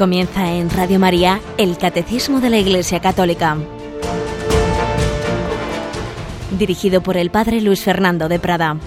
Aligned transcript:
Comienza 0.00 0.50
en 0.50 0.70
Radio 0.70 0.98
María 0.98 1.42
el 1.58 1.76
Catecismo 1.76 2.40
de 2.40 2.48
la 2.48 2.56
Iglesia 2.56 3.00
Católica. 3.00 3.58
Dirigido 6.58 7.02
por 7.02 7.18
el 7.18 7.28
Padre 7.28 7.60
Luis 7.60 7.84
Fernando 7.84 8.26
de 8.26 8.38
Prada. 8.38 8.78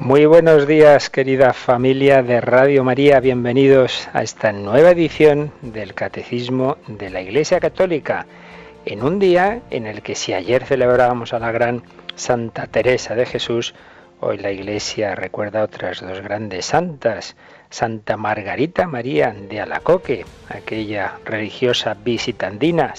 Muy 0.00 0.26
buenos 0.26 0.66
días, 0.66 1.10
querida 1.10 1.52
familia 1.52 2.24
de 2.24 2.40
Radio 2.40 2.82
María. 2.82 3.20
Bienvenidos 3.20 4.08
a 4.12 4.24
esta 4.24 4.50
nueva 4.50 4.90
edición 4.90 5.52
del 5.62 5.94
Catecismo 5.94 6.76
de 6.88 7.08
la 7.08 7.20
Iglesia 7.20 7.60
Católica 7.60 8.26
en 8.86 9.02
un 9.02 9.18
día 9.18 9.62
en 9.70 9.86
el 9.86 10.00
que 10.00 10.14
si 10.14 10.32
ayer 10.32 10.64
celebrábamos 10.64 11.32
a 11.32 11.40
la 11.40 11.50
gran 11.50 11.82
Santa 12.14 12.68
Teresa 12.68 13.16
de 13.16 13.26
Jesús, 13.26 13.74
hoy 14.20 14.38
la 14.38 14.52
Iglesia 14.52 15.16
recuerda 15.16 15.64
otras 15.64 16.00
dos 16.00 16.20
grandes 16.20 16.66
santas, 16.66 17.36
Santa 17.68 18.16
Margarita 18.16 18.86
María 18.86 19.32
de 19.32 19.60
Alacoque, 19.60 20.24
aquella 20.48 21.18
religiosa 21.24 21.94
visitandina 21.94 22.94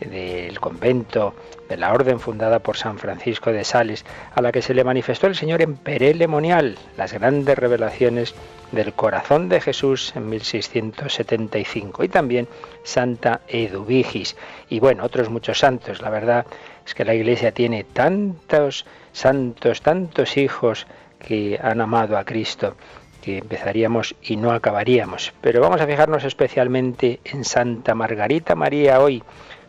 del 0.00 0.58
convento 0.58 1.34
de 1.68 1.76
la 1.76 1.92
orden 1.92 2.20
fundada 2.20 2.58
por 2.60 2.76
San 2.76 2.98
Francisco 2.98 3.52
de 3.52 3.64
Sales, 3.64 4.04
a 4.34 4.42
la 4.42 4.52
que 4.52 4.62
se 4.62 4.74
le 4.74 4.84
manifestó 4.84 5.26
el 5.26 5.34
Señor 5.34 5.62
en 5.62 5.76
Perelemonial, 5.76 6.78
las 6.96 7.12
grandes 7.12 7.58
revelaciones 7.58 8.34
del 8.72 8.92
corazón 8.92 9.48
de 9.48 9.60
Jesús 9.60 10.12
en 10.16 10.28
1675 10.28 12.04
y 12.04 12.08
también 12.08 12.48
Santa 12.82 13.40
Eduvigis 13.48 14.36
y 14.68 14.80
bueno, 14.80 15.04
otros 15.04 15.28
muchos 15.28 15.58
santos. 15.58 16.00
La 16.00 16.10
verdad 16.10 16.46
es 16.84 16.94
que 16.94 17.04
la 17.04 17.14
Iglesia 17.14 17.52
tiene 17.52 17.84
tantos 17.84 18.86
santos, 19.12 19.82
tantos 19.82 20.36
hijos 20.36 20.86
que 21.18 21.58
han 21.62 21.80
amado 21.80 22.18
a 22.18 22.24
Cristo 22.24 22.76
que 23.22 23.38
empezaríamos 23.38 24.14
y 24.22 24.36
no 24.36 24.52
acabaríamos. 24.52 25.32
Pero 25.40 25.60
vamos 25.60 25.80
a 25.80 25.86
fijarnos 25.86 26.22
especialmente 26.22 27.18
en 27.24 27.44
Santa 27.44 27.94
Margarita 27.94 28.54
María 28.54 29.00
hoy, 29.00 29.20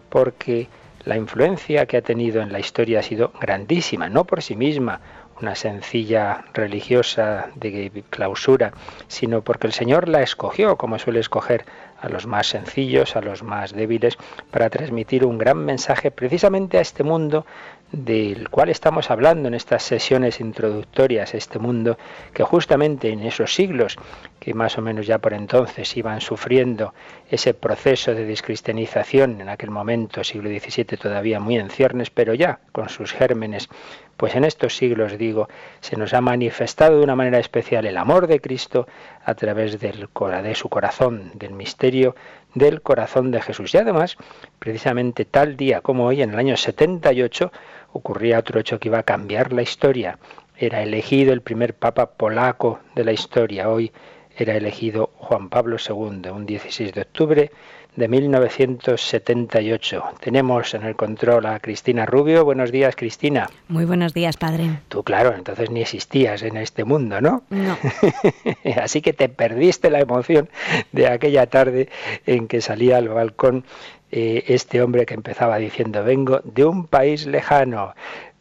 porque 0.10 0.68
la 1.08 1.16
influencia 1.16 1.86
que 1.86 1.96
ha 1.96 2.02
tenido 2.02 2.42
en 2.42 2.52
la 2.52 2.60
historia 2.60 3.00
ha 3.00 3.04
sido 3.04 3.32
grandísima, 3.40 4.10
no 4.10 4.26
por 4.26 4.44
sí 4.44 4.58
misma, 4.58 5.00
una 5.40 5.56
sencilla 5.56 6.44
religiosa 6.54 7.48
de 7.56 8.04
clausura, 8.10 8.74
sino 9.08 9.42
porque 9.42 9.68
el 9.68 9.74
Señor 9.74 10.10
la 10.10 10.22
escogió, 10.22 10.76
como 10.76 11.00
suele 11.00 11.22
escoger 11.22 11.66
a 12.02 12.10
los 12.10 12.28
más 12.28 12.48
sencillos, 12.48 13.16
a 13.16 13.22
los 13.22 13.42
más 13.42 13.72
débiles, 13.74 14.18
para 14.52 14.70
transmitir 14.70 15.26
un 15.26 15.38
gran 15.38 15.58
mensaje 15.58 16.12
precisamente 16.12 16.78
a 16.78 16.82
este 16.82 17.04
mundo 17.04 17.46
del 17.92 18.50
cual 18.50 18.70
estamos 18.70 19.10
hablando 19.10 19.48
en 19.48 19.54
estas 19.54 19.84
sesiones 19.84 20.42
introductorias, 20.42 21.34
este 21.34 21.58
mundo 21.58 21.98
que 22.34 22.44
justamente 22.44 23.10
en 23.10 23.22
esos 23.22 23.54
siglos, 23.54 23.96
que 24.40 24.54
más 24.54 24.78
o 24.78 24.82
menos 24.82 25.08
ya 25.08 25.20
por 25.20 25.34
entonces 25.34 25.96
iban 25.96 26.20
sufriendo 26.20 26.94
ese 27.30 27.54
proceso 27.54 28.14
de 28.14 28.26
descristianización, 28.26 29.42
en 29.42 29.50
aquel 29.50 29.70
momento, 29.70 30.24
siglo 30.24 30.50
XVII, 30.50 30.98
todavía 30.98 31.40
muy 31.40 31.58
en 31.58 31.70
ciernes, 31.70 32.10
pero 32.10 32.34
ya 32.34 32.60
con 32.72 32.90
sus 32.90 33.12
gérmenes, 33.12 33.68
pues 34.16 34.36
en 34.36 34.46
estos 34.46 34.76
siglos, 34.78 35.18
digo, 35.18 35.50
se 35.82 35.98
nos 35.98 36.14
ha 36.14 36.22
manifestado 36.22 36.98
de 36.98 37.04
una 37.04 37.16
manera 37.16 37.40
especial 37.40 37.86
el 37.86 37.98
amor 37.98 38.28
de 38.28 38.40
Cristo 38.40 38.88
a 39.26 39.36
través 39.36 39.80
del, 39.80 40.08
de 40.44 40.56
su 40.56 40.70
corazón, 40.70 41.32
del 41.36 41.54
misterio 41.54 42.16
del 42.54 42.82
corazón 42.82 43.32
de 43.32 43.42
Jesús. 43.42 43.74
Y 43.74 43.78
además, 43.78 44.18
precisamente 44.60 45.26
tal 45.26 45.58
día 45.58 45.82
como 45.82 46.06
hoy, 46.06 46.22
en 46.22 46.32
el 46.32 46.40
año 46.40 46.58
78, 46.58 47.52
ocurría 47.94 48.40
otro 48.40 48.60
hecho 48.60 48.80
que 48.80 48.88
iba 48.88 49.00
a 49.00 49.04
cambiar 49.04 49.54
la 49.54 49.62
historia. 49.62 50.18
Era 50.58 50.82
elegido 50.82 51.34
el 51.34 51.42
primer 51.42 51.76
papa 51.76 52.12
polaco 52.12 52.80
de 52.96 53.04
la 53.04 53.12
historia. 53.12 53.70
Hoy 53.70 53.92
era 54.38 54.56
elegido 54.56 55.12
Juan 55.18 55.50
Pablo 55.50 55.78
II, 55.78 56.30
un 56.30 56.46
16 56.46 56.94
de 56.94 57.02
octubre 57.02 57.52
de 57.98 58.08
1978. 58.08 60.04
Tenemos 60.20 60.74
en 60.76 60.84
el 60.84 60.96
control 60.96 61.48
a 61.48 61.60
Cristina 61.60 62.06
Rubio. 62.06 62.46
Buenos 62.46 62.72
días, 62.72 62.96
Cristina. 62.96 63.50
Muy 63.68 63.86
buenos 63.86 64.14
días, 64.14 64.38
padre. 64.38 64.80
Tú, 64.88 65.04
claro, 65.04 65.34
entonces 65.34 65.72
ni 65.72 65.82
existías 65.82 66.44
en 66.44 66.58
este 66.58 66.84
mundo, 66.84 67.20
¿no? 67.22 67.44
No. 67.50 67.76
Así 68.82 69.02
que 69.02 69.14
te 69.14 69.30
perdiste 69.30 69.90
la 69.90 70.00
emoción 70.00 70.48
de 70.92 71.08
aquella 71.08 71.48
tarde 71.48 71.90
en 72.28 72.48
que 72.48 72.62
salía 72.62 72.98
al 72.98 73.10
balcón 73.10 73.66
eh, 74.12 74.44
este 74.48 74.82
hombre 74.84 75.08
que 75.08 75.16
empezaba 75.16 75.58
diciendo, 75.58 76.04
vengo 76.04 76.42
de 76.44 76.66
un 76.66 76.86
país 76.86 77.26
lejano. 77.26 77.96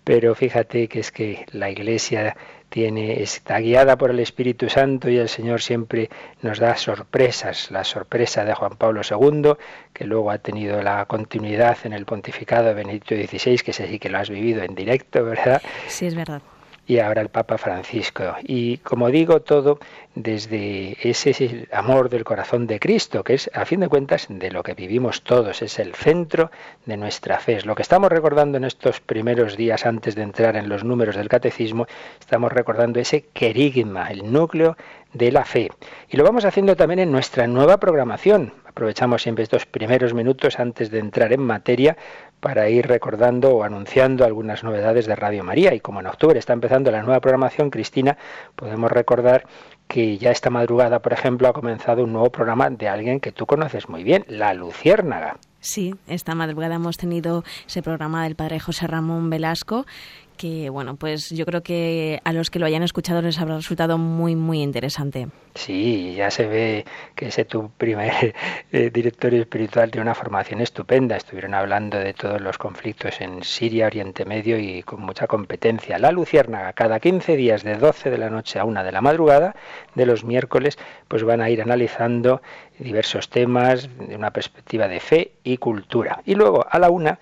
Pero 0.05 0.35
fíjate 0.35 0.87
que 0.87 1.01
es 1.01 1.11
que 1.11 1.47
la 1.51 1.71
iglesia 1.71 2.37
tiene, 2.77 3.23
está 3.23 3.59
guiada 3.59 3.97
por 3.97 4.11
el 4.11 4.21
Espíritu 4.21 4.69
Santo 4.69 5.09
y 5.09 5.17
el 5.17 5.31
Señor 5.31 5.63
siempre 5.63 6.11
nos 6.43 6.59
da 6.59 6.77
sorpresas. 6.77 7.71
La 7.71 7.85
sorpresa 7.85 8.45
de 8.45 8.53
Juan 8.53 8.77
Pablo 8.77 9.01
II, 9.01 9.55
que 9.95 10.05
luego 10.05 10.31
ha 10.31 10.37
tenido 10.37 10.83
la 10.83 11.07
continuidad 11.07 11.79
en 11.85 11.95
el 11.95 12.05
pontificado 12.05 12.67
de 12.67 12.75
Benedicto 12.75 13.15
XVI, 13.15 13.61
que 13.61 13.73
sé 13.73 13.89
sí 13.89 13.99
que 13.99 14.11
lo 14.11 14.19
has 14.19 14.29
vivido 14.29 14.63
en 14.63 14.75
directo, 14.75 15.25
¿verdad? 15.25 15.63
Sí, 15.89 16.05
es 16.05 16.15
verdad 16.15 16.43
y 16.87 16.99
ahora 16.99 17.23
el 17.23 17.29
Papa 17.29 17.59
Francisco. 17.59 18.37
Y 18.43 18.79
como 18.79 19.11
digo, 19.11 19.41
todo 19.41 19.79
desde 20.15 20.97
ese 21.09 21.69
amor 21.73 22.09
del 22.09 22.25
corazón 22.25 22.67
de 22.67 22.81
Cristo, 22.81 23.23
que 23.23 23.35
es, 23.35 23.51
a 23.53 23.65
fin 23.67 23.81
de 23.81 23.89
cuentas, 23.89 24.27
de 24.31 24.51
lo 24.51 24.63
que 24.63 24.75
vivimos 24.75 25.23
todos, 25.23 25.63
es 25.63 25.79
el 25.79 25.95
centro 25.95 26.51
de 26.87 26.97
nuestra 26.97 27.39
fe. 27.39 27.61
Lo 27.63 27.75
que 27.75 27.83
estamos 27.83 28.11
recordando 28.11 28.57
en 28.57 28.65
estos 28.65 29.01
primeros 29.01 29.57
días 29.57 29.85
antes 29.85 30.15
de 30.15 30.23
entrar 30.23 30.57
en 30.57 30.69
los 30.69 30.85
números 30.85 31.17
del 31.17 31.29
catecismo, 31.29 31.87
estamos 32.19 32.53
recordando 32.53 33.01
ese 33.01 33.27
querigma, 33.33 34.09
el 34.09 34.33
núcleo 34.33 34.77
de 35.17 35.33
la 35.33 35.45
fe. 35.45 35.71
Y 36.09 36.17
lo 36.17 36.25
vamos 36.25 36.45
haciendo 36.45 36.77
también 36.77 37.01
en 37.01 37.13
nuestra 37.13 37.47
nueva 37.47 37.79
programación. 37.79 38.53
Aprovechamos 38.67 39.23
siempre 39.23 39.45
estos 39.45 39.67
primeros 39.67 40.13
minutos 40.15 40.59
antes 40.59 40.91
de 40.91 40.99
entrar 40.99 41.33
en 41.33 41.41
materia 41.41 41.97
para 42.41 42.69
ir 42.69 42.87
recordando 42.87 43.51
o 43.57 43.63
anunciando 43.65 44.25
algunas 44.25 44.63
novedades 44.63 45.07
de 45.07 45.17
Radio 45.17 45.43
María. 45.43 45.75
Y 45.75 45.81
como 45.81 46.01
en 46.01 46.07
octubre 46.07 46.39
está 46.39 46.53
empezando 46.53 46.91
la 46.91 47.03
nueva 47.03 47.21
programación, 47.21 47.71
Cristina, 47.71 48.19
podemos 48.55 48.93
recordar 48.93 49.47
que 49.89 50.19
ya 50.19 50.31
esta 50.31 50.51
madrugada, 50.51 51.01
por 51.01 51.13
ejemplo, 51.13 51.49
ha 51.49 51.53
comenzado 51.53 52.05
un 52.05 52.13
nuevo 52.13 52.31
programa 52.31 52.69
de 52.71 52.89
alguien 52.89 53.21
que 53.21 53.33
tú 53.33 53.47
conoces 53.47 53.89
muy 53.89 54.05
bien, 54.05 54.25
La 54.29 54.53
Luciérnaga. 54.53 55.37
Sí, 55.61 55.95
esta 56.07 56.35
madrugada 56.35 56.77
hemos 56.77 56.97
tenido 56.97 57.43
ese 57.67 57.83
programa 57.83 58.25
del 58.25 58.37
padre 58.37 58.61
José 58.61 58.87
Ramón 58.87 59.31
Velasco 59.31 59.87
que 60.37 60.71
bueno, 60.71 60.97
pues 60.97 61.31
yo 61.31 61.45
creo 61.47 61.63
que 61.63 62.21
a 62.25 62.33
los 62.33 62.51
que 62.51 62.59
lo 62.59 62.67
hayan 62.67 62.83
escuchado 62.83 63.23
les 63.23 63.39
habrá 63.39 63.57
resultado 63.57 63.99
muy, 63.99 64.37
muy 64.37 64.63
interesante. 64.63 65.29
Sí, 65.55 66.15
ya 66.15 66.31
se 66.31 66.47
ve 66.47 66.85
que 67.15 67.29
ese 67.29 67.45
tu 67.45 67.71
primer 67.71 68.35
eh, 68.73 68.91
directorio 68.91 69.41
espiritual 69.41 69.91
tiene 69.91 70.03
una 70.03 70.15
formación 70.15 70.61
estupenda. 70.61 71.17
Estuvieron 71.17 71.55
hablando 71.55 71.99
de 71.99 72.13
todos 72.13 72.41
los 72.41 72.59
conflictos 72.59 73.21
en 73.21 73.43
Siria, 73.43 73.87
Oriente 73.87 74.25
Medio 74.25 74.59
y 74.59 74.83
con 74.83 75.01
mucha 75.01 75.27
competencia. 75.27 75.99
La 75.99 76.13
Luciérnaga, 76.13 76.73
cada 76.75 77.01
15 77.01 77.37
días 77.37 77.65
de 77.65 77.77
12 77.77 78.11
de 78.11 78.19
la 78.19 78.31
noche 78.31 78.59
a 78.59 78.65
1 78.65 78.85
de 78.85 78.93
la 78.93 79.01
madrugada 79.01 79.57
de 79.95 80.07
los 80.07 80.25
miércoles, 80.25 80.79
pues 81.09 81.25
van 81.25 81.41
a 81.41 81.49
ir 81.49 81.63
analizando 81.63 82.43
diversos 82.79 83.31
temas 83.31 83.89
de 83.99 84.15
una 84.15 84.31
perspectiva 84.31 84.89
de 84.89 85.01
fe 85.01 85.33
y 85.43 85.57
cultura. 85.57 86.21
Y 86.27 86.35
luego 86.35 86.67
a 86.69 86.79
la 86.79 86.91
una 86.91 87.19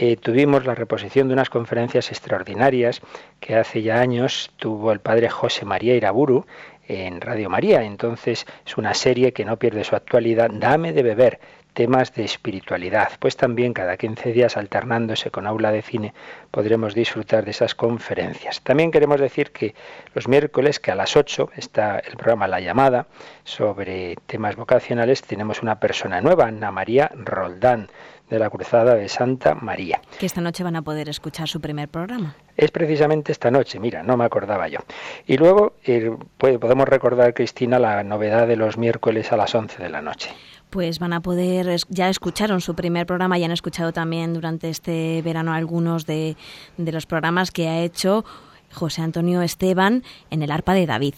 eh, 0.00 0.16
tuvimos 0.16 0.64
la 0.64 0.76
reposición 0.76 1.26
de 1.26 1.34
unas 1.34 1.50
conferencias 1.50 2.12
extraordinarias 2.12 3.00
que 3.40 3.56
hace 3.56 3.82
ya 3.82 4.00
años 4.00 4.52
tuvo 4.56 4.92
el 4.92 5.00
padre 5.00 5.28
José 5.28 5.64
María 5.64 5.96
Iraburu 5.96 6.46
en 6.86 7.20
Radio 7.20 7.50
María. 7.50 7.82
Entonces 7.82 8.46
es 8.64 8.76
una 8.76 8.94
serie 8.94 9.32
que 9.32 9.44
no 9.44 9.56
pierde 9.56 9.82
su 9.82 9.96
actualidad, 9.96 10.50
Dame 10.52 10.92
de 10.92 11.02
beber, 11.02 11.40
temas 11.72 12.14
de 12.14 12.24
espiritualidad. 12.24 13.08
Pues 13.18 13.36
también 13.36 13.72
cada 13.72 13.96
15 13.96 14.32
días 14.32 14.56
alternándose 14.56 15.32
con 15.32 15.48
aula 15.48 15.72
de 15.72 15.82
cine 15.82 16.14
podremos 16.52 16.94
disfrutar 16.94 17.44
de 17.44 17.50
esas 17.50 17.74
conferencias. 17.74 18.60
También 18.60 18.92
queremos 18.92 19.20
decir 19.20 19.50
que 19.50 19.74
los 20.14 20.28
miércoles, 20.28 20.78
que 20.78 20.92
a 20.92 20.94
las 20.94 21.16
8 21.16 21.50
está 21.56 21.98
el 21.98 22.16
programa 22.16 22.46
La 22.46 22.60
Llamada 22.60 23.08
sobre 23.42 24.14
temas 24.28 24.54
vocacionales, 24.54 25.22
tenemos 25.22 25.60
una 25.60 25.80
persona 25.80 26.20
nueva, 26.20 26.46
Ana 26.46 26.70
María 26.70 27.10
Roldán 27.16 27.88
de 28.30 28.38
la 28.38 28.50
Cruzada 28.50 28.94
de 28.94 29.08
Santa 29.08 29.54
María. 29.54 30.00
Que 30.18 30.26
esta 30.26 30.40
noche 30.40 30.64
van 30.64 30.76
a 30.76 30.82
poder 30.82 31.08
escuchar 31.08 31.48
su 31.48 31.60
primer 31.60 31.88
programa. 31.88 32.36
Es 32.56 32.70
precisamente 32.70 33.32
esta 33.32 33.50
noche, 33.50 33.78
mira, 33.78 34.02
no 34.02 34.16
me 34.16 34.24
acordaba 34.24 34.68
yo. 34.68 34.80
Y 35.26 35.36
luego 35.36 35.74
eh, 35.84 36.10
podemos 36.38 36.88
recordar, 36.88 37.34
Cristina, 37.34 37.78
la 37.78 38.02
novedad 38.02 38.46
de 38.46 38.56
los 38.56 38.76
miércoles 38.76 39.32
a 39.32 39.36
las 39.36 39.54
11 39.54 39.82
de 39.82 39.88
la 39.88 40.02
noche. 40.02 40.30
Pues 40.70 40.98
van 40.98 41.14
a 41.14 41.20
poder, 41.20 41.76
ya 41.88 42.08
escucharon 42.08 42.60
su 42.60 42.74
primer 42.74 43.06
programa 43.06 43.38
y 43.38 43.44
han 43.44 43.52
escuchado 43.52 43.92
también 43.92 44.34
durante 44.34 44.68
este 44.68 45.22
verano 45.22 45.54
algunos 45.54 46.04
de, 46.04 46.36
de 46.76 46.92
los 46.92 47.06
programas 47.06 47.50
que 47.50 47.68
ha 47.68 47.78
hecho 47.80 48.24
José 48.72 49.02
Antonio 49.02 49.40
Esteban 49.42 50.02
en 50.30 50.42
el 50.42 50.50
Arpa 50.50 50.74
de 50.74 50.86
David. 50.86 51.14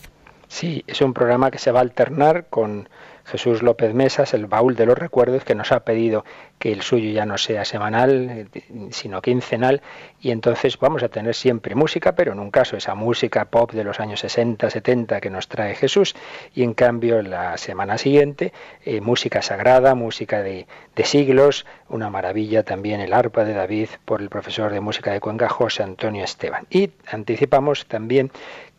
Sí, 0.49 0.85
es 0.87 1.01
un 1.01 1.15
programa 1.15 1.51
que 1.51 1.59
se 1.59 1.71
va 1.71 1.79
a 1.79 1.83
alternar 1.83 2.47
con 2.51 2.89
Jesús 3.25 3.63
López 3.63 3.95
Mesas, 3.95 4.35
el 4.35 4.47
baúl 4.47 4.77
de 4.77 4.87
los 4.87 4.99
recuerdos, 4.99 5.45
que 5.45 5.55
nos 5.55 5.73
ha 5.73 5.81
pedido 5.81 6.25
que 6.59 6.73
el 6.73 6.83
suyo 6.83 7.11
ya 7.11 7.25
no 7.25 7.39
sea 7.39 7.65
semanal, 7.65 8.49
eh, 8.53 8.91
sino 8.91 9.23
quincenal, 9.23 9.83
y 10.21 10.31
entonces 10.31 10.79
vamos 10.79 11.03
a 11.03 11.09
tener 11.09 11.35
siempre 11.35 11.75
música, 11.75 12.15
pero 12.15 12.33
en 12.33 12.39
un 12.39 12.51
caso 12.51 12.77
esa 12.77 12.95
música 12.95 13.47
pop 13.47 13.73
de 13.73 13.83
los 13.83 13.99
años 13.99 14.21
60, 14.21 14.69
70 14.69 15.21
que 15.21 15.31
nos 15.31 15.49
trae 15.49 15.75
Jesús, 15.75 16.15
y 16.55 16.63
en 16.63 16.75
cambio 16.75 17.23
la 17.23 17.57
semana 17.57 17.99
siguiente 17.99 18.53
eh, 18.85 19.01
música 19.01 19.43
sagrada, 19.43 19.95
música 19.95 20.43
de, 20.43 20.67
de, 20.95 21.05
siglos, 21.05 21.67
una 21.89 22.11
maravilla 22.11 22.63
también 22.63 23.01
el 23.01 23.15
arpa 23.15 23.45
de 23.45 23.55
David 23.55 23.89
por 24.05 24.21
el 24.21 24.29
profesor 24.29 24.73
de 24.73 24.81
música 24.81 25.13
de 25.13 25.21
Cuenca, 25.21 25.49
José 25.49 25.83
Antonio 25.83 26.25
Esteban. 26.25 26.67
Y 26.71 26.91
anticipamos 27.07 27.87
también 27.87 28.31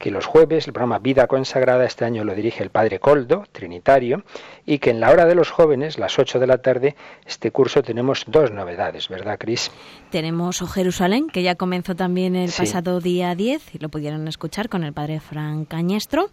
que 0.02 0.12
los 0.12 0.26
jueves 0.26 0.68
el 0.68 0.74
programa 0.74 0.98
Vida 1.00 1.28
Consagrada 1.28 1.86
este 1.86 2.06
año 2.06 2.24
lo 2.24 2.34
dirige 2.34 2.64
el 2.64 2.72
padre 2.72 3.00
Coldo, 3.00 3.44
trinitario, 3.52 4.24
y 4.66 4.80
que 4.80 4.92
en 4.92 5.00
la 5.00 5.12
hora 5.12 5.26
de 5.26 5.36
los 5.36 5.50
jóvenes, 5.50 5.98
las 5.98 6.20
8 6.20 6.40
de 6.40 6.48
la 6.48 6.60
tarde, 6.60 6.96
este 7.26 7.52
curso 7.52 7.82
tenemos 7.82 8.26
dos 8.28 8.52
novedades, 8.52 9.10
¿verdad, 9.10 9.38
Cris? 9.40 9.72
Tenemos 10.12 10.62
O 10.62 10.68
Jerusalén, 10.68 11.28
que 11.28 11.44
ya 11.44 11.56
comenzó 11.56 11.96
también 11.96 12.36
el 12.36 12.52
pasado 12.52 13.00
día 13.00 13.36
10 13.36 13.76
y 13.76 13.80
lo 13.80 13.90
pudieron 13.90 14.28
escuchar 14.28 14.70
con 14.70 14.84
el 14.84 14.94
padre 14.94 15.20
Fran 15.20 15.66
Cañestro 15.66 16.30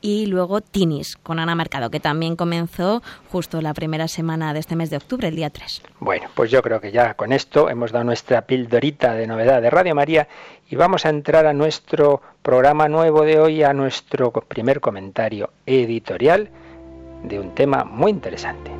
y 0.00 0.26
luego 0.26 0.60
Tinis 0.60 1.16
con 1.16 1.38
Ana 1.38 1.54
Mercado, 1.54 1.90
que 1.90 1.98
también 1.98 2.36
comenzó 2.36 3.02
justo 3.30 3.62
la 3.62 3.72
primera 3.72 4.06
semana 4.06 4.52
de 4.52 4.60
este 4.60 4.76
mes 4.76 4.90
de 4.90 4.98
octubre, 4.98 5.28
el 5.28 5.36
día 5.36 5.50
3. 5.50 5.82
Bueno, 6.00 6.28
pues 6.34 6.50
yo 6.50 6.62
creo 6.62 6.80
que 6.80 6.92
ya 6.92 7.14
con 7.14 7.32
esto 7.32 7.70
hemos 7.70 7.90
dado 7.90 8.04
nuestra 8.04 8.42
pildorita 8.42 9.14
de 9.14 9.26
novedad 9.26 9.62
de 9.62 9.70
Radio 9.70 9.94
María 9.94 10.28
y 10.68 10.76
vamos 10.76 11.06
a 11.06 11.08
entrar 11.08 11.46
a 11.46 11.54
nuestro 11.54 12.20
programa 12.42 12.88
nuevo 12.88 13.22
de 13.22 13.38
hoy, 13.38 13.62
a 13.62 13.72
nuestro 13.72 14.30
primer 14.30 14.80
comentario 14.80 15.50
editorial 15.64 16.50
de 17.24 17.40
un 17.40 17.50
tema 17.50 17.84
muy 17.84 18.10
interesante. 18.10 18.70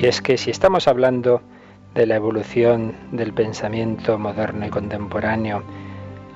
Y 0.00 0.06
es 0.06 0.22
que 0.22 0.38
si 0.38 0.50
estamos 0.50 0.88
hablando 0.88 1.42
de 1.94 2.06
la 2.06 2.16
evolución 2.16 2.94
del 3.12 3.34
pensamiento 3.34 4.18
moderno 4.18 4.66
y 4.66 4.70
contemporáneo 4.70 5.62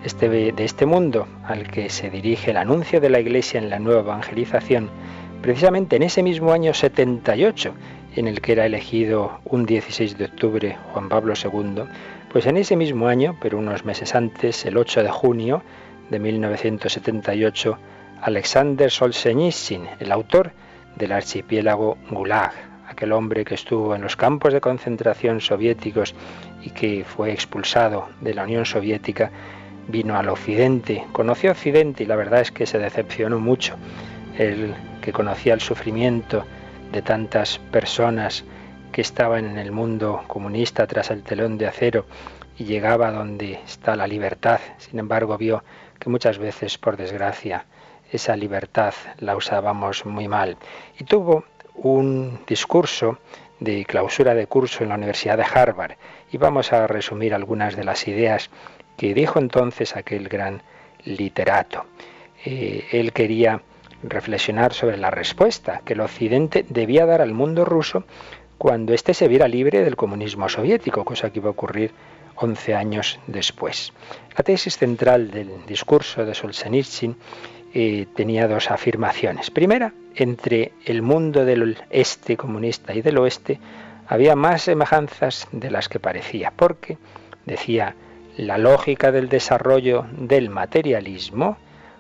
este, 0.05 0.29
de 0.29 0.65
este 0.65 0.87
mundo 0.87 1.27
al 1.45 1.71
que 1.71 1.89
se 1.91 2.11
dirige 2.11 2.51
el 2.51 2.59
anuncio 2.59 3.01
de 3.01 3.11
la 3.11 3.21
Iglesia 3.21 3.59
en 3.59 3.71
la 3.71 3.79
nueva 3.79 4.01
evangelización, 4.01 4.91
precisamente 5.43 5.97
en 5.97 6.03
ese 6.03 6.23
mismo 6.23 6.53
año 6.53 6.73
78, 6.75 7.75
en 8.17 8.29
el 8.29 8.41
que 8.41 8.53
era 8.53 8.67
elegido 8.67 9.41
un 9.45 9.67
16 9.67 10.17
de 10.17 10.27
octubre 10.27 10.77
Juan 10.93 11.09
Pablo 11.09 11.35
II, 11.35 11.85
pues 12.31 12.47
en 12.47 12.57
ese 12.57 12.77
mismo 12.77 13.09
año, 13.09 13.37
pero 13.41 13.59
unos 13.59 13.85
meses 13.85 14.15
antes, 14.15 14.65
el 14.67 14.77
8 14.77 15.03
de 15.03 15.11
junio 15.11 15.63
de 16.11 16.19
1978, 16.19 17.79
Alexander 18.23 18.91
Solzhenitsyn, 18.91 19.87
el 20.01 20.13
autor 20.13 20.53
del 20.97 21.13
archipiélago 21.13 21.97
Gulag, 22.11 22.53
aquel 22.89 23.13
hombre 23.13 23.45
que 23.45 23.55
estuvo 23.55 23.95
en 23.95 24.03
los 24.03 24.17
campos 24.17 24.53
de 24.53 24.61
concentración 24.61 25.41
soviéticos 25.41 26.15
y 26.63 26.71
que 26.71 27.05
fue 27.05 27.33
expulsado 27.33 28.09
de 28.21 28.35
la 28.35 28.45
Unión 28.45 28.65
Soviética, 28.65 29.31
vino 29.89 30.17
al 30.17 30.29
Occidente, 30.29 31.05
conoció 31.13 31.53
Occidente 31.53 32.05
y 32.05 32.07
la 32.07 32.17
verdad 32.17 32.41
es 32.41 32.51
que 32.51 32.67
se 32.67 32.79
decepcionó 32.79 33.39
mucho. 33.39 33.77
El 34.39 34.75
que 35.01 35.13
conocía 35.13 35.55
el 35.55 35.61
sufrimiento 35.61 36.45
de 36.91 37.03
tantas 37.03 37.59
personas 37.59 38.45
que 38.93 39.01
estaban 39.01 39.45
en 39.45 39.59
el 39.59 39.73
mundo 39.73 40.23
comunista 40.27 40.87
tras 40.87 41.11
el 41.11 41.23
telón 41.23 41.59
de 41.59 41.67
acero 41.67 42.07
y 42.57 42.65
llegaba 42.65 43.11
donde 43.11 43.61
está 43.65 43.97
la 43.97 44.07
libertad. 44.07 44.61
Sin 44.79 44.99
embargo, 44.99 45.37
vio 45.37 45.65
que 45.99 46.11
muchas 46.11 46.39
veces, 46.39 46.79
por 46.79 46.97
desgracia, 46.97 47.67
esa 48.13 48.37
libertad 48.37 48.95
la 49.19 49.37
usábamos 49.37 50.07
muy 50.07 50.29
mal. 50.29 50.57
Y 50.99 51.05
tuvo 51.05 51.45
un 51.75 52.41
discurso 52.47 53.19
de 53.61 53.85
clausura 53.85 54.35
de 54.35 54.47
curso 54.47 54.83
en 54.83 54.91
la 54.91 54.97
Universidad 54.97 55.37
de 55.37 55.45
Harvard 55.45 55.97
y 56.31 56.37
vamos 56.37 56.73
a 56.73 56.87
resumir 56.87 57.35
algunas 57.35 57.77
de 57.77 57.85
las 57.85 58.07
ideas 58.07 58.51
que 58.97 59.15
dijo 59.15 59.39
entonces 59.39 59.97
aquel 59.97 60.29
gran 60.29 60.63
literato. 61.05 61.85
Eh, 62.45 62.87
él 62.93 63.13
quería 63.13 63.63
reflexionar 64.03 64.73
sobre 64.75 64.97
la 64.97 65.11
respuesta 65.11 65.81
que 65.85 65.95
el 65.95 66.01
Occidente 66.01 66.65
debía 66.69 67.07
dar 67.07 67.23
al 67.23 67.33
mundo 67.33 67.65
ruso 67.65 68.05
cuando 68.59 68.93
éste 68.93 69.15
se 69.15 69.29
viera 69.29 69.49
libre 69.49 69.83
del 69.83 69.97
comunismo 69.97 70.49
soviético, 70.49 71.05
cosa 71.05 71.31
que 71.31 71.39
iba 71.39 71.49
a 71.49 71.53
ocurrir 71.53 71.93
11 72.37 72.75
años 72.75 73.19
después. 73.27 73.93
La 74.37 74.45
tesis 74.45 74.77
central 74.77 75.31
del 75.31 75.67
discurso 75.67 76.25
de 76.25 76.35
Solzhenitsyn 76.35 77.17
eh, 77.73 78.07
tenía 78.15 78.47
dos 78.47 78.71
afirmaciones. 78.71 79.51
Primera, 79.51 79.93
entre 80.15 80.73
el 80.85 81.03
mundo 81.03 81.45
del 81.45 81.79
este 81.91 82.37
comunista 82.37 82.95
y 82.95 83.03
del 83.03 83.19
oeste 83.19 83.59
había 84.07 84.37
más 84.37 84.63
semejanzas 84.63 85.49
de 85.51 85.71
las 85.71 85.89
que 85.89 85.99
parecía, 85.99 86.53
porque, 86.55 86.99
decía, 87.47 87.97
la 88.37 88.59
lógica 88.59 89.13
del 89.13 89.29
desarrollo 89.29 90.07
del 90.11 90.51
materialismo 90.51 91.57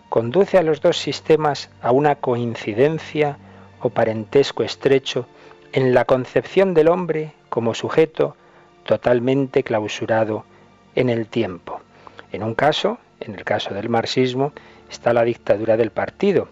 conduce 0.08 0.58
a 0.58 0.62
los 0.62 0.80
dos 0.80 0.98
sistemas 0.98 1.70
a 1.80 1.92
una 1.92 2.16
coincidencia 2.16 3.38
o 3.80 3.90
parentesco 3.90 4.62
estrecho 4.62 5.26
en 5.72 5.94
la 5.94 6.04
concepción 6.04 6.74
del 6.74 6.88
hombre 6.88 7.32
como 7.48 7.74
sujeto 7.74 8.36
totalmente 8.84 9.62
clausurado 9.62 10.44
en 10.94 11.08
el 11.08 11.26
tiempo. 11.26 11.80
En 12.32 12.42
un 12.42 12.54
caso, 12.54 12.98
en 13.20 13.34
el 13.34 13.44
caso 13.44 13.72
del 13.74 13.88
marxismo, 13.88 14.52
está 14.90 15.12
la 15.12 15.24
dictadura 15.24 15.76
del 15.76 15.90
partido. 15.90 16.48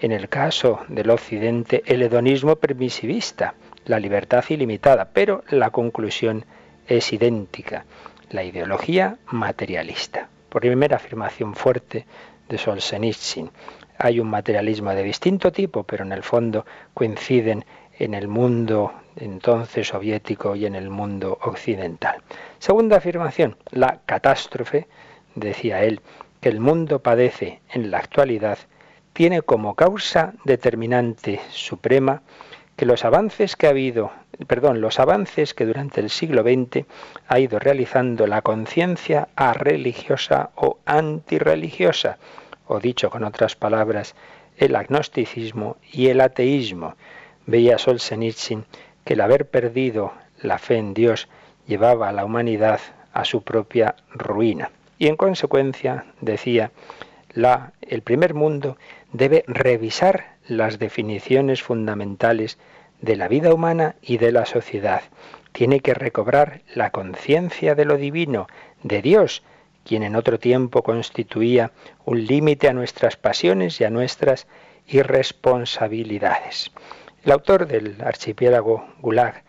En 0.00 0.12
el 0.12 0.28
caso 0.28 0.80
del 0.88 1.10
Occidente, 1.10 1.82
el 1.86 2.02
hedonismo 2.02 2.56
permisivista, 2.56 3.54
la 3.84 4.00
libertad 4.00 4.44
ilimitada, 4.48 5.10
pero 5.12 5.44
la 5.50 5.70
conclusión 5.70 6.44
es 6.86 7.12
idéntica, 7.12 7.84
la 8.30 8.44
ideología 8.44 9.18
materialista. 9.30 10.28
Primera 10.48 10.96
afirmación 10.96 11.54
fuerte 11.54 12.06
de 12.48 12.58
Solzhenitsyn, 12.58 13.50
hay 13.98 14.20
un 14.20 14.30
materialismo 14.30 14.94
de 14.94 15.02
distinto 15.02 15.52
tipo, 15.52 15.82
pero 15.82 16.04
en 16.04 16.12
el 16.12 16.22
fondo 16.22 16.64
coinciden 16.94 17.64
en 17.98 18.14
el 18.14 18.28
mundo 18.28 18.92
entonces 19.16 19.88
soviético 19.88 20.54
y 20.54 20.66
en 20.66 20.76
el 20.76 20.88
mundo 20.88 21.38
occidental. 21.42 22.22
Segunda 22.58 22.98
afirmación, 22.98 23.56
la 23.70 24.00
catástrofe, 24.06 24.86
decía 25.34 25.82
él, 25.82 26.00
que 26.40 26.48
el 26.48 26.60
mundo 26.60 27.00
padece 27.00 27.60
en 27.70 27.90
la 27.90 27.98
actualidad 27.98 28.58
tiene 29.12 29.42
como 29.42 29.74
causa 29.74 30.34
determinante 30.44 31.40
suprema 31.50 32.22
que 32.78 32.86
los 32.86 33.04
avances 33.04 33.56
que 33.56 33.66
ha 33.66 33.70
habido, 33.70 34.12
perdón, 34.46 34.80
los 34.80 35.00
avances 35.00 35.52
que 35.52 35.66
durante 35.66 36.00
el 36.00 36.10
siglo 36.10 36.42
XX 36.42 36.86
ha 37.26 37.40
ido 37.40 37.58
realizando 37.58 38.28
la 38.28 38.40
conciencia 38.40 39.26
a 39.34 39.52
religiosa 39.52 40.50
o 40.54 40.78
antirreligiosa, 40.86 42.18
o 42.68 42.78
dicho 42.78 43.10
con 43.10 43.24
otras 43.24 43.56
palabras, 43.56 44.14
el 44.58 44.76
agnosticismo 44.76 45.76
y 45.92 46.06
el 46.06 46.20
ateísmo. 46.20 46.94
Veía 47.46 47.78
Solzhenitsyn 47.78 48.64
que 49.04 49.14
el 49.14 49.22
haber 49.22 49.48
perdido 49.48 50.12
la 50.40 50.58
fe 50.58 50.76
en 50.76 50.94
Dios 50.94 51.26
llevaba 51.66 52.08
a 52.08 52.12
la 52.12 52.24
humanidad 52.24 52.78
a 53.12 53.24
su 53.24 53.42
propia 53.42 53.96
ruina. 54.14 54.70
Y 54.98 55.08
en 55.08 55.16
consecuencia, 55.16 56.04
decía, 56.20 56.70
la, 57.34 57.72
el 57.82 58.02
primer 58.02 58.34
mundo 58.34 58.76
debe 59.12 59.42
revisar 59.48 60.37
las 60.48 60.78
definiciones 60.78 61.62
fundamentales 61.62 62.58
de 63.00 63.16
la 63.16 63.28
vida 63.28 63.54
humana 63.54 63.94
y 64.02 64.18
de 64.18 64.32
la 64.32 64.46
sociedad. 64.46 65.02
Tiene 65.52 65.80
que 65.80 65.94
recobrar 65.94 66.62
la 66.74 66.90
conciencia 66.90 67.74
de 67.74 67.84
lo 67.84 67.96
divino, 67.96 68.48
de 68.82 69.02
Dios, 69.02 69.42
quien 69.84 70.02
en 70.02 70.16
otro 70.16 70.38
tiempo 70.38 70.82
constituía 70.82 71.70
un 72.04 72.26
límite 72.26 72.68
a 72.68 72.72
nuestras 72.72 73.16
pasiones 73.16 73.80
y 73.80 73.84
a 73.84 73.90
nuestras 73.90 74.46
irresponsabilidades. 74.86 76.70
El 77.24 77.32
autor 77.32 77.66
del 77.66 77.96
archipiélago 78.02 78.86
Gulag 79.00 79.42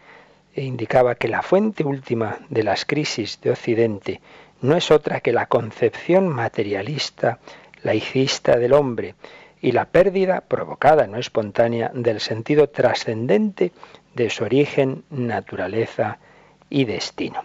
indicaba 0.56 1.16
que 1.16 1.28
la 1.28 1.42
fuente 1.42 1.84
última 1.84 2.40
de 2.50 2.64
las 2.64 2.86
crisis 2.86 3.40
de 3.42 3.52
Occidente 3.52 4.22
no 4.62 4.76
es 4.76 4.92
otra 4.92 5.22
que 5.22 5.32
la 5.32 5.46
concepción 5.46 6.28
materialista, 6.28 7.40
laicista 7.84 8.58
del 8.58 8.74
hombre 8.74 9.16
y 9.62 9.72
la 9.72 9.86
pérdida 9.86 10.42
provocada, 10.42 11.08
no 11.08 11.18
espontánea, 11.18 11.92
del 11.94 12.20
sentido 12.20 12.70
trascendente 12.70 13.72
de 14.16 14.30
su 14.30 14.44
origen, 14.44 15.04
naturaleza 15.10 16.20
y 16.70 16.86
destino. 16.86 17.44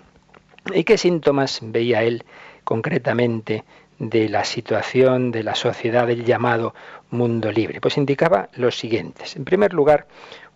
¿Y 0.73 0.85
qué 0.85 0.97
síntomas 0.97 1.61
veía 1.63 2.03
él 2.03 2.25
concretamente 2.65 3.65
de 3.99 4.29
la 4.29 4.45
situación 4.45 5.31
de 5.31 5.43
la 5.43 5.55
sociedad 5.55 6.07
del 6.07 6.25
llamado 6.25 6.75
mundo 7.11 7.53
libre? 7.53 7.81
Pues 7.81 7.97
indicaba 7.97 8.49
los 8.55 8.79
siguientes. 8.79 9.37
En 9.37 9.45
primer 9.45 9.75
lugar, 9.75 10.07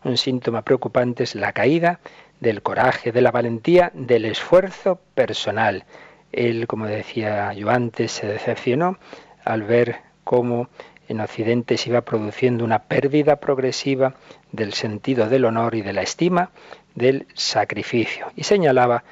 un 0.04 0.16
síntoma 0.16 0.62
preocupante 0.62 1.24
es 1.24 1.34
la 1.34 1.52
caída 1.52 2.00
del 2.40 2.62
coraje, 2.62 3.12
de 3.12 3.20
la 3.20 3.32
valentía, 3.32 3.90
del 3.94 4.24
esfuerzo 4.24 5.00
personal. 5.14 5.84
Él, 6.32 6.66
como 6.66 6.86
decía 6.86 7.52
yo 7.52 7.68
antes, 7.70 8.12
se 8.12 8.26
decepcionó 8.26 8.98
al 9.44 9.62
ver 9.62 9.96
cómo 10.24 10.68
en 11.08 11.20
Occidente 11.20 11.76
se 11.76 11.90
iba 11.90 12.02
produciendo 12.02 12.64
una 12.64 12.80
pérdida 12.80 13.36
progresiva 13.36 14.14
del 14.52 14.74
sentido 14.74 15.28
del 15.28 15.46
honor 15.46 15.74
y 15.74 15.82
de 15.82 15.92
la 15.92 16.02
estima 16.02 16.50
del 16.94 17.26
sacrificio. 17.34 18.26
Y 18.36 18.44
señalaba, 18.44 19.04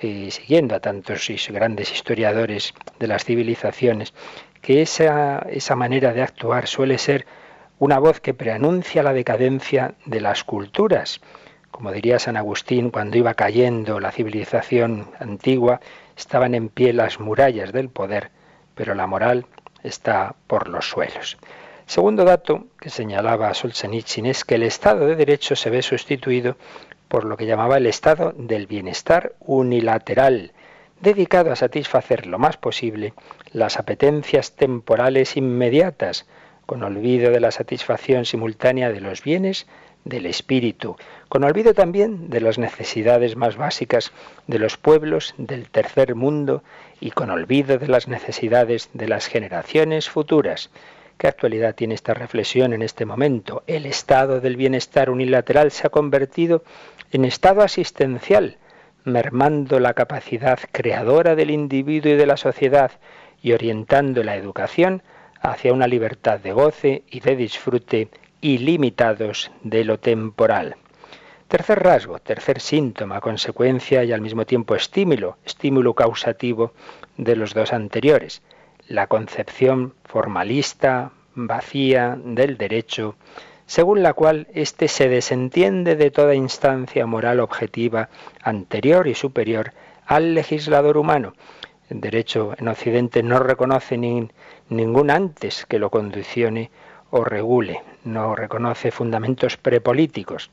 eh, 0.00 0.30
siguiendo 0.30 0.74
a 0.74 0.80
tantos 0.80 1.28
grandes 1.48 1.92
historiadores 1.92 2.74
de 2.98 3.06
las 3.06 3.24
civilizaciones, 3.24 4.12
que 4.60 4.82
esa, 4.82 5.38
esa 5.50 5.74
manera 5.74 6.12
de 6.12 6.22
actuar 6.22 6.66
suele 6.66 6.98
ser 6.98 7.26
una 7.78 7.98
voz 7.98 8.20
que 8.20 8.34
preanuncia 8.34 9.02
la 9.02 9.12
decadencia 9.12 9.94
de 10.04 10.20
las 10.20 10.44
culturas. 10.44 11.20
Como 11.70 11.92
diría 11.92 12.18
San 12.18 12.36
Agustín, 12.36 12.90
cuando 12.90 13.18
iba 13.18 13.34
cayendo 13.34 14.00
la 14.00 14.10
civilización 14.10 15.10
antigua, 15.20 15.80
estaban 16.16 16.54
en 16.54 16.68
pie 16.68 16.92
las 16.92 17.20
murallas 17.20 17.72
del 17.72 17.88
poder, 17.88 18.30
pero 18.74 18.94
la 18.94 19.06
moral 19.06 19.46
está 19.82 20.34
por 20.46 20.68
los 20.68 20.88
suelos. 20.88 21.38
Segundo 21.86 22.24
dato 22.24 22.66
que 22.78 22.90
señalaba 22.90 23.54
Solzhenitsyn 23.54 24.26
es 24.26 24.44
que 24.44 24.56
el 24.56 24.62
Estado 24.62 25.06
de 25.06 25.16
Derecho 25.16 25.56
se 25.56 25.70
ve 25.70 25.82
sustituido 25.82 26.56
por 27.08 27.24
lo 27.24 27.36
que 27.36 27.46
llamaba 27.46 27.78
el 27.78 27.86
Estado 27.86 28.34
del 28.36 28.66
Bienestar 28.66 29.32
unilateral, 29.40 30.52
dedicado 31.00 31.50
a 31.50 31.56
satisfacer 31.56 32.26
lo 32.26 32.38
más 32.38 32.56
posible 32.56 33.14
las 33.52 33.78
apetencias 33.78 34.52
temporales 34.52 35.36
inmediatas, 35.36 36.26
con 36.66 36.82
olvido 36.82 37.30
de 37.30 37.40
la 37.40 37.50
satisfacción 37.50 38.26
simultánea 38.26 38.92
de 38.92 39.00
los 39.00 39.22
bienes 39.22 39.66
del 40.04 40.26
espíritu, 40.26 40.96
con 41.28 41.44
olvido 41.44 41.72
también 41.72 42.28
de 42.28 42.40
las 42.40 42.58
necesidades 42.58 43.36
más 43.36 43.56
básicas 43.56 44.12
de 44.46 44.58
los 44.58 44.76
pueblos 44.76 45.34
del 45.38 45.70
tercer 45.70 46.14
mundo 46.14 46.62
y 47.00 47.10
con 47.10 47.30
olvido 47.30 47.78
de 47.78 47.88
las 47.88 48.08
necesidades 48.08 48.90
de 48.92 49.08
las 49.08 49.26
generaciones 49.26 50.08
futuras. 50.08 50.70
¿Qué 51.18 51.26
actualidad 51.26 51.74
tiene 51.74 51.94
esta 51.94 52.14
reflexión 52.14 52.72
en 52.72 52.82
este 52.82 53.04
momento? 53.04 53.62
El 53.66 53.86
estado 53.86 54.40
del 54.40 54.56
bienestar 54.56 55.10
unilateral 55.10 55.70
se 55.70 55.86
ha 55.86 55.90
convertido 55.90 56.62
en 57.10 57.24
estado 57.24 57.62
asistencial, 57.62 58.56
mermando 59.04 59.80
la 59.80 59.94
capacidad 59.94 60.58
creadora 60.70 61.34
del 61.34 61.50
individuo 61.50 62.12
y 62.12 62.16
de 62.16 62.26
la 62.26 62.36
sociedad 62.36 62.92
y 63.42 63.52
orientando 63.52 64.22
la 64.22 64.36
educación 64.36 65.02
hacia 65.40 65.72
una 65.72 65.86
libertad 65.86 66.40
de 66.40 66.52
goce 66.52 67.02
y 67.10 67.20
de 67.20 67.36
disfrute 67.36 68.08
ilimitados 68.40 69.50
de 69.62 69.84
lo 69.84 69.98
temporal. 69.98 70.76
Tercer 71.48 71.82
rasgo, 71.82 72.18
tercer 72.18 72.60
síntoma, 72.60 73.22
consecuencia 73.22 74.04
y 74.04 74.12
al 74.12 74.20
mismo 74.20 74.44
tiempo 74.44 74.74
estímulo, 74.74 75.38
estímulo 75.46 75.94
causativo 75.94 76.74
de 77.16 77.36
los 77.36 77.54
dos 77.54 77.72
anteriores, 77.72 78.42
la 78.86 79.06
concepción 79.06 79.94
formalista, 80.04 81.12
vacía 81.34 82.18
del 82.22 82.58
derecho, 82.58 83.16
según 83.64 84.02
la 84.02 84.12
cual 84.12 84.46
éste 84.52 84.88
se 84.88 85.08
desentiende 85.08 85.96
de 85.96 86.10
toda 86.10 86.34
instancia 86.34 87.06
moral 87.06 87.40
objetiva 87.40 88.10
anterior 88.42 89.08
y 89.08 89.14
superior 89.14 89.72
al 90.04 90.34
legislador 90.34 90.98
humano. 90.98 91.32
El 91.88 92.02
derecho 92.02 92.52
en 92.58 92.68
Occidente 92.68 93.22
no 93.22 93.38
reconoce 93.38 93.96
ningún 93.96 95.10
antes 95.10 95.64
que 95.64 95.78
lo 95.78 95.88
condicione 95.88 96.70
o 97.10 97.24
regule, 97.24 97.80
no 98.04 98.36
reconoce 98.36 98.90
fundamentos 98.90 99.56
prepolíticos 99.56 100.50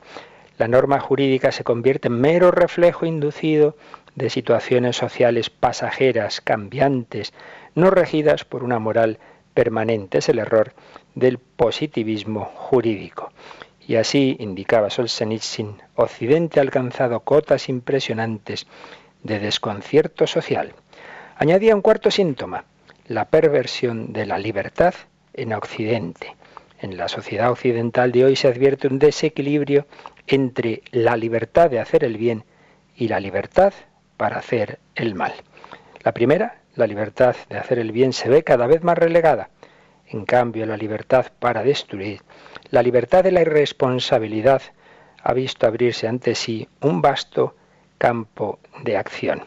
la 0.58 0.68
norma 0.68 1.00
jurídica 1.00 1.52
se 1.52 1.64
convierte 1.64 2.08
en 2.08 2.20
mero 2.20 2.50
reflejo 2.50 3.06
inducido 3.06 3.76
de 4.14 4.30
situaciones 4.30 4.96
sociales 4.96 5.50
pasajeras, 5.50 6.40
cambiantes, 6.40 7.32
no 7.74 7.90
regidas 7.90 8.44
por 8.44 8.64
una 8.64 8.78
moral 8.78 9.18
permanente. 9.52 10.18
Es 10.18 10.28
el 10.28 10.38
error 10.38 10.72
del 11.14 11.38
positivismo 11.38 12.46
jurídico. 12.54 13.32
Y 13.86 13.96
así, 13.96 14.36
indicaba 14.40 14.90
Solzhenitsyn, 14.90 15.82
Occidente 15.94 16.58
ha 16.58 16.62
alcanzado 16.62 17.20
cotas 17.20 17.68
impresionantes 17.68 18.66
de 19.22 19.38
desconcierto 19.38 20.26
social. 20.26 20.72
Añadía 21.36 21.74
un 21.74 21.82
cuarto 21.82 22.10
síntoma, 22.10 22.64
la 23.06 23.26
perversión 23.26 24.12
de 24.12 24.26
la 24.26 24.38
libertad 24.38 24.94
en 25.34 25.52
Occidente. 25.52 26.34
En 26.86 26.96
la 26.96 27.08
sociedad 27.08 27.50
occidental 27.50 28.12
de 28.12 28.24
hoy 28.24 28.36
se 28.36 28.46
advierte 28.46 28.86
un 28.86 29.00
desequilibrio 29.00 29.88
entre 30.28 30.82
la 30.92 31.16
libertad 31.16 31.68
de 31.68 31.80
hacer 31.80 32.04
el 32.04 32.16
bien 32.16 32.44
y 32.94 33.08
la 33.08 33.18
libertad 33.18 33.74
para 34.16 34.36
hacer 34.36 34.78
el 34.94 35.16
mal. 35.16 35.32
La 36.04 36.12
primera, 36.12 36.60
la 36.76 36.86
libertad 36.86 37.34
de 37.50 37.58
hacer 37.58 37.80
el 37.80 37.90
bien, 37.90 38.12
se 38.12 38.28
ve 38.28 38.44
cada 38.44 38.68
vez 38.68 38.84
más 38.84 38.96
relegada. 38.96 39.50
En 40.06 40.24
cambio, 40.24 40.64
la 40.64 40.76
libertad 40.76 41.26
para 41.40 41.64
destruir, 41.64 42.20
la 42.70 42.84
libertad 42.84 43.24
de 43.24 43.32
la 43.32 43.40
irresponsabilidad, 43.40 44.62
ha 45.24 45.32
visto 45.32 45.66
abrirse 45.66 46.06
ante 46.06 46.36
sí 46.36 46.68
un 46.80 47.02
vasto 47.02 47.56
campo 47.98 48.60
de 48.84 48.96
acción. 48.96 49.42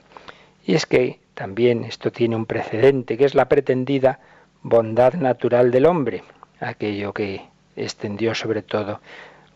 Y 0.66 0.76
es 0.76 0.86
que 0.86 1.22
también 1.36 1.86
esto 1.86 2.12
tiene 2.12 2.36
un 2.36 2.46
precedente, 2.46 3.18
que 3.18 3.24
es 3.24 3.34
la 3.34 3.48
pretendida 3.48 4.20
bondad 4.62 5.14
natural 5.14 5.72
del 5.72 5.86
hombre, 5.86 6.22
aquello 6.60 7.14
que 7.14 7.48
extendió 7.76 8.36
sobre 8.36 8.62
todo 8.62 9.00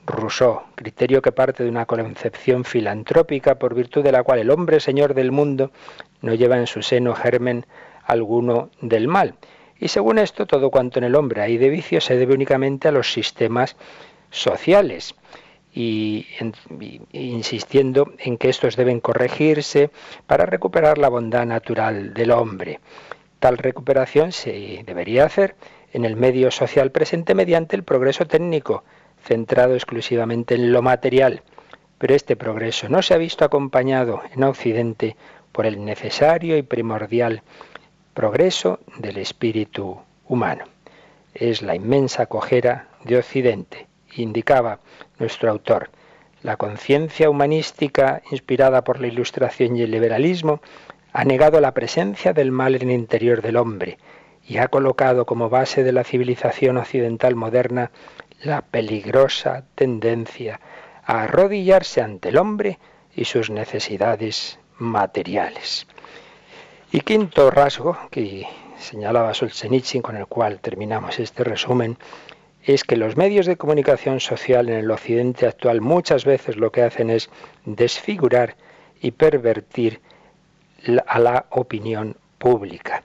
Rousseau, 0.06 0.64
criterio 0.76 1.22
que 1.22 1.32
parte 1.32 1.64
de 1.64 1.70
una 1.70 1.86
concepción 1.86 2.66
filantrópica 2.66 3.56
por 3.56 3.74
virtud 3.74 4.04
de 4.04 4.12
la 4.12 4.24
cual 4.24 4.40
el 4.40 4.50
hombre 4.50 4.80
señor 4.80 5.14
del 5.14 5.32
mundo 5.32 5.72
no 6.22 6.34
lleva 6.34 6.58
en 6.58 6.68
su 6.68 6.82
seno 6.82 7.16
germen 7.16 7.66
alguno 8.06 8.70
del 8.82 9.08
mal. 9.08 9.36
Y 9.80 9.88
según 9.88 10.20
esto, 10.20 10.46
todo 10.46 10.70
cuanto 10.70 11.00
en 11.00 11.06
el 11.06 11.16
hombre 11.16 11.42
hay 11.42 11.58
de 11.58 11.70
vicio 11.70 12.02
se 12.02 12.18
debe 12.18 12.34
únicamente 12.34 12.88
a 12.88 12.92
los 12.92 13.12
sistemas 13.12 13.76
sociales. 14.30 15.16
Y, 15.76 16.28
insistiendo 17.14 18.14
en 18.20 18.38
que 18.38 18.50
estos 18.50 18.76
deben 18.76 19.00
corregirse 19.00 19.90
para 20.28 20.46
recuperar 20.46 21.00
la 21.00 21.10
bondad 21.10 21.48
natural 21.48 22.14
del 22.14 22.30
hombre. 22.30 22.80
Tal 23.40 23.58
recuperación 23.58 24.32
se 24.32 24.84
debería 24.86 25.26
hacer 25.26 25.56
en 25.94 26.06
el 26.06 26.16
medio 26.16 26.52
social 26.52 26.92
presente 26.92 27.36
mediante 27.36 27.76
el 27.76 27.84
progreso 27.84 28.26
técnico, 28.26 28.84
centrado 29.24 29.76
exclusivamente 29.76 30.56
en 30.56 30.74
lo 30.74 30.82
material, 30.82 31.44
pero 32.00 32.16
este 32.16 32.36
progreso 32.36 32.90
no 32.90 33.02
se 33.02 33.14
ha 33.14 33.18
visto 33.18 33.46
acompañado 33.46 34.22
en 34.36 34.44
Occidente 34.44 35.16
por 35.52 35.66
el 35.68 35.86
necesario 35.86 36.58
y 36.58 36.64
primordial 36.64 37.44
progreso 38.16 38.80
del 38.98 39.18
espíritu 39.18 40.02
humano. 40.28 40.66
Es 41.34 41.62
la 41.62 41.76
inmensa 41.76 42.26
cojera 42.26 42.90
de 43.04 43.18
Occidente, 43.18 43.88
indicaba 44.16 44.80
nuestro 45.20 45.50
autor. 45.52 45.92
La 46.42 46.58
conciencia 46.58 47.30
humanística 47.30 48.22
inspirada 48.32 48.84
por 48.84 49.00
la 49.00 49.08
Ilustración 49.08 49.78
y 49.78 49.84
el 49.84 49.92
liberalismo 49.92 50.60
ha 51.14 51.24
negado 51.24 51.62
la 51.62 51.74
presencia 51.74 52.34
del 52.34 52.52
mal 52.52 52.76
en 52.76 52.90
el 52.90 52.92
interior 52.92 53.42
del 53.42 53.58
hombre 53.58 53.98
y 54.48 54.58
ha 54.58 54.68
colocado 54.68 55.26
como 55.26 55.50
base 55.50 55.84
de 55.84 55.92
la 55.92 56.04
civilización 56.04 56.78
occidental 56.78 57.36
moderna 57.36 57.92
la 58.42 58.62
peligrosa 58.62 59.64
tendencia 59.76 60.60
a 61.06 61.24
arrodillarse 61.24 62.02
ante 62.02 62.30
el 62.30 62.38
hombre 62.38 62.80
y 63.16 63.26
sus 63.26 63.50
necesidades 63.50 64.60
materiales. 64.78 65.88
Y 66.92 67.02
quinto 67.02 67.50
rasgo 67.50 67.98
que 68.12 68.48
señalaba 68.78 69.34
Solzhenitsyn, 69.34 70.02
con 70.02 70.18
el 70.18 70.28
cual 70.28 70.60
terminamos 70.60 71.20
este 71.20 71.44
resumen, 71.44 71.98
es 72.64 72.84
que 72.84 72.98
los 72.98 73.18
medios 73.18 73.46
de 73.46 73.58
comunicación 73.58 74.20
social 74.20 74.70
en 74.70 74.76
el 74.76 74.92
occidente 74.92 75.48
actual 75.48 75.82
muchas 75.82 76.24
veces 76.26 76.56
lo 76.56 76.72
que 76.72 76.84
hacen 76.84 77.10
es 77.10 77.30
desfigurar 77.66 78.56
y 79.02 79.12
pervertir 79.12 80.02
a 81.08 81.20
la 81.20 81.46
opinión 81.50 82.16
pública. 82.38 83.04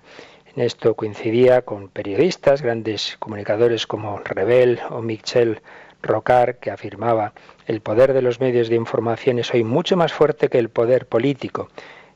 Esto 0.58 0.94
coincidía 0.94 1.62
con 1.62 1.88
periodistas, 1.88 2.62
grandes 2.62 3.16
comunicadores 3.20 3.86
como 3.86 4.18
Rebel 4.18 4.80
o 4.90 5.00
Michel 5.02 5.62
Rocard, 6.02 6.56
que 6.56 6.72
afirmaba 6.72 7.32
el 7.68 7.80
poder 7.80 8.12
de 8.12 8.22
los 8.22 8.40
medios 8.40 8.68
de 8.68 8.74
información 8.74 9.38
es 9.38 9.54
hoy 9.54 9.62
mucho 9.62 9.96
más 9.96 10.12
fuerte 10.12 10.48
que 10.48 10.58
el 10.58 10.68
poder 10.68 11.06
político. 11.06 11.68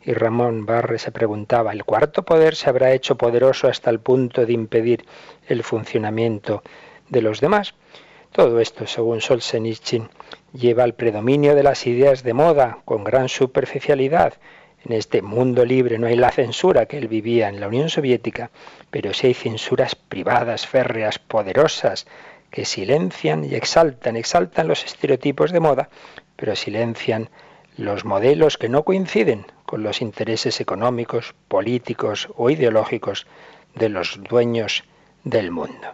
Y 0.03 0.13
Ramón 0.15 0.67
Barre 0.67 0.99
se 0.99 1.13
preguntaba, 1.13 1.71
¿el 1.71 1.85
cuarto 1.85 2.25
poder 2.25 2.57
se 2.57 2.69
habrá 2.69 2.93
hecho 2.93 3.17
poderoso 3.17 3.69
hasta 3.69 3.91
el 3.91 4.01
punto 4.01 4.45
de 4.45 4.55
impedir 4.55 5.05
el 5.47 5.63
funcionamiento 5.63 6.65
de 7.11 7.23
los 7.23 7.41
demás? 7.41 7.77
Todo 8.33 8.59
esto, 8.59 8.89
según 8.89 9.21
Solzhenitsyn, 9.21 10.09
lleva 10.53 10.83
al 10.83 10.95
predominio 10.95 11.55
de 11.55 11.63
las 11.63 11.87
ideas 11.87 12.25
de 12.25 12.35
moda 12.35 12.79
con 12.87 13.05
gran 13.05 13.29
superficialidad 13.29 14.35
En 14.85 14.93
este 14.93 15.23
mundo 15.23 15.65
libre 15.65 15.99
no 15.99 16.09
hay 16.09 16.17
la 16.17 16.33
censura 16.33 16.87
que 16.87 16.99
él 16.99 17.09
vivía 17.09 17.49
en 17.49 17.61
la 17.61 17.69
Unión 17.69 17.89
Soviética, 17.89 18.51
pero 18.91 19.15
sí 19.15 19.29
hay 19.29 19.35
censuras 19.35 19.95
privadas, 19.95 20.67
férreas, 20.67 21.19
poderosas, 21.19 22.07
que 22.51 22.65
silencian 22.65 23.45
y 23.45 23.55
exaltan, 23.55 24.17
exaltan 24.17 24.69
los 24.69 24.85
estereotipos 24.85 25.53
de 25.53 25.61
moda, 25.61 25.89
pero 26.37 26.55
silencian 26.57 27.31
los 27.77 28.05
modelos 28.05 28.59
que 28.59 28.69
no 28.69 28.83
coinciden 28.85 29.47
con 29.65 29.83
los 29.83 30.03
intereses 30.03 30.61
económicos, 30.61 31.35
políticos 31.49 32.29
o 32.37 32.51
ideológicos 32.51 33.27
de 33.75 33.89
los 33.89 34.21
dueños 34.23 34.85
del 35.25 35.51
mundo. 35.51 35.89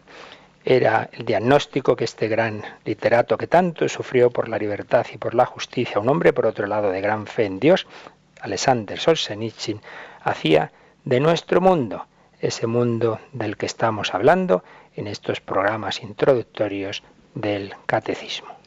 Era 0.65 1.09
el 1.13 1.25
diagnóstico 1.25 1.95
que 1.95 2.05
este 2.05 2.27
gran 2.27 2.63
literato 2.85 3.39
que 3.39 3.47
tanto 3.47 3.89
sufrió 3.89 4.31
por 4.31 4.49
la 4.49 4.59
libertad 4.59 5.07
y 5.15 5.17
por 5.17 5.35
la 5.35 5.47
justicia, 5.47 6.01
un 6.01 6.09
hombre 6.09 6.33
por 6.33 6.47
otro 6.47 6.67
lado 6.67 6.91
de 6.91 7.01
gran 7.01 7.27
fe 7.27 7.45
en 7.45 7.61
Dios, 7.61 7.87
Alexander 8.41 8.99
Solzhenitsyn, 8.99 9.81
hacía 10.23 10.73
de 11.05 11.21
nuestro 11.21 11.61
mundo, 11.61 12.07
ese 12.41 12.67
mundo 12.67 13.21
del 13.33 13.57
que 13.57 13.67
estamos 13.67 14.15
hablando 14.15 14.63
en 14.95 15.07
estos 15.07 15.41
programas 15.41 16.03
introductorios 16.03 17.03
del 17.35 17.75
catecismo. 17.87 18.58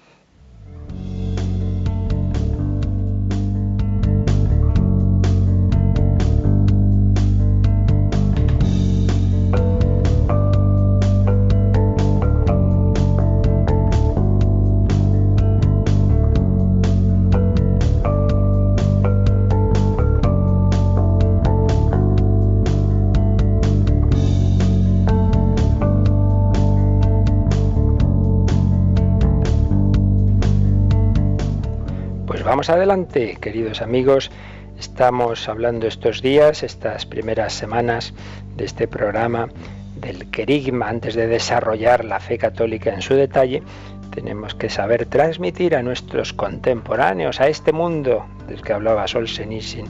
Adelante, 32.69 33.37
queridos 33.41 33.81
amigos. 33.81 34.29
Estamos 34.77 35.49
hablando 35.49 35.87
estos 35.87 36.21
días, 36.21 36.63
estas 36.63 37.05
primeras 37.05 37.53
semanas 37.53 38.13
de 38.55 38.65
este 38.65 38.87
programa 38.87 39.49
del 39.95 40.29
querigma, 40.29 40.89
antes 40.89 41.15
de 41.15 41.27
desarrollar 41.27 42.05
la 42.05 42.19
fe 42.19 42.37
católica 42.37 42.93
en 42.93 43.01
su 43.01 43.15
detalle, 43.15 43.63
tenemos 44.11 44.53
que 44.55 44.69
saber 44.69 45.05
transmitir 45.05 45.75
a 45.75 45.81
nuestros 45.81 46.33
contemporáneos, 46.33 47.39
a 47.39 47.47
este 47.47 47.71
mundo 47.71 48.25
del 48.47 48.61
que 48.61 48.73
hablaba 48.73 49.07
Solzhenitsyn, 49.07 49.85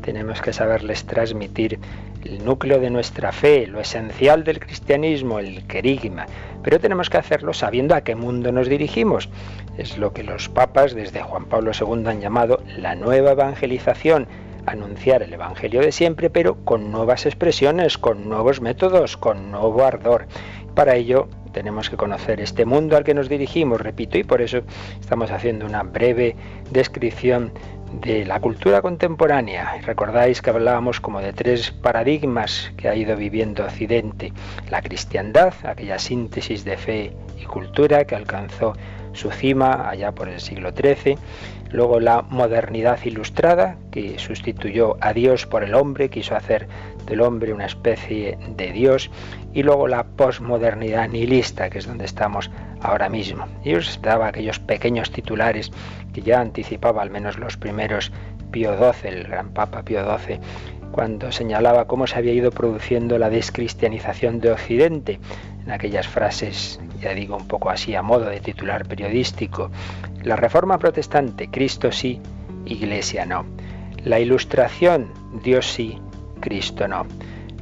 tenemos 0.00 0.42
que 0.42 0.52
saberles 0.52 1.04
transmitir 1.04 1.78
el 2.24 2.44
núcleo 2.44 2.78
de 2.78 2.90
nuestra 2.90 3.32
fe, 3.32 3.66
lo 3.66 3.80
esencial 3.80 4.44
del 4.44 4.60
cristianismo, 4.60 5.38
el 5.38 5.66
querigma, 5.66 6.26
pero 6.62 6.78
tenemos 6.78 7.10
que 7.10 7.18
hacerlo 7.18 7.52
sabiendo 7.52 7.94
a 7.94 8.02
qué 8.02 8.14
mundo 8.14 8.52
nos 8.52 8.68
dirigimos. 8.68 9.28
Es 9.76 9.98
lo 9.98 10.12
que 10.12 10.22
los 10.22 10.48
papas 10.48 10.94
desde 10.94 11.22
Juan 11.22 11.46
Pablo 11.46 11.72
II 11.78 12.06
han 12.06 12.20
llamado 12.20 12.62
la 12.78 12.94
nueva 12.94 13.32
evangelización, 13.32 14.28
anunciar 14.66 15.22
el 15.22 15.32
Evangelio 15.32 15.80
de 15.80 15.92
siempre, 15.92 16.30
pero 16.30 16.56
con 16.64 16.90
nuevas 16.90 17.26
expresiones, 17.26 17.98
con 17.98 18.28
nuevos 18.28 18.60
métodos, 18.60 19.16
con 19.16 19.50
nuevo 19.50 19.84
ardor. 19.84 20.26
Para 20.74 20.96
ello 20.96 21.28
tenemos 21.52 21.88
que 21.88 21.96
conocer 21.96 22.40
este 22.40 22.64
mundo 22.64 22.96
al 22.96 23.04
que 23.04 23.14
nos 23.14 23.28
dirigimos, 23.28 23.80
repito, 23.80 24.18
y 24.18 24.24
por 24.24 24.42
eso 24.42 24.62
estamos 25.00 25.30
haciendo 25.30 25.66
una 25.66 25.82
breve 25.84 26.34
descripción 26.70 27.52
de 28.00 28.24
la 28.24 28.40
cultura 28.40 28.82
contemporánea. 28.82 29.80
Recordáis 29.82 30.42
que 30.42 30.50
hablábamos 30.50 31.00
como 31.00 31.20
de 31.20 31.32
tres 31.32 31.70
paradigmas 31.70 32.72
que 32.76 32.88
ha 32.88 32.96
ido 32.96 33.16
viviendo 33.16 33.64
Occidente. 33.64 34.32
La 34.68 34.82
cristiandad, 34.82 35.54
aquella 35.62 35.98
síntesis 35.98 36.64
de 36.64 36.76
fe 36.76 37.12
y 37.40 37.44
cultura 37.44 38.04
que 38.04 38.16
alcanzó 38.16 38.74
su 39.12 39.30
cima 39.30 39.88
allá 39.88 40.12
por 40.12 40.28
el 40.28 40.40
siglo 40.40 40.72
XIII. 40.72 41.16
Luego 41.70 42.00
la 42.00 42.22
modernidad 42.22 42.98
ilustrada, 43.04 43.76
que 43.90 44.18
sustituyó 44.18 44.96
a 45.00 45.12
Dios 45.12 45.46
por 45.46 45.64
el 45.64 45.74
hombre, 45.74 46.08
quiso 46.08 46.36
hacer 46.36 46.68
del 47.06 47.20
hombre 47.20 47.52
una 47.52 47.66
especie 47.66 48.38
de 48.56 48.72
Dios. 48.72 49.10
Y 49.52 49.62
luego 49.62 49.88
la 49.88 50.04
posmodernidad 50.04 51.08
nihilista, 51.08 51.70
que 51.70 51.78
es 51.78 51.86
donde 51.86 52.04
estamos 52.04 52.50
ahora 52.80 53.08
mismo. 53.08 53.46
Y 53.62 53.74
os 53.74 54.00
daba 54.02 54.28
aquellos 54.28 54.58
pequeños 54.58 55.10
titulares 55.10 55.70
que 56.12 56.22
ya 56.22 56.40
anticipaba 56.40 57.02
al 57.02 57.10
menos 57.10 57.38
los 57.38 57.56
primeros 57.56 58.12
Pío 58.50 58.76
XII, 58.76 59.10
el 59.10 59.24
gran 59.24 59.50
Papa 59.50 59.82
Pío 59.82 60.04
XII, 60.04 60.38
cuando 60.92 61.32
señalaba 61.32 61.86
cómo 61.86 62.06
se 62.06 62.16
había 62.16 62.32
ido 62.32 62.52
produciendo 62.52 63.18
la 63.18 63.28
descristianización 63.28 64.38
de 64.38 64.52
Occidente, 64.52 65.18
en 65.64 65.72
aquellas 65.72 66.06
frases, 66.06 66.78
ya 67.00 67.14
digo 67.14 67.36
un 67.36 67.48
poco 67.48 67.70
así 67.70 67.96
a 67.96 68.02
modo 68.02 68.26
de 68.26 68.38
titular 68.38 68.86
periodístico, 68.86 69.72
la 70.22 70.36
reforma 70.36 70.78
protestante, 70.78 71.48
Cristo 71.50 71.90
sí, 71.90 72.20
Iglesia 72.64 73.26
no. 73.26 73.44
La 74.04 74.20
ilustración, 74.20 75.10
Dios 75.42 75.66
sí, 75.66 75.98
Cristo 76.44 76.86
no. 76.86 77.06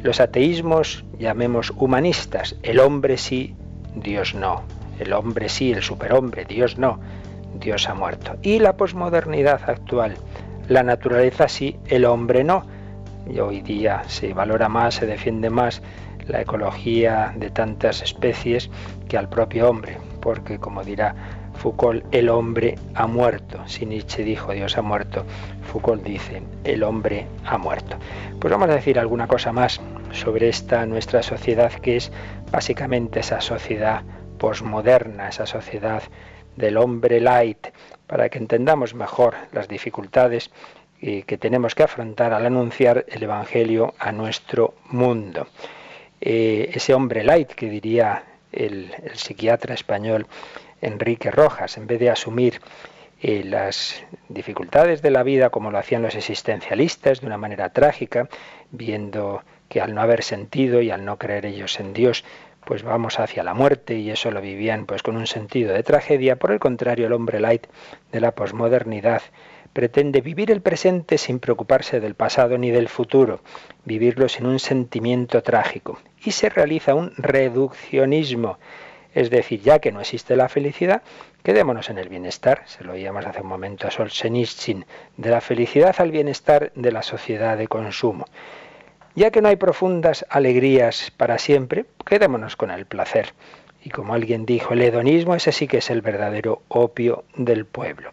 Los 0.03 0.19
ateísmos, 0.19 1.05
llamemos 1.17 1.71
humanistas, 1.77 2.57
el 2.65 2.81
hombre 2.81 3.17
sí, 3.17 3.55
Dios 3.95 4.35
no. 4.35 4.63
El 4.99 5.13
hombre 5.13 5.49
sí, 5.49 5.71
el 5.71 5.83
superhombre, 5.83 6.45
Dios 6.45 6.79
no. 6.79 6.99
Dios 7.55 7.89
ha 7.89 7.95
muerto. 7.95 8.37
Y 8.43 8.59
la 8.59 8.77
posmodernidad 8.77 9.71
actual, 9.71 10.17
la 10.67 10.83
naturaleza 10.83 11.47
sí, 11.47 11.77
el 11.87 12.05
hombre 12.05 12.43
no. 12.43 12.67
Y 13.33 13.39
hoy 13.39 13.61
día 13.61 14.03
se 14.09 14.35
valora 14.35 14.69
más, 14.69 14.97
se 14.97 15.07
defiende 15.07 15.49
más 15.49 15.81
la 16.27 16.41
ecología 16.41 17.33
de 17.37 17.51
tantas 17.51 18.03
especies 18.03 18.69
que 19.09 19.17
al 19.17 19.29
propio 19.29 19.71
hombre, 19.71 19.99
porque 20.21 20.59
como 20.59 20.83
dirá 20.83 21.15
Foucault, 21.55 22.05
el 22.13 22.29
hombre 22.29 22.77
ha 22.95 23.07
muerto. 23.07 23.63
Si 23.67 23.87
Nietzsche 23.87 24.25
dijo 24.25 24.53
Dios 24.53 24.77
ha 24.77 24.83
muerto, 24.83 25.25
Foucault 25.63 26.03
dice 26.03 26.43
el 26.65 26.83
hombre 26.83 27.27
ha 27.45 27.59
muerto. 27.59 27.97
Pues 28.41 28.51
vamos 28.51 28.69
a 28.69 28.75
decir 28.75 28.99
alguna 28.99 29.27
cosa 29.27 29.53
más 29.53 29.81
sobre 30.13 30.49
esta 30.49 30.85
nuestra 30.87 31.23
sociedad 31.23 31.73
que 31.73 31.97
es 31.97 32.13
básicamente 32.51 33.21
esa 33.21 33.41
sociedad 33.41 34.03
posmoderna, 34.39 35.29
esa 35.29 35.47
sociedad 35.47 36.03
del 36.57 36.77
hombre 36.77 37.21
light, 37.21 37.69
para 38.07 38.29
que 38.29 38.39
entendamos 38.39 38.95
mejor 38.95 39.35
las 39.53 39.69
dificultades 39.69 40.51
que 41.01 41.37
tenemos 41.37 41.75
que 41.75 41.83
afrontar 41.83 42.33
al 42.33 42.47
anunciar 42.47 43.05
el 43.09 43.25
Evangelio 43.25 43.95
a 43.99 44.13
nuestro 44.13 44.75
mundo. 44.89 45.49
Eh, 46.21 46.71
ese 46.75 46.95
hombre 46.95 47.25
light 47.25 47.49
que 47.49 47.69
diría 47.69 48.23
el, 48.53 48.93
psiquiatra 49.15 49.75
español 49.75 50.29
Enrique 50.83 51.31
Rojas, 51.31 51.79
en 51.79 51.87
vez 51.87 51.99
de 51.99 52.11
asumir 52.11 52.61
eh, 53.23 53.43
las 53.45 54.05
dificultades 54.29 55.01
de 55.01 55.11
la 55.11 55.23
vida 55.23 55.51
como 55.51 55.71
lo 55.71 55.79
hacían 55.79 56.03
los 56.03 56.15
existencialistas 56.15 57.21
de 57.21 57.27
una 57.27 57.39
manera 57.39 57.71
trágica, 57.71 58.29
viendo 58.71 59.43
que 59.69 59.81
al 59.81 59.95
no 59.95 60.03
haber 60.03 60.23
sentido 60.23 60.83
y 60.83 60.91
al 60.91 61.05
no 61.05 61.19
creer 61.19 61.47
ellos 61.47 61.81
en 61.81 61.93
Dios, 61.95 62.25
pues 62.65 62.83
vamos 62.83 63.19
hacia 63.19 63.43
la 63.43 63.55
muerte 63.55 63.95
y 63.95 64.11
eso 64.11 64.31
lo 64.31 64.41
vivían 64.41 64.87
pues 64.87 65.03
con 65.03 65.17
un 65.17 65.27
sentido 65.27 65.73
de 65.73 65.83
tragedia. 65.83 66.37
Por 66.37 66.53
el 66.53 66.61
contrario, 66.61 67.07
el 67.07 67.13
hombre 67.13 67.41
light 67.41 67.67
de 68.13 68.21
la 68.21 68.33
posmodernidad 68.33 69.23
pretende 69.73 70.21
vivir 70.21 70.51
el 70.51 70.61
presente 70.61 71.19
sin 71.19 71.39
preocuparse 71.39 72.01
del 72.01 72.15
pasado 72.15 72.59
ni 72.59 72.71
del 72.71 72.89
futuro, 72.89 73.41
vivirlo 73.85 74.29
sin 74.29 74.47
un 74.47 74.59
sentimiento 74.59 75.43
trágico. 75.43 75.99
Y 76.25 76.33
se 76.33 76.49
realiza 76.49 76.95
un 76.95 77.13
reduccionismo, 77.17 78.59
es 79.15 79.31
decir, 79.31 79.61
ya 79.61 79.79
que 79.79 79.93
no 79.93 80.01
existe 80.01 80.37
la 80.37 80.49
felicidad, 80.49 81.03
quedémonos 81.43 81.91
en 81.91 81.99
el 81.99 82.09
bienestar, 82.09 82.63
se 82.67 82.85
lo 82.85 82.93
oíamos 82.93 83.27
hace 83.27 83.41
un 83.41 83.49
momento 83.49 83.87
a 83.87 83.91
Solzhenitsyn, 83.91 84.87
de 85.17 85.31
la 85.31 85.41
felicidad 85.41 85.95
al 85.99 86.11
bienestar 86.11 86.73
de 86.75 86.93
la 86.93 87.03
sociedad 87.03 87.57
de 87.59 87.69
consumo. 87.69 88.27
Ya 89.15 89.31
que 89.31 89.43
no 89.43 89.49
hay 89.49 89.57
profundas 89.57 90.25
alegrías 90.31 91.13
para 91.17 91.39
siempre, 91.39 91.85
quedémonos 92.07 92.57
con 92.57 92.71
el 92.71 92.87
placer. 92.87 93.35
Y 93.85 93.91
como 93.91 94.15
alguien 94.15 94.47
dijo, 94.47 94.75
el 94.75 94.83
hedonismo 94.83 95.35
ese 95.35 95.53
sí 95.53 95.67
que 95.67 95.79
es 95.79 95.91
el 95.91 96.01
verdadero 96.01 96.63
opio 96.69 97.25
del 97.37 97.67
pueblo. 97.67 98.13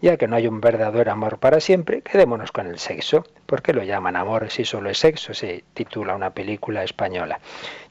Ya 0.00 0.16
que 0.16 0.28
no 0.28 0.36
hay 0.36 0.46
un 0.46 0.60
verdadero 0.60 1.10
amor 1.10 1.38
para 1.38 1.58
siempre, 1.58 2.02
quedémonos 2.02 2.52
con 2.52 2.68
el 2.68 2.78
sexo. 2.78 3.24
¿Por 3.46 3.62
qué 3.62 3.72
lo 3.72 3.82
llaman 3.82 4.14
amor 4.14 4.48
si 4.48 4.64
solo 4.64 4.90
es 4.90 4.98
sexo? 4.98 5.34
Se 5.34 5.64
titula 5.74 6.14
una 6.14 6.30
película 6.30 6.84
española. 6.84 7.40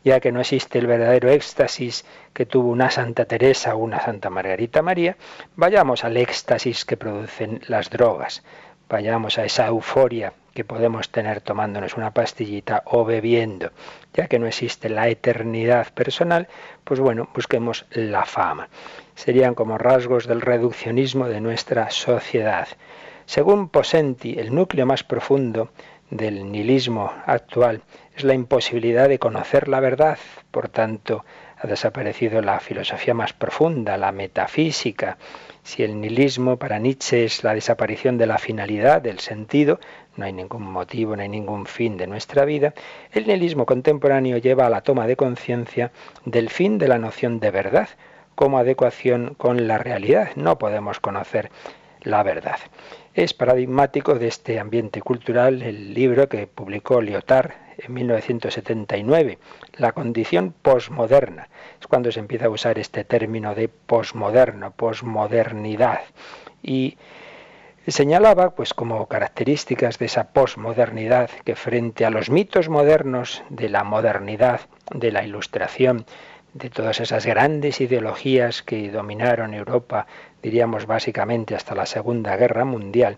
Ya 0.05 0.21
que 0.21 0.31
no 0.31 0.39
existe 0.39 0.79
el 0.79 0.87
verdadero 0.87 1.29
éxtasis 1.29 2.05
que 2.31 2.45
tuvo 2.45 2.69
una 2.69 2.89
Santa 2.91 3.25
Teresa 3.25 3.75
o 3.75 3.79
una 3.79 3.99
Santa 3.99 4.29
Margarita 4.29 4.81
María, 4.81 5.17
vayamos 5.57 6.05
al 6.05 6.15
éxtasis 6.15 6.85
que 6.85 6.95
producen 6.95 7.59
las 7.67 7.89
drogas. 7.89 8.41
Vayamos 8.87 9.37
a 9.37 9.43
esa 9.43 9.67
euforia 9.67 10.31
que 10.53 10.63
podemos 10.63 11.09
tener 11.09 11.41
tomándonos 11.41 11.97
una 11.97 12.13
pastillita 12.13 12.83
o 12.85 13.03
bebiendo. 13.03 13.71
Ya 14.13 14.27
que 14.27 14.39
no 14.39 14.47
existe 14.47 14.87
la 14.87 15.09
eternidad 15.09 15.91
personal, 15.93 16.47
pues 16.85 17.01
bueno, 17.01 17.27
busquemos 17.33 17.85
la 17.91 18.23
fama 18.23 18.69
serían 19.17 19.55
como 19.55 19.79
rasgos 19.79 20.27
del 20.27 20.41
reduccionismo 20.41 21.27
de 21.27 21.41
nuestra 21.41 21.89
sociedad. 21.89 22.67
Según 23.25 23.67
Posenti, 23.67 24.37
el 24.37 24.53
núcleo 24.53 24.85
más 24.85 25.03
profundo 25.03 25.71
del 26.11 26.51
nihilismo 26.51 27.11
actual 27.25 27.81
es 28.15 28.23
la 28.23 28.35
imposibilidad 28.35 29.09
de 29.09 29.17
conocer 29.17 29.69
la 29.69 29.79
verdad. 29.79 30.19
Por 30.51 30.69
tanto, 30.69 31.25
ha 31.57 31.65
desaparecido 31.65 32.43
la 32.43 32.59
filosofía 32.59 33.15
más 33.15 33.33
profunda, 33.33 33.97
la 33.97 34.11
metafísica. 34.11 35.17
Si 35.63 35.81
el 35.81 35.99
nihilismo 35.99 36.57
para 36.57 36.77
Nietzsche 36.77 37.25
es 37.25 37.43
la 37.43 37.55
desaparición 37.55 38.19
de 38.19 38.27
la 38.27 38.37
finalidad, 38.37 39.01
del 39.01 39.17
sentido, 39.17 39.79
no 40.15 40.25
hay 40.25 40.31
ningún 40.31 40.61
motivo, 40.61 41.15
no 41.15 41.23
hay 41.23 41.29
ningún 41.29 41.65
fin 41.65 41.97
de 41.97 42.05
nuestra 42.05 42.45
vida, 42.45 42.75
el 43.11 43.25
nihilismo 43.25 43.65
contemporáneo 43.65 44.37
lleva 44.37 44.67
a 44.67 44.69
la 44.69 44.81
toma 44.81 45.07
de 45.07 45.15
conciencia 45.15 45.91
del 46.23 46.51
fin 46.51 46.77
de 46.77 46.87
la 46.87 46.99
noción 46.99 47.39
de 47.39 47.49
verdad 47.49 47.89
como 48.37 48.59
adecuación 48.59 49.33
con 49.35 49.67
la 49.67 49.79
realidad. 49.79 50.29
No 50.35 50.59
podemos 50.59 50.99
conocer 50.99 51.49
la 52.01 52.21
verdad. 52.21 52.59
Es 53.15 53.33
paradigmático 53.33 54.13
de 54.13 54.27
este 54.27 54.59
ambiente 54.59 55.01
cultural 55.01 55.63
el 55.63 55.95
libro 55.95 56.29
que 56.29 56.45
publicó 56.45 57.01
Lyotard 57.01 57.53
en 57.79 57.91
1979, 57.95 59.39
La 59.73 59.91
condición 59.91 60.53
posmoderna. 60.61 61.49
Es 61.81 61.87
cuando 61.87 62.11
se 62.11 62.19
empieza 62.19 62.45
a 62.45 62.51
usar 62.51 62.77
este 62.77 63.03
término 63.03 63.55
de 63.55 63.69
posmoderno, 63.69 64.69
posmodernidad. 64.69 66.01
Y 66.61 66.95
señalaba 67.87 68.51
pues 68.51 68.75
como 68.75 69.07
características 69.07 69.97
de 69.97 70.05
esa 70.05 70.27
posmodernidad 70.31 71.31
que 71.43 71.55
frente 71.55 72.05
a 72.05 72.11
los 72.11 72.29
mitos 72.29 72.69
modernos 72.69 73.43
de 73.49 73.69
la 73.69 73.83
modernidad, 73.83 74.61
de 74.93 75.11
la 75.11 75.23
ilustración, 75.23 76.05
de 76.53 76.69
todas 76.69 76.99
esas 76.99 77.25
grandes 77.25 77.81
ideologías 77.81 78.63
que 78.63 78.89
dominaron 78.89 79.53
Europa, 79.53 80.07
diríamos 80.41 80.85
básicamente 80.85 81.55
hasta 81.55 81.75
la 81.75 81.85
Segunda 81.85 82.35
Guerra 82.35 82.65
Mundial, 82.65 83.17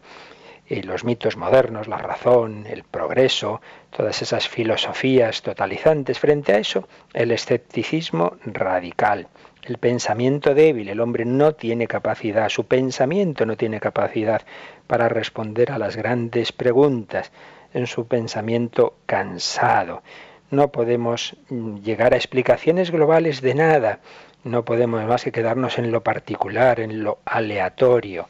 y 0.70 0.84
los 0.84 1.04
mitos 1.04 1.36
modernos, 1.36 1.88
la 1.88 1.98
razón, 1.98 2.68
el 2.68 2.84
progreso, 2.84 3.60
todas 3.89 4.22
esas 4.22 4.48
filosofías 4.48 5.42
totalizantes. 5.42 6.20
Frente 6.20 6.54
a 6.54 6.60
eso, 6.60 6.88
el 7.13 7.32
escepticismo 7.32 8.38
radical, 8.46 9.28
el 9.63 9.80
pensamiento 9.80 10.54
débil. 10.54 10.89
El 10.89 11.02
hombre 11.02 11.26
no 11.26 11.54
tiene 11.54 11.88
capacidad, 11.88 12.50
su 12.50 12.65
pensamiento 12.65 13.48
no 13.48 13.58
tiene 13.58 13.80
capacidad 13.80 14.44
para 14.86 15.10
responder 15.10 15.72
a 15.72 15.80
las 15.80 15.96
grandes 15.96 16.52
preguntas 16.52 17.32
en 17.74 17.88
su 17.88 18.08
pensamiento 18.08 18.96
cansado. 19.08 20.04
No 20.51 20.69
podemos 20.71 21.35
mm, 21.49 21.77
llegar 21.77 22.13
a 22.13 22.17
explicaciones 22.17 22.91
globales 22.91 23.41
de 23.41 23.55
nada. 23.55 23.99
No 24.43 24.65
podemos 24.65 25.05
más 25.05 25.23
que 25.23 25.31
quedarnos 25.31 25.77
en 25.77 25.91
lo 25.91 26.01
particular, 26.01 26.79
en 26.79 27.03
lo 27.03 27.19
aleatorio, 27.25 28.27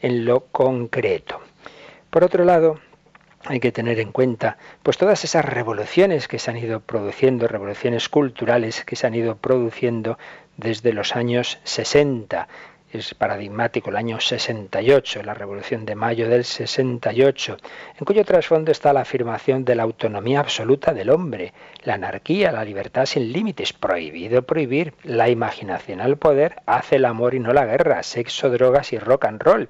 en 0.00 0.24
lo 0.24 0.40
concreto. 0.46 1.40
Por 2.10 2.24
otro 2.24 2.44
lado, 2.44 2.78
hay 3.44 3.58
que 3.58 3.72
tener 3.72 3.98
en 3.98 4.12
cuenta 4.12 4.56
pues 4.82 4.98
todas 4.98 5.24
esas 5.24 5.44
revoluciones 5.44 6.28
que 6.28 6.38
se 6.38 6.50
han 6.50 6.56
ido 6.56 6.80
produciendo, 6.80 7.48
revoluciones 7.48 8.08
culturales 8.08 8.84
que 8.84 8.96
se 8.96 9.06
han 9.06 9.14
ido 9.14 9.36
produciendo 9.36 10.18
desde 10.56 10.92
los 10.92 11.16
años 11.16 11.58
60, 11.64 12.48
es 12.92 13.14
paradigmático 13.14 13.88
el 13.88 13.96
año 13.96 14.20
68, 14.20 15.22
la 15.22 15.32
Revolución 15.32 15.86
de 15.86 15.94
Mayo 15.94 16.28
del 16.28 16.44
68, 16.44 17.56
en 17.98 18.04
cuyo 18.04 18.22
trasfondo 18.24 18.70
está 18.70 18.92
la 18.92 19.00
afirmación 19.00 19.64
de 19.64 19.74
la 19.74 19.84
autonomía 19.84 20.40
absoluta 20.40 20.92
del 20.92 21.08
hombre, 21.08 21.54
la 21.84 21.94
anarquía, 21.94 22.52
la 22.52 22.64
libertad 22.64 23.06
sin 23.06 23.32
límites, 23.32 23.72
prohibido 23.72 24.42
prohibir, 24.42 24.92
la 25.04 25.30
imaginación 25.30 26.02
al 26.02 26.18
poder, 26.18 26.56
hace 26.66 26.96
el 26.96 27.06
amor 27.06 27.34
y 27.34 27.40
no 27.40 27.54
la 27.54 27.64
guerra, 27.64 28.02
sexo, 28.02 28.50
drogas 28.50 28.92
y 28.92 28.98
rock 28.98 29.24
and 29.24 29.42
roll. 29.42 29.68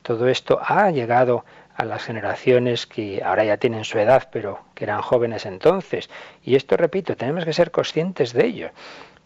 Todo 0.00 0.28
esto 0.28 0.58
ha 0.62 0.90
llegado 0.90 1.44
a 1.74 1.84
las 1.84 2.04
generaciones 2.04 2.86
que 2.86 3.22
ahora 3.22 3.44
ya 3.44 3.58
tienen 3.58 3.84
su 3.84 3.98
edad, 3.98 4.30
pero 4.32 4.60
que 4.74 4.84
eran 4.84 5.02
jóvenes 5.02 5.44
entonces. 5.44 6.08
Y 6.42 6.54
esto, 6.54 6.78
repito, 6.78 7.16
tenemos 7.16 7.44
que 7.44 7.52
ser 7.52 7.70
conscientes 7.70 8.32
de 8.32 8.46
ello 8.46 8.70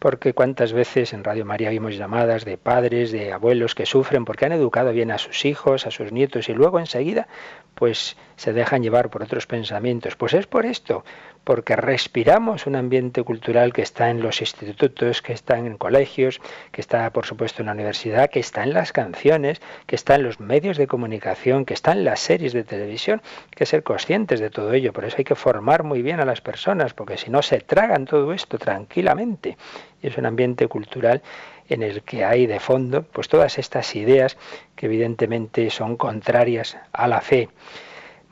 porque 0.00 0.32
cuántas 0.32 0.72
veces 0.72 1.12
en 1.12 1.22
Radio 1.22 1.44
María 1.44 1.68
vimos 1.68 1.94
llamadas 1.94 2.46
de 2.46 2.56
padres, 2.56 3.12
de 3.12 3.32
abuelos 3.32 3.74
que 3.74 3.84
sufren 3.84 4.24
porque 4.24 4.46
han 4.46 4.52
educado 4.52 4.92
bien 4.92 5.10
a 5.10 5.18
sus 5.18 5.44
hijos, 5.44 5.86
a 5.86 5.90
sus 5.90 6.10
nietos 6.10 6.48
y 6.48 6.54
luego 6.54 6.80
enseguida 6.80 7.28
pues 7.74 8.16
se 8.36 8.52
dejan 8.54 8.82
llevar 8.82 9.10
por 9.10 9.22
otros 9.22 9.46
pensamientos. 9.46 10.16
Pues 10.16 10.32
es 10.34 10.46
por 10.46 10.64
esto, 10.64 11.04
porque 11.44 11.76
respiramos 11.76 12.66
un 12.66 12.76
ambiente 12.76 13.22
cultural 13.22 13.72
que 13.72 13.83
está 13.83 14.11
en 14.11 14.20
los 14.20 14.40
institutos, 14.40 15.22
que 15.22 15.33
está 15.33 15.59
en 15.59 15.76
colegios, 15.79 16.40
que 16.72 16.81
está 16.81 17.11
por 17.11 17.26
supuesto 17.26 17.62
en 17.62 17.66
la 17.66 17.72
universidad, 17.72 18.31
que 18.31 18.40
está 18.40 18.62
en 18.62 18.72
las 18.72 18.92
canciones, 18.92 19.61
que 19.87 19.96
está 19.96 20.14
en 20.14 20.22
los 20.22 20.40
medios 20.40 20.76
de 20.76 20.87
comunicación, 20.87 21.64
que 21.64 21.74
está 21.74 21.92
en 21.92 22.05
las 22.05 22.20
series 22.20 22.53
de 22.53 22.64
televisión. 22.64 23.22
Hay 23.24 23.57
que 23.57 23.66
ser 23.66 23.83
conscientes 23.83 24.40
de 24.40 24.50
todo 24.50 24.72
ello, 24.72 24.92
por 24.92 25.05
eso 25.05 25.16
hay 25.18 25.24
que 25.24 25.35
formar 25.35 25.83
muy 25.83 26.03
bien 26.03 26.20
a 26.20 26.24
las 26.24 26.40
personas, 26.40 26.94
porque 26.94 27.16
si 27.16 27.31
no 27.31 27.42
se 27.42 27.61
tragan 27.61 28.05
todo 28.05 28.33
esto 28.33 28.59
tranquilamente 28.59 29.57
y 30.03 30.07
es 30.09 30.16
un 30.16 30.26
ambiente 30.26 30.68
cultural 30.68 31.22
en 31.68 31.83
el 31.83 32.03
que 32.03 32.24
hay 32.24 32.46
de 32.46 32.61
fondo 32.61 33.03
pues 33.03 33.29
todas 33.29 33.59
estas 33.59 33.94
ideas 33.96 34.37
que 34.74 34.87
evidentemente 34.87 35.70
son 35.70 35.96
contrarias 35.96 36.76
a 36.92 37.07
la 37.07 37.20
fe. 37.20 37.48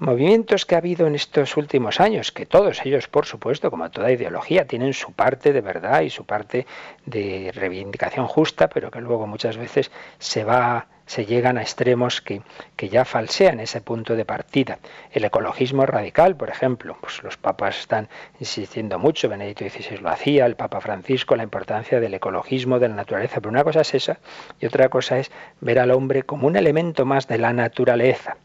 Movimientos 0.00 0.64
que 0.64 0.76
ha 0.76 0.78
habido 0.78 1.08
en 1.08 1.16
estos 1.16 1.56
últimos 1.56 1.98
años, 1.98 2.30
que 2.30 2.46
todos 2.46 2.86
ellos, 2.86 3.08
por 3.08 3.26
supuesto, 3.26 3.68
como 3.68 3.90
toda 3.90 4.12
ideología, 4.12 4.64
tienen 4.64 4.92
su 4.92 5.12
parte 5.12 5.52
de 5.52 5.60
verdad 5.60 6.02
y 6.02 6.10
su 6.10 6.24
parte 6.24 6.68
de 7.04 7.50
reivindicación 7.52 8.28
justa, 8.28 8.68
pero 8.68 8.92
que 8.92 9.00
luego 9.00 9.26
muchas 9.26 9.56
veces 9.56 9.90
se 10.20 10.44
va 10.44 10.86
se 11.04 11.24
llegan 11.24 11.56
a 11.56 11.62
extremos 11.62 12.20
que, 12.20 12.42
que, 12.76 12.90
ya 12.90 13.06
falsean 13.06 13.60
ese 13.60 13.80
punto 13.80 14.14
de 14.14 14.26
partida. 14.26 14.78
El 15.10 15.24
ecologismo 15.24 15.86
radical, 15.86 16.36
por 16.36 16.50
ejemplo, 16.50 16.98
pues 17.00 17.22
los 17.22 17.38
papas 17.38 17.80
están 17.80 18.08
insistiendo 18.38 18.98
mucho, 18.98 19.28
Benedicto 19.28 19.64
XVI 19.64 19.98
lo 20.02 20.10
hacía, 20.10 20.44
el 20.44 20.54
Papa 20.54 20.82
Francisco, 20.82 21.34
la 21.34 21.44
importancia 21.44 21.98
del 21.98 22.12
ecologismo, 22.12 22.78
de 22.78 22.88
la 22.88 22.94
naturaleza, 22.94 23.36
pero 23.36 23.48
una 23.48 23.64
cosa 23.64 23.80
es 23.80 23.94
esa 23.94 24.18
y 24.60 24.66
otra 24.66 24.90
cosa 24.90 25.18
es 25.18 25.32
ver 25.62 25.78
al 25.78 25.90
hombre 25.92 26.24
como 26.24 26.46
un 26.46 26.56
elemento 26.56 27.06
más 27.06 27.26
de 27.26 27.38
la 27.38 27.54
naturaleza. 27.54 28.36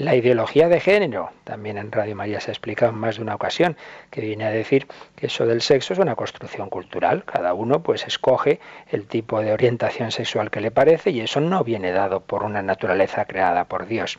La 0.00 0.16
ideología 0.16 0.70
de 0.70 0.80
género, 0.80 1.30
también 1.44 1.76
en 1.76 1.92
Radio 1.92 2.16
María 2.16 2.40
se 2.40 2.50
ha 2.50 2.54
explicado 2.54 2.90
en 2.90 2.96
más 2.96 3.16
de 3.16 3.22
una 3.22 3.34
ocasión, 3.34 3.76
que 4.10 4.22
viene 4.22 4.46
a 4.46 4.50
decir 4.50 4.86
que 5.14 5.26
eso 5.26 5.44
del 5.44 5.60
sexo 5.60 5.92
es 5.92 5.98
una 5.98 6.16
construcción 6.16 6.70
cultural. 6.70 7.22
Cada 7.26 7.52
uno 7.52 7.82
pues 7.82 8.06
escoge 8.06 8.60
el 8.88 9.06
tipo 9.06 9.42
de 9.42 9.52
orientación 9.52 10.10
sexual 10.10 10.50
que 10.50 10.62
le 10.62 10.70
parece 10.70 11.10
y 11.10 11.20
eso 11.20 11.42
no 11.42 11.64
viene 11.64 11.92
dado 11.92 12.20
por 12.20 12.44
una 12.44 12.62
naturaleza 12.62 13.26
creada 13.26 13.66
por 13.66 13.86
Dios. 13.86 14.18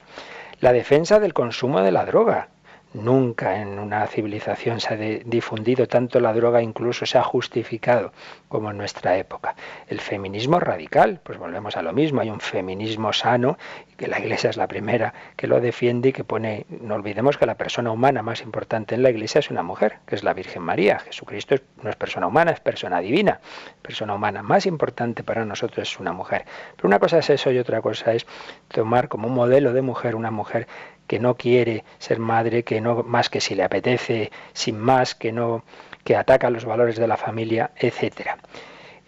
La 0.59 0.71
defensa 0.71 1.19
del 1.19 1.33
consumo 1.33 1.81
de 1.81 1.91
la 1.91 2.05
droga, 2.05 2.49
Nunca 2.93 3.61
en 3.61 3.79
una 3.79 4.05
civilización 4.07 4.81
se 4.81 4.93
ha 4.93 4.97
difundido 4.97 5.87
tanto 5.87 6.19
la 6.19 6.33
droga, 6.33 6.61
incluso 6.61 7.05
se 7.05 7.17
ha 7.17 7.23
justificado 7.23 8.11
como 8.49 8.69
en 8.71 8.77
nuestra 8.77 9.17
época. 9.17 9.55
El 9.87 10.01
feminismo 10.01 10.59
radical, 10.59 11.21
pues 11.23 11.37
volvemos 11.37 11.77
a 11.77 11.81
lo 11.83 11.93
mismo, 11.93 12.19
hay 12.19 12.29
un 12.29 12.41
feminismo 12.41 13.13
sano, 13.13 13.57
que 13.95 14.07
la 14.07 14.19
Iglesia 14.19 14.49
es 14.49 14.57
la 14.57 14.67
primera 14.67 15.13
que 15.37 15.47
lo 15.47 15.61
defiende 15.61 16.09
y 16.09 16.13
que 16.13 16.25
pone, 16.25 16.65
no 16.69 16.95
olvidemos 16.95 17.37
que 17.37 17.45
la 17.45 17.55
persona 17.55 17.91
humana 17.91 18.23
más 18.23 18.41
importante 18.41 18.95
en 18.95 19.03
la 19.03 19.09
Iglesia 19.09 19.39
es 19.39 19.49
una 19.49 19.63
mujer, 19.63 19.99
que 20.05 20.15
es 20.15 20.23
la 20.23 20.33
Virgen 20.33 20.63
María. 20.63 20.99
Jesucristo 20.99 21.55
no 21.81 21.89
es 21.89 21.95
persona 21.95 22.27
humana, 22.27 22.51
es 22.51 22.59
persona 22.59 22.99
divina. 22.99 23.39
Persona 23.81 24.15
humana 24.15 24.43
más 24.43 24.65
importante 24.65 25.23
para 25.23 25.45
nosotros 25.45 25.89
es 25.89 25.99
una 25.99 26.11
mujer. 26.11 26.45
Pero 26.75 26.87
una 26.87 26.99
cosa 26.99 27.19
es 27.19 27.29
eso 27.29 27.51
y 27.51 27.59
otra 27.59 27.81
cosa 27.81 28.13
es 28.13 28.25
tomar 28.67 29.07
como 29.07 29.27
un 29.27 29.33
modelo 29.33 29.71
de 29.71 29.81
mujer 29.81 30.15
una 30.15 30.31
mujer 30.31 30.67
que 31.11 31.19
no 31.19 31.35
quiere 31.35 31.83
ser 31.99 32.19
madre, 32.19 32.63
que 32.63 32.79
no 32.79 33.03
más 33.03 33.29
que 33.29 33.41
si 33.41 33.53
le 33.53 33.63
apetece, 33.63 34.31
sin 34.53 34.79
más, 34.79 35.13
que 35.13 35.33
no 35.33 35.65
que 36.05 36.15
ataca 36.15 36.49
los 36.49 36.63
valores 36.63 36.95
de 36.95 37.05
la 37.05 37.17
familia, 37.17 37.71
etcétera. 37.75 38.37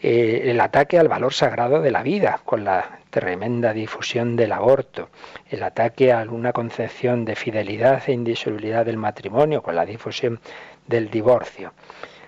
Eh, 0.01 0.41
el 0.51 0.59
ataque 0.59 0.99
al 0.99 1.07
valor 1.07 1.33
sagrado 1.33 1.79
de 1.79 1.91
la 1.91 2.03
vida, 2.03 2.41
con 2.43 2.65
la 2.65 2.99
tremenda 3.09 3.71
difusión 3.71 4.35
del 4.35 4.51
aborto, 4.51 5.11
el 5.49 5.63
ataque 5.63 6.11
a 6.11 6.23
una 6.23 6.51
concepción 6.51 7.23
de 7.23 7.37
fidelidad 7.37 8.03
e 8.07 8.11
indisolubilidad 8.11 8.85
del 8.85 8.97
matrimonio, 8.97 9.63
con 9.63 9.73
la 9.73 9.85
difusión 9.85 10.41
del 10.85 11.09
divorcio. 11.09 11.71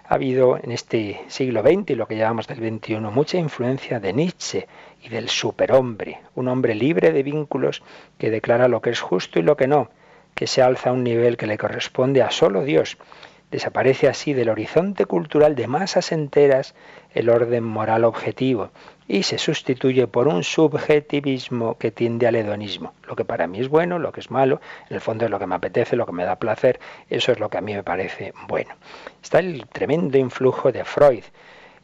Ha 0.07 0.15
habido 0.15 0.57
en 0.57 0.71
este 0.71 1.19
siglo 1.27 1.63
XX 1.63 1.89
y 1.89 1.95
lo 1.95 2.07
que 2.07 2.15
llamamos 2.15 2.47
del 2.47 2.59
XXI 2.59 2.99
mucha 3.11 3.37
influencia 3.37 3.99
de 3.99 4.13
Nietzsche 4.13 4.67
y 5.05 5.09
del 5.09 5.29
superhombre, 5.29 6.19
un 6.33 6.47
hombre 6.47 6.75
libre 6.75 7.11
de 7.11 7.23
vínculos 7.23 7.83
que 8.17 8.31
declara 8.31 8.67
lo 8.67 8.81
que 8.81 8.89
es 8.89 8.99
justo 8.99 9.39
y 9.39 9.43
lo 9.43 9.55
que 9.55 9.67
no, 9.67 9.89
que 10.33 10.47
se 10.47 10.61
alza 10.61 10.89
a 10.89 10.93
un 10.93 11.03
nivel 11.03 11.37
que 11.37 11.47
le 11.47 11.57
corresponde 11.57 12.21
a 12.21 12.31
solo 12.31 12.63
Dios. 12.63 12.97
Desaparece 13.51 14.07
así 14.07 14.33
del 14.33 14.49
horizonte 14.49 15.05
cultural 15.05 15.55
de 15.55 15.67
masas 15.67 16.11
enteras 16.11 16.73
el 17.13 17.29
orden 17.29 17.63
moral 17.63 18.03
objetivo 18.03 18.71
y 19.07 19.23
se 19.23 19.37
sustituye 19.37 20.07
por 20.07 20.27
un 20.27 20.43
subjetivismo 20.43 21.77
que 21.77 21.91
tiende 21.91 22.27
al 22.27 22.35
hedonismo. 22.35 22.93
Lo 23.07 23.15
que 23.15 23.23
para 23.23 23.45
mí 23.45 23.59
es 23.59 23.69
bueno, 23.69 23.99
lo 23.99 24.11
que 24.11 24.19
es 24.19 24.31
malo, 24.31 24.59
en 24.89 24.95
el 24.95 25.01
fondo 25.01 25.25
es 25.25 25.31
lo 25.31 25.37
que 25.37 25.45
me 25.45 25.55
apetece, 25.55 25.95
lo 25.95 26.07
que 26.07 26.11
me 26.11 26.25
da 26.25 26.37
placer, 26.37 26.79
eso 27.09 27.31
es 27.31 27.39
lo 27.39 27.49
que 27.49 27.59
a 27.59 27.61
mí 27.61 27.75
me 27.75 27.83
parece 27.83 28.33
bueno. 28.47 28.73
Está 29.21 29.39
el 29.39 29.67
tremendo 29.67 30.17
influjo 30.17 30.71
de 30.71 30.83
Freud 30.83 31.23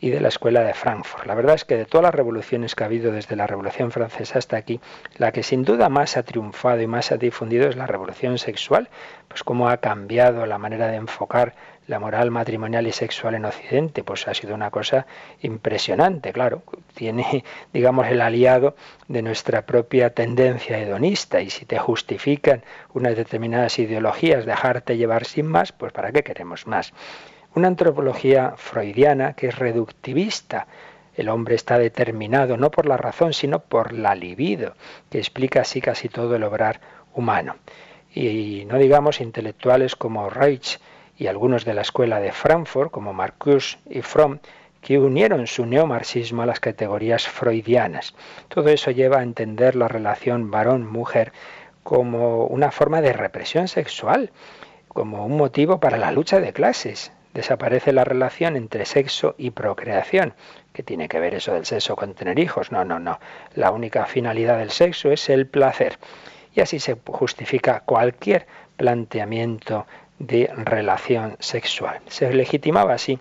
y 0.02 0.10
de 0.10 0.20
la 0.20 0.30
escuela 0.30 0.64
de 0.64 0.74
Frankfurt. 0.74 1.28
La 1.28 1.36
verdad 1.36 1.54
es 1.54 1.64
que 1.64 1.78
de 1.78 1.86
todas 1.86 2.04
las 2.04 2.16
revoluciones 2.16 2.74
que 2.74 2.84
ha 2.84 2.88
habido 2.88 3.12
desde 3.12 3.36
la 3.36 3.46
Revolución 3.46 3.92
Francesa 3.92 4.40
hasta 4.40 4.58
aquí, 4.58 4.82
la 5.18 5.32
que 5.32 5.44
sin 5.44 5.64
duda 5.64 5.90
más 5.90 6.18
ha 6.18 6.24
triunfado 6.24 6.82
y 6.82 6.88
más 6.88 7.12
ha 7.12 7.18
difundido 7.18 7.70
es 7.70 7.76
la 7.76 7.86
revolución 7.86 8.40
sexual, 8.40 8.90
pues 9.28 9.44
cómo 9.44 9.70
ha 9.70 9.78
cambiado 9.78 10.48
la 10.48 10.58
manera 10.58 10.88
de 10.88 10.96
enfocar 10.96 11.54
la 11.86 12.00
moral 12.00 12.32
matrimonial 12.32 12.88
y 12.88 12.92
sexual 12.92 13.36
en 13.36 13.46
Occidente, 13.46 14.04
pues 14.04 14.28
ha 14.28 14.34
sido 14.34 14.56
una 14.56 14.72
cosa 14.72 15.06
impresionante, 15.42 16.34
claro, 16.34 16.64
tiene, 16.96 17.44
digamos, 17.74 18.08
el 18.08 18.22
aliado 18.22 18.76
de 19.08 19.22
nuestra 19.22 19.68
propia 19.68 20.10
tendencia 20.16 20.80
hedonista 20.80 21.42
y 21.42 21.52
si 21.52 21.66
te 21.66 21.78
justifican 21.78 22.64
unas 22.94 23.16
determinadas 23.16 23.78
ideologías, 23.78 24.46
dejarte 24.46 24.98
llevar 24.98 25.26
sin 25.26 25.46
más, 25.46 25.72
pues 25.72 25.94
¿para 25.94 26.12
qué 26.12 26.24
queremos 26.24 26.66
más? 26.66 26.92
Una 27.54 27.68
antropología 27.68 28.54
freudiana 28.56 29.34
que 29.34 29.48
es 29.48 29.60
reductivista, 29.60 30.68
el 31.16 31.28
hombre 31.28 31.56
está 31.56 31.78
determinado 31.78 32.56
no 32.56 32.72
por 32.72 32.86
la 32.86 32.96
razón, 32.96 33.34
sino 33.34 33.60
por 33.60 33.92
la 33.92 34.16
libido, 34.16 34.74
que 35.10 35.18
explica 35.18 35.62
así 35.62 35.82
casi 35.82 36.08
todo 36.08 36.36
el 36.36 36.44
obrar 36.44 36.80
humano. 37.14 37.58
Y, 38.14 38.64
no 38.66 38.78
digamos 38.78 39.20
intelectuales 39.20 39.98
como 39.98 40.30
Reich, 40.30 40.80
y 41.18 41.28
algunos 41.28 41.66
de 41.66 41.74
la 41.74 41.82
escuela 41.82 42.22
de 42.22 42.32
Frankfurt, 42.32 42.90
como 42.90 43.14
Marcuse 43.14 43.78
y 43.90 44.02
Fromm, 44.02 44.40
que 44.82 44.98
unieron 44.98 45.46
su 45.46 45.66
neomarxismo 45.66 46.42
a 46.42 46.46
las 46.46 46.62
categorías 46.62 47.28
freudianas. 47.28 48.16
Todo 48.48 48.70
eso 48.70 48.92
lleva 48.92 49.20
a 49.20 49.24
entender 49.24 49.76
la 49.76 49.90
relación 49.90 50.52
varón-mujer 50.52 51.34
como 51.84 52.46
una 52.46 52.72
forma 52.72 53.02
de 53.02 53.12
represión 53.14 53.68
sexual, 53.68 54.32
como 54.88 55.26
un 55.26 55.36
motivo 55.38 55.80
para 55.80 55.98
la 55.98 56.12
lucha 56.12 56.40
de 56.40 56.54
clases. 56.54 57.12
Desaparece 57.34 57.94
la 57.94 58.04
relación 58.04 58.56
entre 58.56 58.86
sexo 58.86 59.36
y 59.38 59.52
procreación. 59.52 60.34
¿Qué 60.74 60.84
tiene 60.84 61.08
que 61.08 61.20
ver 61.20 61.34
eso 61.34 61.54
del 61.54 61.66
sexo 61.66 61.96
con 61.96 62.14
tener 62.14 62.40
hijos? 62.40 62.72
No, 62.72 62.84
no, 62.86 63.00
no. 63.00 63.20
La 63.56 63.72
única 63.72 64.06
finalidad 64.06 64.58
del 64.58 64.72
sexo 64.72 65.12
es 65.12 65.30
el 65.30 65.48
placer. 65.48 65.98
Y 66.54 66.62
así 66.62 66.80
se 66.80 66.98
justifica 67.06 67.82
cualquier 67.82 68.48
planteamiento 68.76 69.86
de 70.20 70.50
relación 70.56 71.38
sexual. 71.40 72.00
Se 72.08 72.32
legitimaba 72.34 72.94
así, 72.94 73.20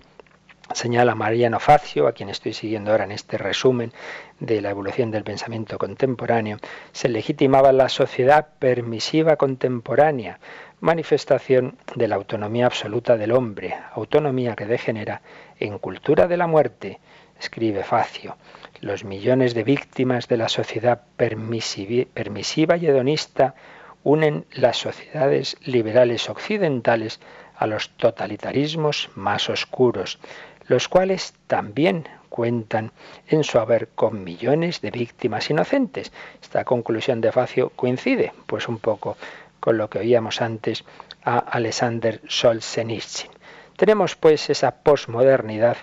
señala 0.74 1.14
Mariano 1.14 1.60
Facio, 1.60 2.06
a 2.06 2.12
quien 2.12 2.28
estoy 2.28 2.52
siguiendo 2.52 2.90
ahora 2.90 3.04
en 3.04 3.12
este 3.12 3.38
resumen 3.38 3.92
de 4.38 4.60
la 4.60 4.70
evolución 4.70 5.10
del 5.10 5.24
pensamiento 5.24 5.78
contemporáneo, 5.78 6.58
se 6.92 7.08
legitimaba 7.08 7.72
la 7.72 7.88
sociedad 7.88 8.48
permisiva 8.58 9.36
contemporánea, 9.36 10.38
manifestación 10.80 11.76
de 11.94 12.08
la 12.08 12.16
autonomía 12.16 12.66
absoluta 12.66 13.16
del 13.16 13.32
hombre, 13.32 13.74
autonomía 13.92 14.56
que 14.56 14.66
degenera 14.66 15.22
en 15.58 15.78
cultura 15.78 16.26
de 16.26 16.36
la 16.36 16.46
muerte, 16.46 16.98
escribe 17.38 17.84
Facio. 17.84 18.36
Los 18.80 19.04
millones 19.04 19.54
de 19.54 19.64
víctimas 19.64 20.28
de 20.28 20.38
la 20.38 20.48
sociedad 20.48 21.02
permisiva 21.16 22.76
y 22.76 22.86
hedonista 22.86 23.54
unen 24.02 24.46
las 24.52 24.78
sociedades 24.78 25.56
liberales 25.64 26.30
occidentales 26.30 27.20
a 27.56 27.66
los 27.66 27.90
totalitarismos 27.90 29.10
más 29.14 29.50
oscuros, 29.50 30.18
los 30.66 30.88
cuales 30.88 31.34
también 31.46 32.08
cuentan 32.30 32.92
en 33.28 33.44
su 33.44 33.58
haber 33.58 33.88
con 33.88 34.24
millones 34.24 34.80
de 34.80 34.90
víctimas 34.90 35.50
inocentes. 35.50 36.12
Esta 36.40 36.64
conclusión 36.64 37.20
de 37.20 37.32
Facio 37.32 37.70
coincide, 37.70 38.32
pues 38.46 38.68
un 38.68 38.78
poco 38.78 39.18
con 39.60 39.78
lo 39.78 39.88
que 39.88 40.00
oíamos 40.00 40.40
antes 40.40 40.84
a 41.22 41.38
Alexander 41.38 42.20
Solzhenitsyn. 42.26 43.30
Tenemos 43.76 44.16
pues 44.16 44.50
esa 44.50 44.82
posmodernidad 44.82 45.76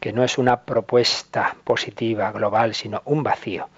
que 0.00 0.12
no 0.12 0.24
es 0.24 0.38
una 0.38 0.62
propuesta 0.62 1.56
positiva 1.64 2.32
global, 2.32 2.74
sino 2.74 3.02
un 3.04 3.22
vacío. 3.22 3.68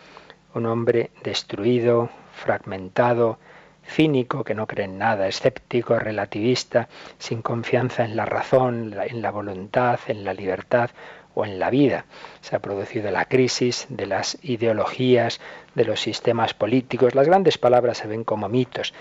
Un 0.54 0.66
hombre 0.66 1.10
destruido, 1.22 2.10
fragmentado, 2.32 3.38
cínico, 3.86 4.44
que 4.44 4.54
no 4.54 4.66
cree 4.66 4.86
en 4.86 4.98
nada, 4.98 5.26
escéptico, 5.26 5.98
relativista, 5.98 6.88
sin 7.18 7.42
confianza 7.42 8.04
en 8.04 8.16
la 8.16 8.24
razón, 8.24 8.94
en 9.04 9.22
la 9.22 9.30
voluntad, 9.30 9.98
en 10.06 10.24
la 10.24 10.34
libertad 10.34 10.90
o 11.34 11.44
en 11.44 11.58
la 11.58 11.70
vida. 11.70 12.04
Se 12.40 12.54
ha 12.54 12.60
producido 12.60 13.10
la 13.10 13.24
crisis 13.24 13.86
de 13.88 14.06
las 14.06 14.38
ideologías, 14.42 15.40
de 15.74 15.84
los 15.84 16.00
sistemas 16.00 16.54
políticos. 16.54 17.14
Las 17.14 17.26
grandes 17.26 17.58
palabras 17.58 17.98
se 17.98 18.08
ven 18.08 18.24
como 18.24 18.48
mitos. 18.48 18.92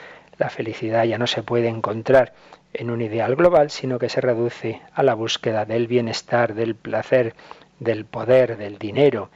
La 0.42 0.50
felicidad 0.50 1.04
ya 1.04 1.20
no 1.20 1.28
se 1.28 1.44
puede 1.44 1.68
encontrar 1.68 2.34
en 2.74 2.90
un 2.90 3.00
ideal 3.04 3.36
global, 3.36 3.70
sino 3.70 4.00
que 4.00 4.10
se 4.10 4.22
reduce 4.22 4.82
a 4.92 5.04
la 5.04 5.14
búsqueda 5.14 5.66
del 5.66 5.86
bienestar, 5.86 6.56
del 6.56 6.74
placer, 6.74 7.36
del 7.80 8.06
poder, 8.06 8.58
del 8.58 8.80
dinero, 8.80 9.30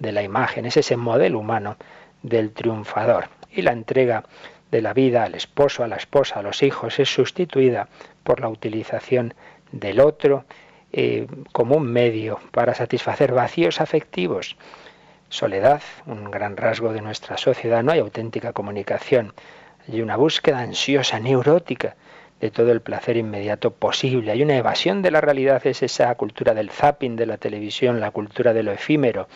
de 0.00 0.12
la 0.12 0.22
imagen. 0.22 0.66
Es 0.66 0.76
ese 0.76 0.98
modelo 0.98 1.38
humano 1.38 1.78
del 2.22 2.52
triunfador. 2.52 3.30
Y 3.50 3.62
la 3.62 3.72
entrega 3.72 4.24
de 4.70 4.82
la 4.82 4.92
vida 4.92 5.24
al 5.24 5.34
esposo, 5.34 5.82
a 5.82 5.88
la 5.88 5.96
esposa, 5.96 6.40
a 6.40 6.42
los 6.42 6.62
hijos, 6.62 6.98
es 6.98 7.08
sustituida 7.08 7.88
por 8.22 8.42
la 8.42 8.48
utilización 8.48 9.32
del 9.72 9.98
otro 9.98 10.44
eh, 10.92 11.26
como 11.52 11.76
un 11.76 11.90
medio 11.90 12.38
para 12.50 12.74
satisfacer 12.74 13.32
vacíos 13.32 13.80
afectivos. 13.80 14.58
Soledad, 15.30 15.80
un 16.04 16.30
gran 16.30 16.58
rasgo 16.58 16.92
de 16.92 17.00
nuestra 17.00 17.38
sociedad, 17.38 17.82
no 17.82 17.92
hay 17.92 18.00
auténtica 18.00 18.52
comunicación, 18.52 19.32
hay 19.92 20.02
una 20.02 20.16
búsqueda 20.16 20.60
ansiosa, 20.60 21.18
neurótica 21.18 21.96
de 22.40 22.50
todo 22.50 22.72
el 22.72 22.80
placer 22.80 23.16
inmediato 23.16 23.72
posible. 23.72 24.32
Hay 24.32 24.42
una 24.42 24.56
evasión 24.56 25.02
de 25.02 25.10
la 25.10 25.20
realidad, 25.20 25.66
es 25.66 25.82
esa 25.82 26.14
cultura 26.14 26.54
del 26.54 26.70
zapping 26.70 27.16
de 27.16 27.26
la 27.26 27.36
televisión, 27.36 28.00
la 28.00 28.10
cultura 28.10 28.52
de 28.52 28.62
lo 28.62 28.72
efímero, 28.72 29.28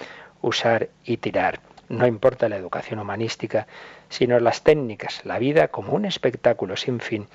usar 0.43 0.89
y 1.05 1.19
tirar. 1.19 1.61
No 1.89 2.07
importa 2.07 2.49
la 2.49 2.57
educación 2.57 2.99
humanística, 2.99 3.67
sino 4.09 4.39
las 4.41 4.63
técnicas, 4.63 5.21
la 5.25 5.39
vida 5.39 5.69
como 5.69 5.93
un 5.93 6.07
espectáculo 6.07 6.77
sin 6.77 7.01
fin, 7.01 7.27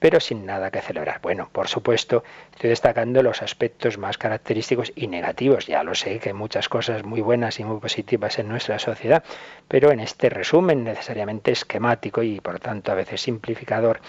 pero 0.00 0.18
sin 0.18 0.44
nada 0.46 0.72
que 0.72 0.80
celebrar. 0.80 1.20
Bueno, 1.20 1.48
por 1.52 1.68
supuesto, 1.68 2.24
estoy 2.52 2.70
destacando 2.70 3.22
los 3.22 3.42
aspectos 3.42 3.98
más 3.98 4.18
característicos 4.18 4.92
y 4.96 5.06
negativos. 5.06 5.66
Ya 5.66 5.84
lo 5.84 5.94
sé 5.94 6.18
que 6.18 6.30
hay 6.30 6.34
muchas 6.34 6.68
cosas 6.68 7.04
muy 7.04 7.20
buenas 7.20 7.60
y 7.60 7.64
muy 7.64 7.78
positivas 7.78 8.38
en 8.40 8.48
nuestra 8.48 8.78
sociedad, 8.78 9.22
pero 9.68 9.92
en 9.92 10.00
este 10.00 10.30
resumen 10.30 10.82
necesariamente 10.82 11.52
esquemático 11.52 12.22
y 12.22 12.40
por 12.40 12.58
tanto 12.58 12.90
a 12.90 12.96
veces 12.96 13.20
simplificador, 13.20 14.00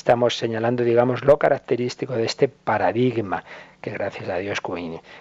estamos 0.00 0.38
señalando, 0.38 0.82
digamos, 0.82 1.26
lo 1.26 1.38
característico 1.38 2.14
de 2.14 2.24
este 2.24 2.48
paradigma 2.48 3.44
que 3.82 3.90
gracias 3.90 4.30
a 4.30 4.38
Dios 4.38 4.62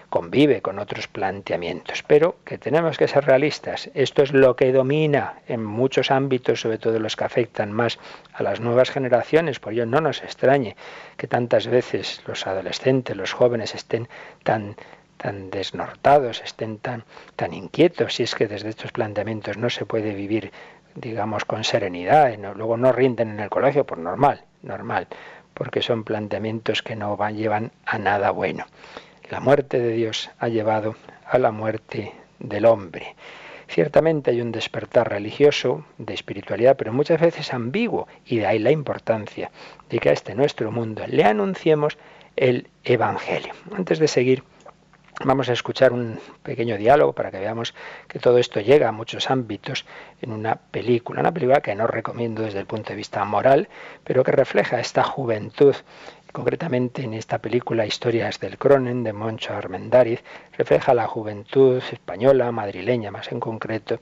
convive 0.10 0.62
con 0.62 0.80
otros 0.80 1.10
planteamientos, 1.10 2.02
pero 2.04 2.38
que 2.46 2.58
tenemos 2.58 2.98
que 2.98 3.10
ser 3.10 3.26
realistas. 3.26 3.90
Esto 3.94 4.24
es 4.24 4.32
lo 4.32 4.56
que 4.56 4.72
domina 4.72 5.40
en 5.48 5.66
muchos 5.66 6.12
ámbitos, 6.12 6.62
sobre 6.62 6.78
todo 6.78 6.98
los 6.98 7.18
que 7.18 7.26
afectan 7.26 7.74
más 7.74 8.00
a 8.34 8.42
las 8.42 8.62
nuevas 8.62 8.90
generaciones, 8.90 9.60
por 9.60 9.74
ello 9.74 9.86
no 9.86 10.00
nos 10.00 10.24
extrañe 10.24 10.78
que 11.18 11.28
tantas 11.28 11.68
veces 11.68 12.22
los 12.26 12.48
adolescentes, 12.48 13.18
los 13.18 13.34
jóvenes 13.34 13.76
estén 13.76 14.08
tan 14.44 14.78
tan 15.18 15.50
desnortados, 15.50 16.42
estén 16.42 16.78
tan, 16.80 17.04
tan 17.36 17.54
inquietos, 17.54 18.14
si 18.14 18.24
es 18.24 18.36
que 18.36 18.48
desde 18.48 18.70
estos 18.70 18.94
planteamientos 18.94 19.58
no 19.58 19.70
se 19.70 19.86
puede 19.86 20.14
vivir, 20.14 20.54
digamos, 20.96 21.44
con 21.44 21.66
serenidad, 21.66 22.34
luego 22.56 22.78
no 22.78 22.94
rinden 22.94 23.32
en 23.32 23.42
el 23.42 23.50
colegio, 23.50 23.86
por 23.86 23.98
normal, 23.98 24.46
normal 24.62 25.08
porque 25.60 25.82
son 25.82 26.06
planteamientos 26.06 26.82
que 26.82 26.96
no 26.96 27.18
van, 27.18 27.36
llevan 27.36 27.74
a 27.86 28.00
nada 28.00 28.32
bueno. 28.32 28.66
La 29.30 29.42
muerte 29.42 29.78
de 29.78 29.92
Dios 29.92 30.30
ha 30.40 30.48
llevado 30.48 30.96
a 31.26 31.38
la 31.38 31.52
muerte 31.52 32.14
del 32.40 32.66
hombre. 32.66 33.16
Ciertamente 33.68 34.32
hay 34.32 34.40
un 34.40 34.54
despertar 34.54 35.10
religioso, 35.10 35.84
de 35.98 36.14
espiritualidad, 36.14 36.78
pero 36.78 36.94
muchas 36.94 37.20
veces 37.20 37.54
ambiguo, 37.54 38.08
y 38.26 38.38
de 38.38 38.48
ahí 38.48 38.58
la 38.58 38.72
importancia 38.72 39.52
de 39.90 40.00
que 40.00 40.10
a 40.10 40.14
este 40.14 40.34
nuestro 40.34 40.72
mundo 40.72 41.04
le 41.08 41.26
anunciemos 41.26 41.98
el 42.38 42.70
Evangelio. 42.86 43.54
Antes 43.76 44.00
de 44.00 44.08
seguir, 44.08 44.44
Vamos 45.26 45.50
a 45.50 45.54
escuchar 45.54 45.92
un 45.92 46.18
pequeño 46.44 46.78
diálogo 46.78 47.12
para 47.12 47.30
que 47.30 47.40
veamos 47.40 47.76
que 48.08 48.20
todo 48.20 48.38
esto 48.38 48.62
llega 48.62 48.88
a 48.88 48.94
muchos 48.94 49.30
ámbitos 49.30 49.86
en 50.22 50.32
una 50.32 50.56
película, 50.56 51.20
una 51.20 51.34
película 51.34 51.60
que 51.60 51.76
no 51.76 51.88
recomiendo 51.88 52.44
desde 52.44 52.60
el 52.60 52.66
punto 52.66 52.92
de 52.92 52.96
vista 52.96 53.26
moral, 53.26 53.68
pero 54.06 54.24
que 54.24 54.32
refleja 54.32 54.80
esta 54.80 55.04
juventud. 55.04 55.76
Concretamente 56.32 57.02
en 57.02 57.16
esta 57.16 57.40
película 57.40 57.86
Historias 57.86 58.40
del 58.40 58.58
Cronen 58.58 59.04
de 59.04 59.12
Moncho 59.12 59.54
Armendáriz 59.54 60.24
refleja 60.58 60.94
la 60.94 61.08
juventud 61.08 61.82
española, 61.92 62.52
madrileña 62.54 63.12
más 63.12 63.30
en 63.34 63.42
concreto, 63.42 64.00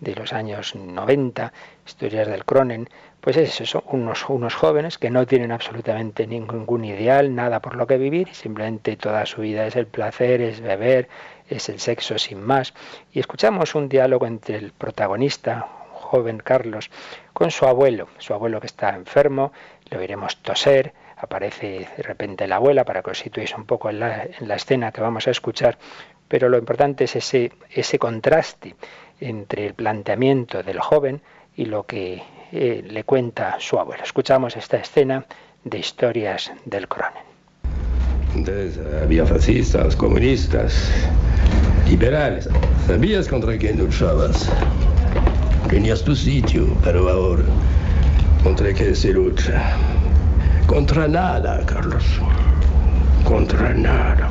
de 0.00 0.14
los 0.14 0.32
años 0.32 0.74
90, 0.74 1.52
Historias 1.86 2.28
del 2.28 2.44
Cronen, 2.44 2.88
pues 3.20 3.36
es 3.36 3.60
eso, 3.60 3.82
unos, 3.86 4.28
unos 4.28 4.54
jóvenes 4.54 4.98
que 4.98 5.10
no 5.10 5.26
tienen 5.26 5.52
absolutamente 5.52 6.26
ningún 6.26 6.84
ideal, 6.84 7.34
nada 7.34 7.60
por 7.60 7.76
lo 7.76 7.86
que 7.86 7.98
vivir, 7.98 8.32
simplemente 8.32 8.96
toda 8.96 9.26
su 9.26 9.40
vida 9.42 9.66
es 9.66 9.76
el 9.76 9.86
placer, 9.86 10.40
es 10.40 10.60
beber, 10.60 11.08
es 11.48 11.68
el 11.68 11.80
sexo 11.80 12.18
sin 12.18 12.42
más. 12.42 12.74
Y 13.12 13.20
escuchamos 13.20 13.74
un 13.74 13.88
diálogo 13.88 14.26
entre 14.26 14.56
el 14.56 14.72
protagonista, 14.72 15.68
joven 15.92 16.38
Carlos, 16.38 16.90
con 17.32 17.50
su 17.50 17.66
abuelo, 17.66 18.08
su 18.18 18.34
abuelo 18.34 18.60
que 18.60 18.66
está 18.66 18.90
enfermo, 18.94 19.52
lo 19.90 20.02
iremos 20.02 20.36
toser, 20.38 20.92
aparece 21.20 21.88
de 21.96 22.02
repente 22.02 22.46
la 22.46 22.56
abuela 22.56 22.84
para 22.84 23.02
que 23.02 23.10
os 23.10 23.18
situéis 23.18 23.54
un 23.54 23.64
poco 23.64 23.90
en 23.90 24.00
la, 24.00 24.24
en 24.24 24.48
la 24.48 24.56
escena 24.56 24.92
que 24.92 25.00
vamos 25.00 25.26
a 25.26 25.30
escuchar, 25.30 25.78
pero 26.28 26.48
lo 26.48 26.58
importante 26.58 27.04
es 27.04 27.16
ese, 27.16 27.52
ese 27.70 27.98
contraste 27.98 28.74
entre 29.20 29.66
el 29.66 29.74
planteamiento 29.74 30.62
del 30.62 30.78
joven 30.78 31.20
y 31.56 31.64
lo 31.64 31.84
que 31.84 32.22
eh, 32.52 32.84
le 32.86 33.04
cuenta 33.04 33.56
su 33.58 33.78
abuelo. 33.78 34.04
Escuchamos 34.04 34.56
esta 34.56 34.76
escena 34.76 35.24
de 35.64 35.78
historias 35.78 36.52
del 36.64 36.86
Cronen. 36.86 37.22
había 39.02 39.26
fascistas, 39.26 39.96
comunistas, 39.96 40.90
liberales. 41.88 42.48
¿Sabías 42.86 43.26
contra 43.26 43.56
quién 43.58 43.78
luchabas? 43.78 44.50
Tenías 45.68 46.02
tu 46.02 46.14
sitio, 46.14 46.66
pero 46.84 47.08
ahora, 47.08 47.44
¿contra 48.42 48.72
qué 48.72 48.94
se 48.94 49.12
lucha? 49.12 49.76
Contra 50.68 51.08
nada, 51.08 51.64
Carlos. 51.64 52.04
Contra 53.24 53.72
nada. 53.72 54.28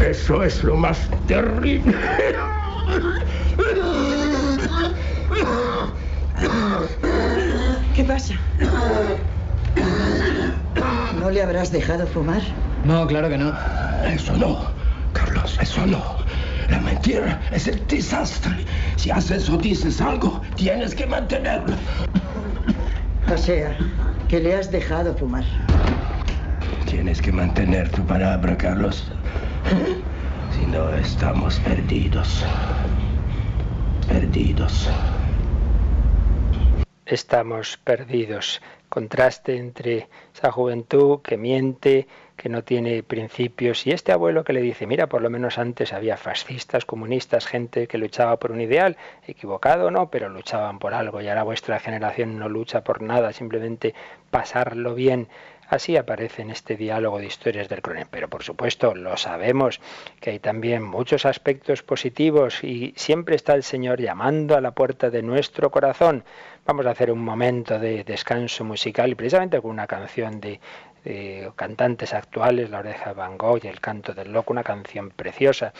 Eso 0.00 0.44
es 0.44 0.62
lo 0.62 0.76
más 0.76 1.10
terrible. 1.26 1.92
¿Qué 7.96 8.04
pasa? 8.04 8.34
¿No 11.20 11.28
le 11.28 11.42
habrás 11.42 11.72
dejado 11.72 12.06
fumar? 12.06 12.42
No, 12.84 13.04
claro 13.08 13.28
que 13.28 13.38
no. 13.38 13.52
Eso 14.06 14.36
no, 14.36 14.68
Carlos, 15.12 15.58
eso 15.60 15.84
no. 15.88 16.02
La 16.70 16.78
mentira 16.78 17.40
es 17.50 17.66
el 17.66 17.84
desastre. 17.88 18.64
Si 18.94 19.10
haces 19.10 19.50
o 19.50 19.56
dices 19.56 20.00
algo, 20.00 20.40
tienes 20.54 20.94
que 20.94 21.04
mantenerlo. 21.04 21.74
O 23.32 23.36
sea, 23.36 23.76
que 24.32 24.40
le 24.40 24.54
has 24.54 24.70
dejado 24.70 25.14
fumar. 25.14 25.44
Tienes 26.86 27.20
que 27.20 27.30
mantener 27.30 27.90
tu 27.90 28.02
palabra, 28.06 28.56
Carlos. 28.56 29.04
Si 30.54 30.64
no, 30.64 30.88
estamos 30.94 31.60
perdidos. 31.60 32.42
Perdidos. 34.08 34.88
Estamos 37.04 37.76
perdidos. 37.84 38.62
Contraste 38.88 39.58
entre 39.58 40.08
esa 40.34 40.50
juventud 40.50 41.20
que 41.20 41.36
miente, 41.36 42.08
que 42.42 42.48
no 42.48 42.64
tiene 42.64 43.04
principios, 43.04 43.86
y 43.86 43.92
este 43.92 44.10
abuelo 44.10 44.42
que 44.42 44.52
le 44.52 44.60
dice, 44.60 44.84
mira, 44.84 45.06
por 45.06 45.22
lo 45.22 45.30
menos 45.30 45.58
antes 45.58 45.92
había 45.92 46.16
fascistas, 46.16 46.84
comunistas, 46.84 47.46
gente 47.46 47.86
que 47.86 47.98
luchaba 47.98 48.36
por 48.40 48.50
un 48.50 48.60
ideal, 48.60 48.96
equivocado 49.28 49.86
o 49.86 49.90
no, 49.92 50.10
pero 50.10 50.28
luchaban 50.28 50.80
por 50.80 50.92
algo, 50.92 51.20
y 51.20 51.28
ahora 51.28 51.44
vuestra 51.44 51.78
generación 51.78 52.40
no 52.40 52.48
lucha 52.48 52.82
por 52.82 53.00
nada, 53.00 53.32
simplemente 53.32 53.94
pasarlo 54.32 54.96
bien. 54.96 55.28
Así 55.68 55.96
aparece 55.96 56.42
en 56.42 56.50
este 56.50 56.76
diálogo 56.76 57.18
de 57.18 57.26
historias 57.26 57.68
del 57.68 57.80
Cronen. 57.80 58.08
Pero 58.10 58.28
por 58.28 58.42
supuesto, 58.42 58.94
lo 58.94 59.16
sabemos 59.16 59.80
que 60.20 60.30
hay 60.30 60.38
también 60.38 60.82
muchos 60.82 61.24
aspectos 61.24 61.82
positivos 61.82 62.62
y 62.62 62.92
siempre 62.96 63.36
está 63.36 63.54
el 63.54 63.62
Señor 63.62 63.98
llamando 63.98 64.54
a 64.54 64.60
la 64.60 64.72
puerta 64.72 65.08
de 65.08 65.22
nuestro 65.22 65.70
corazón. 65.70 66.24
Vamos 66.66 66.84
a 66.84 66.90
hacer 66.90 67.10
un 67.10 67.24
momento 67.24 67.78
de 67.78 68.04
descanso 68.04 68.64
musical 68.64 69.10
y 69.10 69.14
precisamente 69.14 69.62
con 69.62 69.70
una 69.70 69.86
canción 69.86 70.40
de, 70.40 70.60
cantantes 71.56 72.14
actuales, 72.14 72.70
La 72.70 72.78
oreja 72.78 73.10
de 73.10 73.14
Van 73.14 73.36
Gogh 73.38 73.60
y 73.64 73.68
El 73.68 73.80
canto 73.80 74.14
del 74.14 74.32
loco, 74.32 74.52
una 74.52 74.62
canción 74.62 75.10
preciosa 75.10 75.72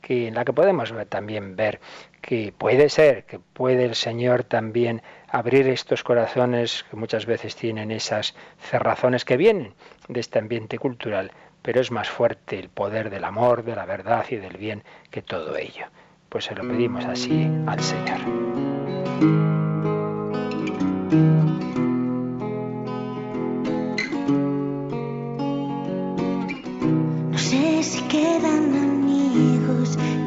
que, 0.00 0.28
en 0.28 0.34
la 0.34 0.44
que 0.44 0.52
podemos 0.52 0.92
también 1.08 1.56
ver 1.56 1.80
que 2.20 2.52
puede 2.56 2.88
ser, 2.88 3.24
que 3.24 3.38
puede 3.38 3.84
el 3.84 3.94
Señor 3.94 4.44
también 4.44 5.02
abrir 5.28 5.68
estos 5.68 6.02
corazones 6.02 6.84
que 6.90 6.96
muchas 6.96 7.26
veces 7.26 7.56
tienen 7.56 7.90
esas 7.90 8.34
cerrazones 8.58 9.24
que 9.24 9.36
vienen 9.36 9.74
de 10.08 10.20
este 10.20 10.38
ambiente 10.38 10.78
cultural, 10.78 11.32
pero 11.62 11.80
es 11.80 11.90
más 11.90 12.08
fuerte 12.08 12.58
el 12.58 12.68
poder 12.68 13.10
del 13.10 13.24
amor, 13.24 13.64
de 13.64 13.76
la 13.76 13.86
verdad 13.86 14.24
y 14.30 14.36
del 14.36 14.56
bien 14.56 14.82
que 15.10 15.22
todo 15.22 15.56
ello. 15.56 15.86
Pues 16.28 16.44
se 16.44 16.54
lo 16.54 16.62
pedimos 16.62 17.04
así 17.04 17.48
al 17.66 17.80
Señor. 17.80 18.20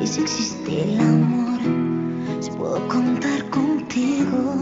Si 0.10 0.22
existe 0.22 0.82
el 0.84 1.00
amor, 1.00 1.60
si 2.40 2.50
puedo 2.52 2.88
contar 2.88 3.48
contigo 3.52 4.56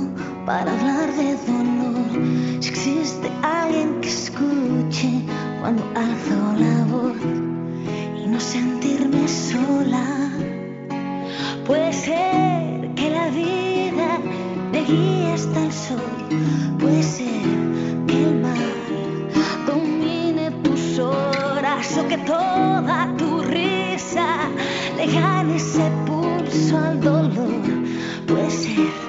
para 0.46 0.70
hablar 0.78 1.10
de 1.16 1.38
dolor. 1.48 2.62
Si 2.62 2.70
existe 2.70 3.32
alguien 3.44 4.02
que 4.02 4.10
escuche 4.10 5.24
cuando 5.62 5.84
alzo 5.96 6.36
la 6.58 6.84
voz 6.92 7.18
y 8.22 8.28
no 8.28 8.40
sentirme 8.42 9.26
sola. 9.26 10.32
Puede 11.66 11.94
ser 11.94 12.94
que 12.96 13.10
la 13.10 13.30
vida 13.30 14.20
me 14.74 14.84
guíe 14.84 15.32
hasta 15.34 15.64
el 15.64 15.72
sol. 15.72 16.78
Puede 16.78 17.04
ser 17.04 17.57
horas 21.88 21.98
o 21.98 22.08
que 22.08 22.18
toda 22.20 23.14
tu 23.18 23.42
risa 23.42 24.50
le 24.96 25.08
gane 25.08 25.56
ese 25.56 25.92
pulso 26.06 26.78
al 26.78 27.00
dolor. 27.00 27.62
Puede 28.28 28.50
ser 28.50 29.07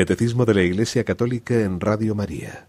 Catecismo 0.00 0.46
de 0.46 0.54
la 0.54 0.62
Iglesia 0.62 1.04
Católica 1.04 1.52
en 1.52 1.78
Radio 1.78 2.14
María. 2.14 2.66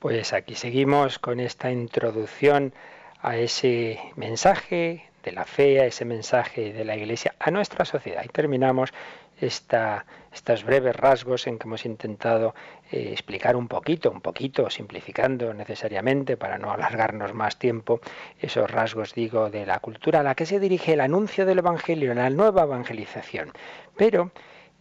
Pues 0.00 0.34
aquí 0.34 0.54
seguimos 0.54 1.18
con 1.18 1.40
esta 1.40 1.72
introducción 1.72 2.74
a 3.22 3.38
ese 3.38 3.98
mensaje 4.14 5.08
de 5.22 5.32
la 5.32 5.46
fe, 5.46 5.80
a 5.80 5.86
ese 5.86 6.04
mensaje 6.04 6.74
de 6.74 6.84
la 6.84 6.94
Iglesia, 6.94 7.34
a 7.40 7.50
nuestra 7.50 7.86
sociedad. 7.86 8.22
Y 8.22 8.28
terminamos 8.28 8.92
esta, 9.40 10.04
estos 10.30 10.64
breves 10.64 10.94
rasgos 10.94 11.46
en 11.46 11.58
que 11.58 11.66
hemos 11.66 11.86
intentado 11.86 12.54
eh, 12.92 13.08
explicar 13.12 13.56
un 13.56 13.66
poquito, 13.66 14.10
un 14.10 14.20
poquito, 14.20 14.68
simplificando 14.68 15.54
necesariamente 15.54 16.36
para 16.36 16.58
no 16.58 16.70
alargarnos 16.70 17.32
más 17.32 17.58
tiempo, 17.58 18.02
esos 18.38 18.70
rasgos, 18.70 19.14
digo, 19.14 19.48
de 19.48 19.64
la 19.64 19.78
cultura 19.78 20.20
a 20.20 20.22
la 20.22 20.34
que 20.34 20.44
se 20.44 20.60
dirige 20.60 20.92
el 20.92 21.00
anuncio 21.00 21.46
del 21.46 21.60
Evangelio, 21.60 22.12
la 22.12 22.28
nueva 22.28 22.64
evangelización. 22.64 23.52
Pero 23.96 24.32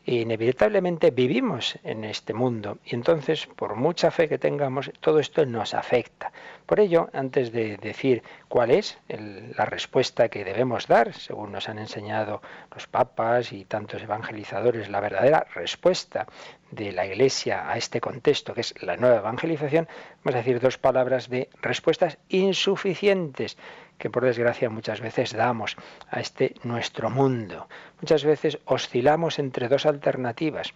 inevitablemente 0.06 1.12
vivimos 1.12 1.80
en 1.84 2.04
este 2.04 2.34
mundo 2.34 2.78
y 2.86 2.95
entonces 2.95 3.47
por 3.47 3.76
mucha 3.76 4.12
fe 4.12 4.28
que 4.28 4.38
tengamos 4.38 4.91
todo 4.99 5.20
esto 5.20 5.45
nos 5.45 5.74
afecta. 5.74 6.32
Por 6.66 6.80
ello, 6.80 7.10
antes 7.14 7.51
de 7.51 7.78
decir 7.78 8.24
cuál 8.49 8.72
es 8.72 8.97
la 9.08 9.66
respuesta 9.66 10.30
que 10.30 10.43
debemos 10.43 10.88
dar, 10.88 11.14
según 11.14 11.51
nos 11.51 11.70
han 11.70 11.80
enseñado 11.80 12.41
los 12.74 12.88
papas 12.88 13.54
y 13.54 13.66
tantos 13.66 14.01
evangelizadores, 14.01 14.89
la 14.89 14.99
verdadera 14.99 15.45
respuesta 15.54 16.28
de 16.72 16.91
la 16.91 17.06
Iglesia 17.06 17.70
a 17.70 17.78
este 17.78 18.01
contexto, 18.01 18.54
que 18.54 18.62
es 18.62 18.74
la 18.82 18.97
nueva 18.97 19.18
evangelización, 19.18 19.88
vamos 20.24 20.36
a 20.36 20.39
decir 20.39 20.60
dos 20.60 20.78
palabras 20.78 21.30
de 21.30 21.49
respuestas 21.62 22.18
insuficientes 22.30 23.58
que 24.04 24.10
por 24.10 24.26
desgracia 24.26 24.70
muchas 24.70 24.99
veces 24.99 25.32
damos 25.32 25.78
a 26.10 26.20
este 26.20 26.56
nuestro 26.64 27.10
mundo. 27.10 27.70
Muchas 28.01 28.26
veces 28.26 28.60
oscilamos 28.66 29.39
entre 29.39 29.70
dos 29.70 29.86
alternativas, 29.86 30.74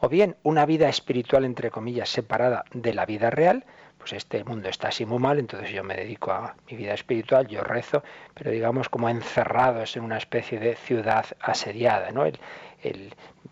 o 0.00 0.10
bien 0.10 0.36
una 0.42 0.66
vida 0.66 0.90
espiritual, 0.90 1.46
entre 1.46 1.70
comillas, 1.70 2.10
separada 2.10 2.66
de 2.74 2.92
la 2.92 3.06
vida 3.06 3.30
real, 3.30 3.64
pues 3.96 4.12
este 4.12 4.44
mundo 4.44 4.68
está 4.68 4.88
así 4.88 5.06
muy 5.06 5.18
mal, 5.18 5.38
entonces 5.38 5.70
yo 5.70 5.82
me 5.82 5.96
dedico 5.96 6.30
a 6.30 6.56
mi 6.70 6.76
vida 6.76 6.92
espiritual, 6.92 7.46
yo 7.48 7.62
rezo, 7.62 8.02
pero 8.34 8.50
digamos 8.50 8.90
como 8.90 9.08
encerrados 9.08 9.96
en 9.96 10.04
una 10.04 10.18
especie 10.18 10.60
de 10.60 10.76
ciudad 10.76 11.24
asediada, 11.40 12.10
¿no? 12.10 12.26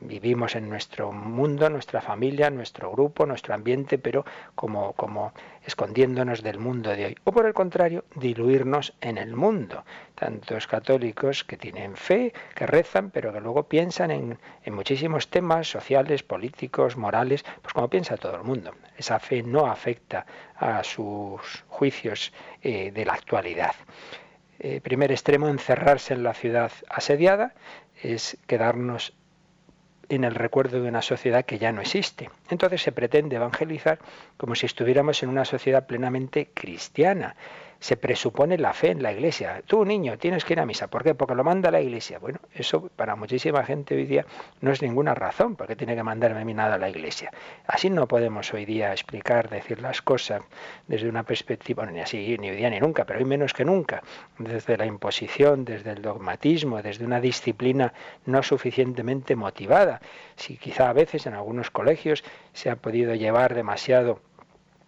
Vivimos 0.00 0.54
en 0.54 0.68
nuestro 0.68 1.12
mundo, 1.12 1.68
nuestra 1.70 2.00
familia, 2.00 2.50
nuestro 2.50 2.90
grupo, 2.90 3.26
nuestro 3.26 3.54
ambiente, 3.54 3.98
pero 3.98 4.24
como, 4.54 4.92
como 4.92 5.32
escondiéndonos 5.64 6.42
del 6.42 6.58
mundo 6.58 6.90
de 6.90 7.06
hoy. 7.06 7.16
O 7.24 7.32
por 7.32 7.46
el 7.46 7.54
contrario, 7.54 8.04
diluirnos 8.14 8.94
en 9.00 9.18
el 9.18 9.34
mundo. 9.34 9.84
Tantos 10.14 10.66
católicos 10.66 11.44
que 11.44 11.56
tienen 11.56 11.96
fe, 11.96 12.32
que 12.54 12.66
rezan, 12.66 13.10
pero 13.10 13.32
que 13.32 13.40
luego 13.40 13.64
piensan 13.64 14.10
en, 14.10 14.38
en 14.64 14.74
muchísimos 14.74 15.28
temas 15.28 15.68
sociales, 15.68 16.22
políticos, 16.22 16.96
morales, 16.96 17.44
pues 17.62 17.74
como 17.74 17.88
piensa 17.88 18.16
todo 18.16 18.36
el 18.36 18.44
mundo. 18.44 18.72
Esa 18.96 19.18
fe 19.18 19.42
no 19.42 19.66
afecta 19.66 20.26
a 20.56 20.82
sus 20.84 21.64
juicios 21.68 22.32
eh, 22.62 22.90
de 22.92 23.04
la 23.04 23.14
actualidad. 23.14 23.74
Eh, 24.58 24.80
primer 24.80 25.12
extremo, 25.12 25.48
encerrarse 25.48 26.14
en 26.14 26.22
la 26.22 26.32
ciudad 26.32 26.72
asediada, 26.88 27.52
es 28.02 28.38
quedarnos 28.46 29.14
en 30.08 30.24
el 30.24 30.34
recuerdo 30.34 30.80
de 30.80 30.88
una 30.88 31.02
sociedad 31.02 31.44
que 31.44 31.58
ya 31.58 31.72
no 31.72 31.80
existe. 31.80 32.30
Entonces 32.50 32.82
se 32.82 32.92
pretende 32.92 33.36
evangelizar 33.36 33.98
como 34.36 34.54
si 34.54 34.66
estuviéramos 34.66 35.22
en 35.22 35.30
una 35.30 35.44
sociedad 35.44 35.86
plenamente 35.86 36.50
cristiana 36.54 37.34
se 37.78 37.96
presupone 37.96 38.58
la 38.58 38.72
fe 38.72 38.90
en 38.90 39.02
la 39.02 39.12
iglesia. 39.12 39.62
Tú, 39.66 39.84
niño, 39.84 40.18
tienes 40.18 40.44
que 40.44 40.54
ir 40.54 40.60
a 40.60 40.66
misa. 40.66 40.88
¿Por 40.88 41.04
qué? 41.04 41.14
Porque 41.14 41.34
lo 41.34 41.44
manda 41.44 41.70
la 41.70 41.80
iglesia. 41.80 42.18
Bueno, 42.18 42.40
eso 42.54 42.90
para 42.96 43.16
muchísima 43.16 43.64
gente 43.64 43.94
hoy 43.94 44.06
día 44.06 44.26
no 44.60 44.70
es 44.72 44.82
ninguna 44.82 45.14
razón, 45.14 45.56
porque 45.56 45.76
tiene 45.76 45.94
que 45.94 46.02
mandarme 46.02 46.40
a 46.40 46.44
mí 46.44 46.54
nada 46.54 46.76
a 46.76 46.78
la 46.78 46.88
iglesia. 46.88 47.30
Así 47.66 47.90
no 47.90 48.06
podemos 48.08 48.52
hoy 48.54 48.64
día 48.64 48.92
explicar, 48.92 49.48
decir 49.48 49.80
las 49.80 50.02
cosas 50.02 50.42
desde 50.86 51.08
una 51.08 51.22
perspectiva, 51.22 51.86
ni 51.86 52.00
así, 52.00 52.36
ni 52.38 52.50
hoy 52.50 52.56
día 52.56 52.70
ni 52.70 52.80
nunca, 52.80 53.04
pero 53.04 53.18
hoy 53.18 53.24
menos 53.24 53.52
que 53.52 53.64
nunca, 53.64 54.02
desde 54.38 54.76
la 54.76 54.86
imposición, 54.86 55.64
desde 55.64 55.92
el 55.92 56.02
dogmatismo, 56.02 56.82
desde 56.82 57.04
una 57.04 57.20
disciplina 57.20 57.92
no 58.24 58.42
suficientemente 58.42 59.36
motivada. 59.36 60.00
Si 60.36 60.56
quizá 60.56 60.88
a 60.88 60.92
veces 60.92 61.26
en 61.26 61.34
algunos 61.34 61.70
colegios 61.70 62.24
se 62.52 62.70
ha 62.70 62.76
podido 62.76 63.14
llevar 63.14 63.54
demasiado 63.54 64.20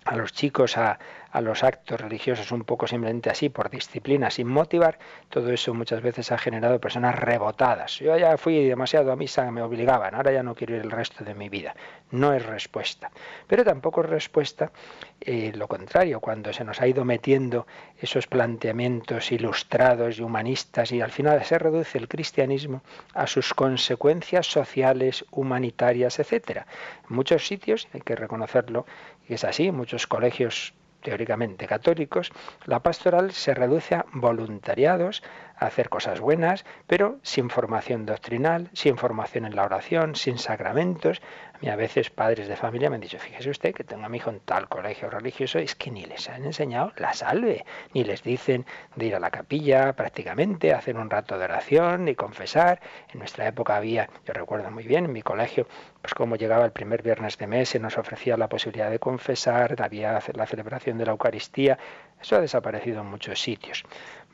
a 0.09 0.17
los 0.17 0.33
chicos 0.33 0.79
a, 0.79 0.99
a 1.31 1.41
los 1.43 1.63
actos 1.63 2.01
religiosos 2.01 2.51
un 2.51 2.65
poco 2.65 2.87
simplemente 2.87 3.29
así, 3.29 3.51
por 3.51 3.69
disciplina, 3.69 4.31
sin 4.31 4.49
motivar, 4.49 4.99
todo 5.29 5.53
eso 5.53 5.75
muchas 5.75 6.01
veces 6.01 6.33
ha 6.33 6.39
generado 6.39 6.81
personas 6.81 7.15
rebotadas. 7.15 7.99
Yo 7.99 8.17
ya 8.17 8.39
fui 8.39 8.67
demasiado 8.67 9.13
a 9.13 9.17
misa, 9.17 9.51
me 9.51 9.61
obligaban, 9.61 10.15
ahora 10.15 10.33
ya 10.33 10.43
no 10.43 10.55
quiero 10.55 10.77
ir 10.77 10.83
el 10.83 10.91
resto 10.91 11.25
de 11.25 11.35
mi 11.35 11.51
vida. 11.51 11.75
No 12.11 12.33
es 12.33 12.45
respuesta. 12.47 13.11
Pero 13.47 13.65
tampoco 13.65 14.01
es 14.01 14.09
respuesta 14.09 14.73
eh, 15.21 15.53
lo 15.55 15.67
contrario, 15.67 16.21
cuando 16.21 16.53
se 16.53 16.65
nos 16.65 16.81
ha 16.81 16.87
ido 16.87 17.05
metiendo 17.05 17.67
esos 18.01 18.29
planteamientos 18.29 19.33
ilustrados 19.33 20.19
y 20.19 20.23
humanistas 20.23 20.93
y 20.93 21.01
al 21.01 21.11
final 21.11 21.45
se 21.45 21.59
reduce 21.59 21.99
el 21.99 22.09
cristianismo 22.09 22.83
a 23.15 23.27
sus 23.27 23.53
consecuencias 23.53 24.47
sociales, 24.47 25.25
humanitarias, 25.33 26.21
etcétera. 26.21 26.67
En 27.11 27.17
muchos 27.17 27.47
sitios, 27.47 27.89
hay 27.93 28.01
que 28.01 28.15
reconocerlo, 28.15 28.87
y 29.29 29.35
es 29.35 29.45
así, 29.45 29.71
muchos 29.71 30.07
colegios 30.07 30.75
teóricamente 31.03 31.67
católicos, 31.67 32.33
la 32.65 32.81
pastoral 32.81 33.33
se 33.33 33.55
reduce 33.55 33.95
a 33.95 34.07
voluntariados, 34.13 35.23
a 35.59 35.67
hacer 35.67 35.89
cosas 35.89 36.21
buenas, 36.21 36.65
pero 36.87 37.19
sin 37.23 37.51
formación 37.51 38.07
doctrinal, 38.07 38.71
sin 38.73 38.97
formación 38.97 39.45
en 39.45 39.57
la 39.57 39.65
oración, 39.65 40.15
sin 40.15 40.39
sacramentos, 40.39 41.21
a 41.67 41.75
veces 41.75 42.11
padres 42.11 42.47
de 42.47 42.55
familia 42.55 42.89
me 42.89 42.97
han 42.97 43.01
dicho, 43.01 43.19
fíjese 43.19 43.51
usted 43.51 43.75
que 43.75 43.83
tengo 43.83 44.07
a 44.07 44.09
mi 44.09 44.19
hijo 44.19 44.31
en 44.31 44.39
tal 44.39 44.69
colegio 44.69 45.11
religioso, 45.11 45.59
es 45.59 45.75
que 45.75 45.91
ni 45.91 46.05
les 46.05 46.29
han 46.29 46.45
enseñado 46.45 46.93
la 46.97 47.13
salve, 47.15 47.65
ni 47.95 48.05
les 48.05 48.23
dicen 48.23 48.65
de 48.95 49.07
ir 49.07 49.17
a 49.17 49.21
la 49.21 49.31
capilla 49.31 49.93
prácticamente, 49.95 50.73
hacer 50.73 50.97
un 50.97 51.11
rato 51.11 51.37
de 51.37 51.45
oración, 51.45 52.05
ni 52.05 52.15
confesar. 52.15 52.81
En 53.13 53.19
nuestra 53.19 53.49
época 53.49 53.77
había, 53.77 54.09
yo 54.25 54.35
recuerdo 54.35 54.71
muy 54.71 54.85
bien, 54.85 55.07
en 55.07 55.13
mi 55.13 55.23
colegio, 55.23 55.67
pues 56.01 56.15
como 56.15 56.37
llegaba 56.37 56.65
el 56.65 56.71
primer 56.71 57.03
viernes 57.03 57.37
de 57.39 57.49
mes, 57.49 57.71
se 57.71 57.81
nos 57.81 57.99
ofrecía 57.99 58.37
la 58.37 58.49
posibilidad 58.49 58.91
de 58.91 59.01
confesar, 59.01 59.75
había 59.83 60.21
la 60.35 60.47
celebración 60.47 60.97
de 60.97 61.07
la 61.07 61.13
Eucaristía. 61.13 61.77
Eso 62.21 62.37
ha 62.37 62.41
desaparecido 62.41 63.01
en 63.01 63.07
muchos 63.07 63.41
sitios. 63.41 63.85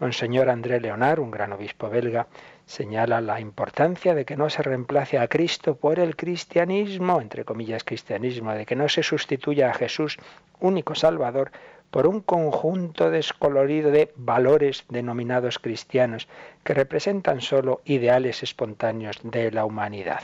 Monseñor 0.01 0.51
André 0.51 0.81
Leonard, 0.81 1.21
un 1.21 1.31
gran 1.31 1.53
obispo 1.53 1.89
belga, 1.89 2.27
señala 2.67 3.21
la 3.21 3.39
importancia 3.41 4.13
de 4.15 4.25
que 4.25 4.37
no 4.37 4.51
se 4.51 4.63
reemplace 4.63 5.19
a 5.19 5.29
Cristo 5.29 5.77
por 5.77 6.01
el 6.01 6.17
cristianismo, 6.17 7.21
entre 7.21 7.45
comillas 7.45 7.85
cristianismo, 7.85 8.53
de 8.55 8.67
que 8.67 8.75
no 8.75 8.89
se 8.89 9.05
sustituya 9.05 9.71
a 9.71 9.75
Jesús, 9.75 10.19
único 10.59 10.97
Salvador, 10.97 11.53
por 11.93 12.09
un 12.09 12.23
conjunto 12.23 13.09
descolorido 13.09 13.93
de 13.93 14.13
valores 14.17 14.85
denominados 14.89 15.61
cristianos, 15.61 16.27
que 16.65 16.75
representan 16.75 17.41
solo 17.41 17.81
ideales 17.85 18.43
espontáneos 18.43 19.21
de 19.23 19.53
la 19.53 19.65
humanidad. 19.65 20.23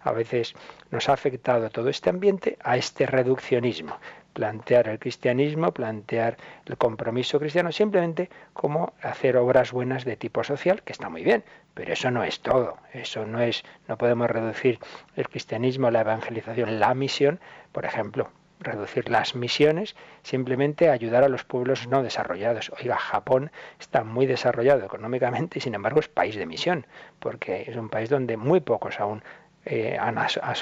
A 0.00 0.10
veces 0.10 0.54
nos 0.90 1.08
ha 1.08 1.12
afectado 1.12 1.70
todo 1.70 1.90
este 1.90 2.10
ambiente 2.10 2.58
a 2.64 2.76
este 2.76 3.06
reduccionismo 3.06 4.00
plantear 4.32 4.88
el 4.88 4.98
cristianismo, 4.98 5.72
plantear 5.72 6.36
el 6.66 6.76
compromiso 6.76 7.38
cristiano, 7.38 7.72
simplemente 7.72 8.30
como 8.52 8.92
hacer 9.02 9.36
obras 9.36 9.72
buenas 9.72 10.04
de 10.04 10.16
tipo 10.16 10.44
social, 10.44 10.82
que 10.82 10.92
está 10.92 11.08
muy 11.08 11.22
bien, 11.22 11.44
pero 11.74 11.92
eso 11.92 12.10
no 12.10 12.24
es 12.24 12.40
todo, 12.40 12.78
eso 12.92 13.26
no 13.26 13.40
es, 13.40 13.62
no 13.88 13.98
podemos 13.98 14.30
reducir 14.30 14.78
el 15.16 15.28
cristianismo, 15.28 15.90
la 15.90 16.00
evangelización, 16.00 16.80
la 16.80 16.94
misión, 16.94 17.40
por 17.72 17.84
ejemplo, 17.84 18.30
reducir 18.62 19.08
las 19.10 19.34
misiones, 19.34 19.96
simplemente 20.22 20.88
ayudar 20.88 21.24
a 21.24 21.28
los 21.28 21.44
pueblos 21.44 21.88
no 21.88 22.02
desarrollados. 22.02 22.72
Oiga, 22.80 22.96
Japón 22.96 23.50
está 23.78 24.04
muy 24.04 24.26
desarrollado 24.26 24.84
económicamente 24.84 25.58
y 25.58 25.62
sin 25.62 25.74
embargo 25.74 26.00
es 26.00 26.08
país 26.08 26.36
de 26.36 26.46
misión, 26.46 26.86
porque 27.18 27.64
es 27.66 27.76
un 27.76 27.88
país 27.88 28.08
donde 28.08 28.36
muy 28.36 28.60
pocos 28.60 29.00
aún 29.00 29.22
eh, 29.64 29.96
han 29.98 30.16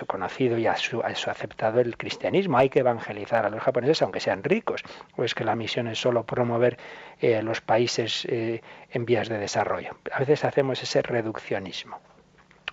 conocido 0.07 0.59
y 0.59 0.67
ha 0.67 0.73
aceptado 0.73 1.81
el 1.81 1.97
cristianismo. 1.97 2.59
Hay 2.59 2.69
que 2.69 2.81
evangelizar 2.81 3.47
a 3.47 3.51
los 3.51 3.63
japoneses, 3.63 4.03
aunque 4.03 4.21
sean 4.21 4.45
ricos. 4.45 4.83
O 5.17 5.25
es 5.25 5.35
que 5.35 5.45
la 5.45 5.57
misión 5.57 5.89
es 5.89 5.99
solo 5.99 6.25
promover 6.25 6.79
eh, 7.21 7.43
los 7.43 7.61
países 7.61 8.27
eh, 8.27 8.63
en 8.91 9.07
vías 9.07 9.29
de 9.29 9.39
desarrollo. 9.39 9.97
A 10.13 10.19
veces 10.19 10.45
hacemos 10.45 10.83
ese 10.83 11.01
reduccionismo. 11.03 11.99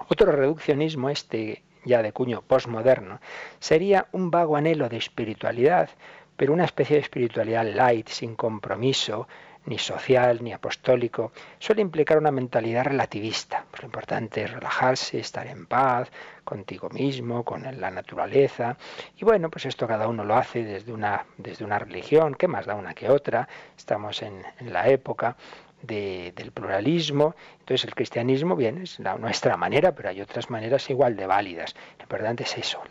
Otro 0.09 0.31
reduccionismo, 0.31 1.09
este 1.09 1.63
ya 1.85 2.01
de 2.01 2.11
cuño 2.11 2.41
postmoderno, 2.41 3.21
sería 3.59 4.07
un 4.11 4.29
vago 4.29 4.57
anhelo 4.57 4.89
de 4.89 4.97
espiritualidad, 4.97 5.89
pero 6.35 6.53
una 6.53 6.65
especie 6.65 6.97
de 6.97 7.01
espiritualidad 7.01 7.65
light, 7.65 8.09
sin 8.09 8.35
compromiso, 8.35 9.27
ni 9.67 9.77
social, 9.77 10.43
ni 10.43 10.53
apostólico, 10.53 11.31
suele 11.59 11.81
implicar 11.81 12.17
una 12.17 12.31
mentalidad 12.31 12.85
relativista. 12.85 13.65
Pues 13.69 13.83
lo 13.83 13.87
importante 13.87 14.43
es 14.43 14.51
relajarse, 14.51 15.19
estar 15.19 15.45
en 15.45 15.65
paz 15.65 16.09
contigo 16.43 16.89
mismo, 16.89 17.43
con 17.43 17.63
la 17.79 17.91
naturaleza. 17.91 18.77
Y 19.17 19.25
bueno, 19.25 19.49
pues 19.49 19.65
esto 19.65 19.85
cada 19.85 20.07
uno 20.07 20.23
lo 20.23 20.35
hace 20.35 20.63
desde 20.63 20.93
una, 20.93 21.25
desde 21.37 21.65
una 21.65 21.79
religión, 21.79 22.35
que 22.35 22.47
más 22.47 22.65
da 22.65 22.75
una 22.75 22.93
que 22.93 23.09
otra. 23.09 23.47
Estamos 23.77 24.21
en, 24.21 24.41
en 24.59 24.71
la 24.71 24.87
época 24.87 25.35
del 25.81 26.51
pluralismo. 26.51 27.35
Entonces 27.59 27.85
el 27.85 27.95
cristianismo, 27.95 28.55
bien, 28.55 28.79
es 28.79 28.99
la, 28.99 29.17
nuestra 29.17 29.57
manera, 29.57 29.93
pero 29.93 30.09
hay 30.09 30.21
otras 30.21 30.49
maneras 30.49 30.89
igual 30.89 31.15
de 31.15 31.27
válidas. 31.27 31.75
Lo 31.97 32.03
importante 32.03 32.43
es 32.43 32.57
eso, 32.57 32.81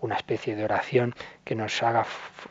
una 0.00 0.16
especie 0.16 0.56
de 0.56 0.64
oración 0.64 1.14
que 1.44 1.54
nos 1.54 1.82
haga, 1.82 2.04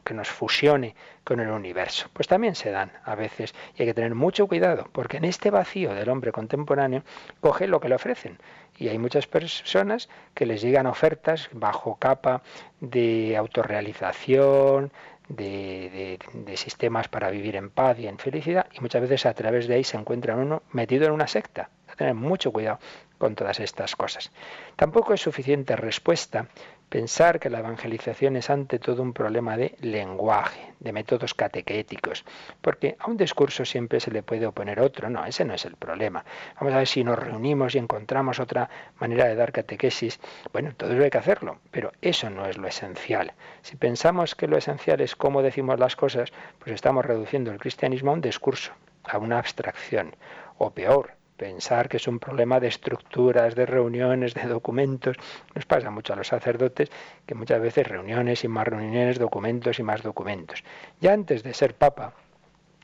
que 0.03 0.14
nos 0.14 0.30
fusione 0.30 0.95
con 1.24 1.39
el 1.39 1.49
universo. 1.49 2.09
Pues 2.14 2.28
también 2.28 2.55
se 2.55 2.72
dan 2.72 2.91
a 3.03 3.16
veces 3.16 3.53
y 3.78 3.84
hay 3.84 3.88
que 3.88 3.93
tener 3.93 4.16
mucho 4.16 4.47
cuidado, 4.47 4.88
porque 4.91 5.18
en 5.18 5.26
este 5.26 5.49
vacío 5.49 5.93
del 5.93 6.09
hombre 6.09 6.32
contemporáneo 6.32 7.03
coge 7.39 7.68
lo 7.68 7.80
que 7.80 7.89
le 7.89 7.95
ofrecen. 7.95 8.38
Y 8.78 8.88
hay 8.88 8.97
muchas 8.97 9.28
personas 9.28 10.09
que 10.34 10.45
les 10.45 10.62
llegan 10.62 10.88
ofertas 10.88 11.49
bajo 11.51 11.97
capa 11.97 12.41
de 12.80 13.38
autorrealización, 13.38 14.91
de, 15.32 16.19
sistemas 16.55 17.07
para 17.07 17.29
vivir 17.29 17.55
en 17.55 17.69
paz 17.69 17.97
y 17.99 18.07
en 18.07 18.17
felicidad 18.17 18.67
y 18.73 18.82
muchas 18.82 19.01
veces 19.01 19.25
a 19.25 19.34
través 19.34 19.67
de 19.67 19.75
ahí 19.75 19.84
se 19.84 19.97
encuentra 19.97 20.36
uno 20.36 20.63
metido 20.71 21.05
en 21.05 21.11
una 21.11 21.27
secta. 21.27 21.69
Hay 21.86 21.91
que 21.91 21.95
tener 21.97 22.15
mucho 22.15 22.51
cuidado 22.51 22.79
con 23.17 23.36
todas 23.36 23.59
estas 23.59 23.95
cosas. 23.95 24.32
Tampoco 24.75 25.13
es 25.13 25.21
suficiente 25.21 25.75
respuesta 25.75 26.47
Pensar 26.92 27.39
que 27.39 27.50
la 27.50 27.60
evangelización 27.60 28.36
es 28.36 28.50
ante 28.50 28.78
todo 28.78 29.02
un 29.02 29.14
problema 29.14 29.56
de 29.56 29.78
lenguaje, 29.80 30.74
de 30.82 30.92
métodos 30.92 31.34
catequéticos, 31.34 32.26
porque 32.60 32.98
a 33.00 33.10
un 33.10 33.16
discurso 33.16 33.64
siempre 33.64 34.02
se 34.02 34.12
le 34.12 34.24
puede 34.24 34.46
oponer 34.46 34.82
otro. 34.82 35.10
No, 35.10 35.26
ese 35.26 35.46
no 35.46 35.54
es 35.54 35.64
el 35.64 35.78
problema. 35.78 36.26
Vamos 36.60 36.74
a 36.74 36.80
ver 36.80 36.88
si 36.88 37.06
nos 37.06 37.18
reunimos 37.18 37.76
y 37.76 37.78
encontramos 37.78 38.42
otra 38.42 38.70
manera 39.00 39.24
de 39.24 39.36
dar 39.36 39.54
catequesis. 39.54 40.20
Bueno, 40.52 40.74
todo 40.76 40.92
eso 40.92 41.02
hay 41.02 41.10
que 41.10 41.18
hacerlo, 41.18 41.60
pero 41.72 41.94
eso 42.02 42.30
no 42.30 42.46
es 42.46 42.58
lo 42.58 42.68
esencial. 42.68 43.32
Si 43.62 43.78
pensamos 43.78 44.36
que 44.36 44.50
lo 44.50 44.58
esencial 44.58 45.00
es 45.00 45.16
cómo 45.16 45.42
decimos 45.42 45.80
las 45.80 45.96
cosas, 45.96 46.34
pues 46.60 46.74
estamos 46.74 47.06
reduciendo 47.06 47.52
el 47.52 47.60
cristianismo 47.60 48.12
a 48.12 48.16
un 48.16 48.22
discurso, 48.22 48.74
a 49.06 49.18
una 49.18 49.39
abstracción, 49.39 50.18
o 50.58 50.72
peor, 50.72 51.14
pensar 51.38 51.89
que 51.89 51.97
es 51.97 52.07
un 52.07 52.19
problema 52.19 52.59
de 52.59 52.67
estructuras, 52.67 53.55
de 53.55 53.65
reuniones, 53.65 54.34
de 54.34 54.43
documentos. 54.43 55.17
Nos 55.55 55.65
pasa 55.65 55.89
mucho 55.89 56.13
a 56.13 56.15
los 56.15 56.27
sacerdotes 56.27 56.91
que 57.25 57.36
muchas 57.36 57.61
veces 57.61 57.88
reuniones 57.88 58.43
y 58.43 58.47
más 58.47 58.67
reuniones, 58.67 59.17
documentos 59.17 59.79
y 59.79 59.84
más 59.84 60.03
documentos. 60.03 60.63
Ya 60.99 61.13
antes 61.13 61.43
de 61.43 61.53
ser 61.53 61.73
papa, 61.73 62.13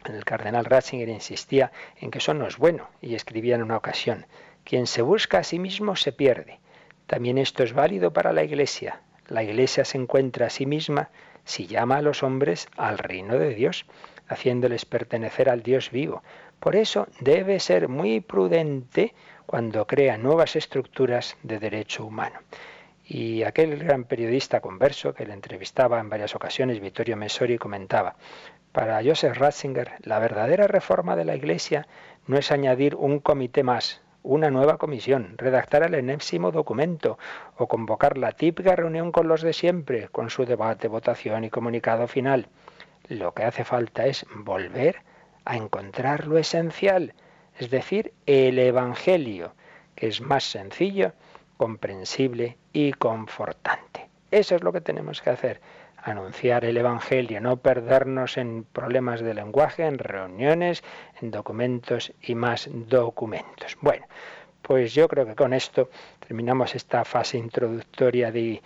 el 0.05 0.25
cardenal 0.25 0.65
Ratzinger 0.65 1.09
insistía 1.09 1.71
en 1.99 2.11
que 2.11 2.17
eso 2.19 2.33
no 2.33 2.47
es 2.47 2.57
bueno 2.57 2.89
y 3.01 3.15
escribía 3.15 3.55
en 3.55 3.63
una 3.63 3.77
ocasión, 3.77 4.25
quien 4.63 4.87
se 4.87 5.01
busca 5.01 5.39
a 5.39 5.43
sí 5.43 5.59
mismo 5.59 5.95
se 5.95 6.11
pierde. 6.11 6.59
También 7.05 7.37
esto 7.37 7.63
es 7.63 7.73
válido 7.73 8.11
para 8.11 8.33
la 8.33 8.43
Iglesia. 8.43 9.01
La 9.27 9.43
Iglesia 9.43 9.85
se 9.85 9.97
encuentra 9.97 10.47
a 10.47 10.49
sí 10.49 10.65
misma 10.65 11.09
si 11.45 11.67
llama 11.67 11.97
a 11.97 12.01
los 12.01 12.23
hombres 12.23 12.67
al 12.75 12.97
reino 12.97 13.37
de 13.37 13.53
Dios, 13.53 13.85
haciéndoles 14.27 14.85
pertenecer 14.85 15.49
al 15.49 15.63
Dios 15.63 15.91
vivo 15.91 16.23
por 16.59 16.75
eso 16.75 17.07
debe 17.19 17.59
ser 17.59 17.87
muy 17.87 18.21
prudente 18.21 19.13
cuando 19.45 19.87
crea 19.87 20.17
nuevas 20.17 20.55
estructuras 20.55 21.37
de 21.43 21.59
derecho 21.59 22.05
humano. 22.05 22.39
Y 23.05 23.43
aquel 23.43 23.77
gran 23.77 24.03
periodista 24.03 24.59
converso 24.59 25.13
que 25.13 25.25
le 25.25 25.33
entrevistaba 25.33 25.99
en 25.99 26.09
varias 26.09 26.35
ocasiones, 26.35 26.81
Vittorio 26.81 27.15
Messori, 27.15 27.57
comentaba, 27.57 28.17
para 28.73 29.01
Joseph 29.03 29.37
Ratzinger, 29.37 29.93
la 30.01 30.19
verdadera 30.19 30.67
reforma 30.67 31.15
de 31.15 31.25
la 31.25 31.35
Iglesia 31.35 31.87
no 32.27 32.37
es 32.37 32.51
añadir 32.51 32.95
un 32.95 33.19
comité 33.19 33.63
más, 33.63 34.01
una 34.23 34.51
nueva 34.51 34.77
comisión, 34.77 35.35
redactar 35.37 35.83
el 35.83 35.95
enésimo 35.95 36.51
documento 36.51 37.17
o 37.55 37.67
convocar 37.67 38.17
la 38.17 38.33
típica 38.33 38.75
reunión 38.75 39.13
con 39.13 39.29
los 39.29 39.41
de 39.41 39.53
siempre, 39.53 40.09
con 40.09 40.29
su 40.29 40.45
debate, 40.45 40.89
votación 40.89 41.45
y 41.45 41.49
comunicado 41.49 42.07
final. 42.07 42.49
Lo 43.07 43.33
que 43.33 43.45
hace 43.45 43.63
falta 43.63 44.05
es 44.05 44.25
volver 44.35 44.97
a 44.97 45.16
encontrar 45.55 46.27
lo 46.27 46.37
esencial, 46.37 47.13
es 47.57 47.69
decir, 47.69 48.13
el 48.25 48.59
Evangelio, 48.59 49.53
que 49.95 50.07
es 50.07 50.21
más 50.21 50.43
sencillo, 50.43 51.13
comprensible 51.57 52.57
y 52.73 52.93
confortante. 52.93 54.09
Eso 54.29 54.55
es 54.55 54.63
lo 54.63 54.73
que 54.73 54.81
tenemos 54.81 55.21
que 55.21 55.29
hacer, 55.29 55.61
anunciar 55.97 56.65
el 56.65 56.77
Evangelio, 56.77 57.41
no 57.41 57.57
perdernos 57.57 58.37
en 58.37 58.63
problemas 58.63 59.21
de 59.21 59.33
lenguaje, 59.33 59.85
en 59.85 59.97
reuniones, 59.97 60.83
en 61.21 61.31
documentos 61.31 62.13
y 62.21 62.35
más 62.35 62.69
documentos. 62.71 63.77
Bueno, 63.81 64.05
pues 64.61 64.93
yo 64.93 65.07
creo 65.07 65.25
que 65.25 65.35
con 65.35 65.53
esto 65.53 65.89
terminamos 66.19 66.75
esta 66.75 67.05
fase 67.05 67.37
introductoria 67.37 68.31
de 68.31 68.61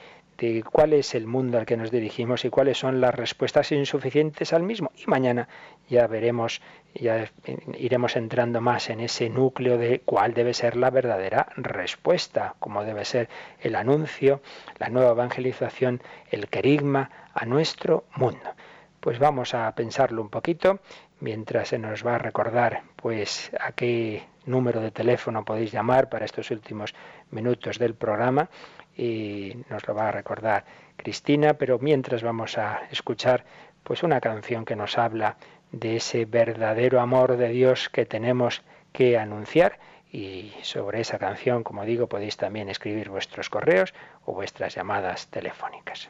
cuál 0.72 0.94
es 0.94 1.14
el 1.14 1.28
mundo 1.28 1.58
al 1.58 1.66
que 1.66 1.78
nos 1.78 1.92
dirigimos 1.92 2.46
y 2.46 2.50
cuáles 2.50 2.78
son 2.78 3.00
las 3.00 3.14
respuestas 3.14 3.72
insuficientes 3.72 4.54
al 4.54 4.64
mismo. 4.64 4.92
Y 4.98 5.06
mañana 5.08 5.48
ya 5.88 6.08
veremos, 6.08 6.62
ya 6.96 7.30
iremos 7.78 8.16
entrando 8.16 8.60
más 8.60 8.90
en 8.90 9.02
ese 9.02 9.30
núcleo 9.30 9.78
de 9.78 10.00
cuál 10.00 10.34
debe 10.34 10.54
ser 10.54 10.78
la 10.78 10.90
verdadera 10.90 11.48
respuesta, 11.58 12.56
cómo 12.60 12.84
debe 12.84 13.06
ser 13.06 13.30
el 13.60 13.76
anuncio, 13.76 14.42
la 14.80 14.90
nueva 14.90 15.12
evangelización, 15.12 16.02
el 16.32 16.48
querigma 16.48 17.12
a 17.34 17.46
nuestro 17.46 18.06
mundo. 18.16 18.56
Pues 19.00 19.20
vamos 19.20 19.54
a 19.54 19.74
pensarlo 19.74 20.22
un 20.22 20.30
poquito 20.30 20.80
mientras 21.20 21.70
se 21.70 21.78
nos 21.78 22.06
va 22.06 22.16
a 22.16 22.20
recordar 22.20 22.82
pues 22.96 23.52
a 23.60 23.72
qué 23.72 24.24
número 24.46 24.82
de 24.82 24.92
teléfono 24.92 25.46
podéis 25.46 25.72
llamar 25.72 26.10
para 26.10 26.26
estos 26.26 26.50
últimos 26.52 26.94
minutos 27.32 27.80
del 27.80 27.96
programa 27.96 28.50
y 28.96 29.56
nos 29.70 29.88
lo 29.88 29.96
va 29.96 30.10
a 30.10 30.12
recordar 30.12 30.66
Cristina, 30.98 31.54
pero 31.56 31.80
mientras 31.80 32.24
vamos 32.24 32.58
a 32.58 32.82
escuchar 32.92 33.46
pues 33.84 34.04
una 34.04 34.22
canción 34.22 34.66
que 34.66 34.76
nos 34.76 34.98
habla 34.98 35.38
de 35.72 35.98
ese 35.98 36.26
verdadero 36.26 37.00
amor 37.00 37.38
de 37.38 37.50
Dios 37.50 37.90
que 37.90 38.06
tenemos 38.06 38.62
que 38.92 39.18
anunciar 39.18 39.80
y 40.12 40.52
sobre 40.62 41.00
esa 41.00 41.18
canción, 41.18 41.64
como 41.64 41.86
digo, 41.86 42.08
podéis 42.08 42.36
también 42.36 42.68
escribir 42.70 43.10
vuestros 43.10 43.50
correos 43.50 43.94
o 44.26 44.34
vuestras 44.34 44.76
llamadas 44.76 45.28
telefónicas. 45.30 46.10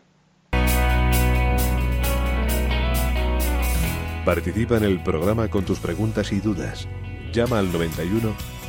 Participa 4.26 4.78
en 4.78 4.84
el 4.84 5.01
programa 5.01 5.49
con 5.49 5.65
tus 5.65 5.80
preguntas 5.80 6.32
y 6.32 6.39
dudas. 6.39 6.88
Llama 7.32 7.59
al 7.59 7.72
91 7.72 8.61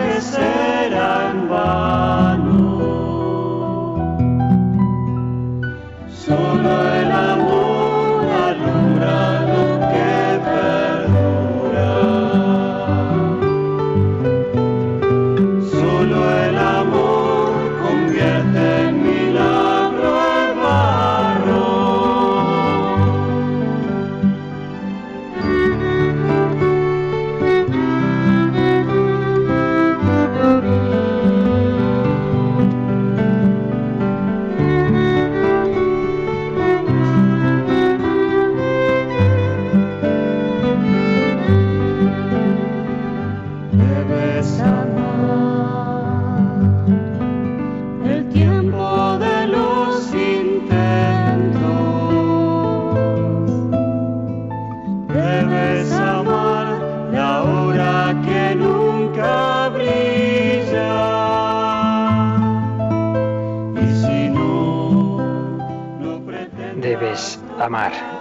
darkest 0.00 0.49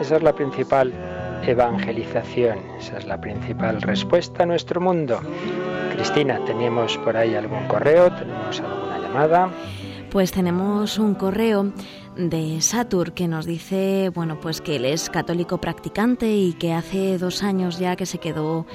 Esa 0.10 0.18
es 0.18 0.24
la 0.24 0.34
principal 0.34 0.92
evangelización, 1.46 2.58
esa 2.80 2.98
es 2.98 3.06
la 3.06 3.22
principal 3.22 3.80
respuesta 3.80 4.42
a 4.42 4.48
nuestro 4.48 4.82
mundo. 4.82 5.20
Cristina, 5.94 6.44
¿tenemos 6.46 6.98
por 6.98 7.16
ahí 7.16 7.36
algún 7.36 7.68
correo? 7.68 8.12
¿Tenemos 8.16 8.60
alguna 8.60 8.98
llamada? 8.98 9.50
Pues 10.10 10.32
tenemos 10.32 10.98
un 10.98 11.14
correo 11.14 11.74
de 12.18 12.60
Satur 12.60 13.14
que 13.14 13.28
nos 13.28 13.46
dice, 13.46 14.10
bueno, 14.10 14.40
pues 14.40 14.62
que 14.62 14.78
él 14.78 14.86
es 14.86 15.12
católico 15.12 15.60
practicante 15.60 16.32
y 16.34 16.54
que 16.54 16.74
hace 16.74 17.20
dos 17.20 17.44
años 17.44 17.78
ya 17.78 17.96
que 17.96 18.08
se 18.08 18.18
quedó 18.18 18.66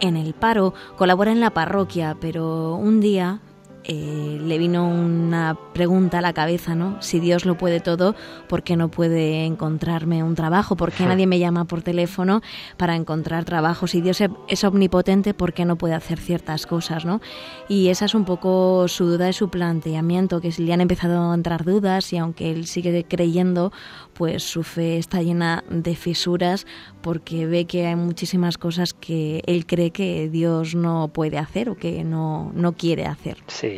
en 0.00 0.18
el 0.18 0.34
paro, 0.34 0.74
colabora 0.98 1.32
en 1.32 1.40
la 1.40 1.54
parroquia, 1.54 2.18
pero 2.20 2.74
un 2.74 3.00
día 3.00 3.40
eh, 3.84 4.38
le 4.40 4.58
vino 4.58 4.88
una 4.88 5.56
pregunta 5.74 6.18
a 6.18 6.20
la 6.20 6.32
cabeza, 6.32 6.74
¿no? 6.74 7.02
Si 7.02 7.18
Dios 7.18 7.44
lo 7.44 7.58
puede 7.58 7.80
todo, 7.80 8.14
¿por 8.48 8.62
qué 8.62 8.76
no 8.76 8.90
puede 8.90 9.44
encontrarme 9.44 10.22
un 10.22 10.34
trabajo? 10.34 10.76
¿Por 10.76 10.92
qué 10.92 11.04
nadie 11.04 11.26
me 11.26 11.38
llama 11.38 11.64
por 11.64 11.82
teléfono 11.82 12.42
para 12.76 12.94
encontrar 12.94 13.44
trabajo? 13.44 13.86
Si 13.86 14.00
Dios 14.00 14.22
es 14.48 14.64
omnipotente, 14.64 15.34
¿por 15.34 15.52
qué 15.52 15.64
no 15.64 15.76
puede 15.76 15.94
hacer 15.94 16.18
ciertas 16.18 16.66
cosas, 16.66 17.04
¿no? 17.04 17.20
Y 17.68 17.88
esa 17.88 18.04
es 18.04 18.14
un 18.14 18.24
poco 18.24 18.86
su 18.86 19.06
duda 19.06 19.28
y 19.28 19.32
su 19.32 19.48
planteamiento, 19.48 20.40
que 20.40 20.52
le 20.58 20.72
han 20.72 20.80
empezado 20.80 21.30
a 21.30 21.34
entrar 21.34 21.64
dudas 21.64 22.12
y 22.12 22.18
aunque 22.18 22.50
él 22.50 22.66
sigue 22.66 23.04
creyendo, 23.08 23.72
pues 24.14 24.44
su 24.44 24.62
fe 24.62 24.98
está 24.98 25.22
llena 25.22 25.64
de 25.70 25.96
fisuras 25.96 26.66
porque 27.00 27.46
ve 27.46 27.64
que 27.64 27.86
hay 27.86 27.96
muchísimas 27.96 28.58
cosas 28.58 28.94
que 28.94 29.42
él 29.46 29.66
cree 29.66 29.90
que 29.90 30.28
Dios 30.28 30.74
no 30.74 31.08
puede 31.12 31.38
hacer 31.38 31.68
o 31.68 31.76
que 31.76 32.04
no, 32.04 32.52
no 32.54 32.74
quiere 32.74 33.06
hacer. 33.06 33.38
Sí, 33.48 33.71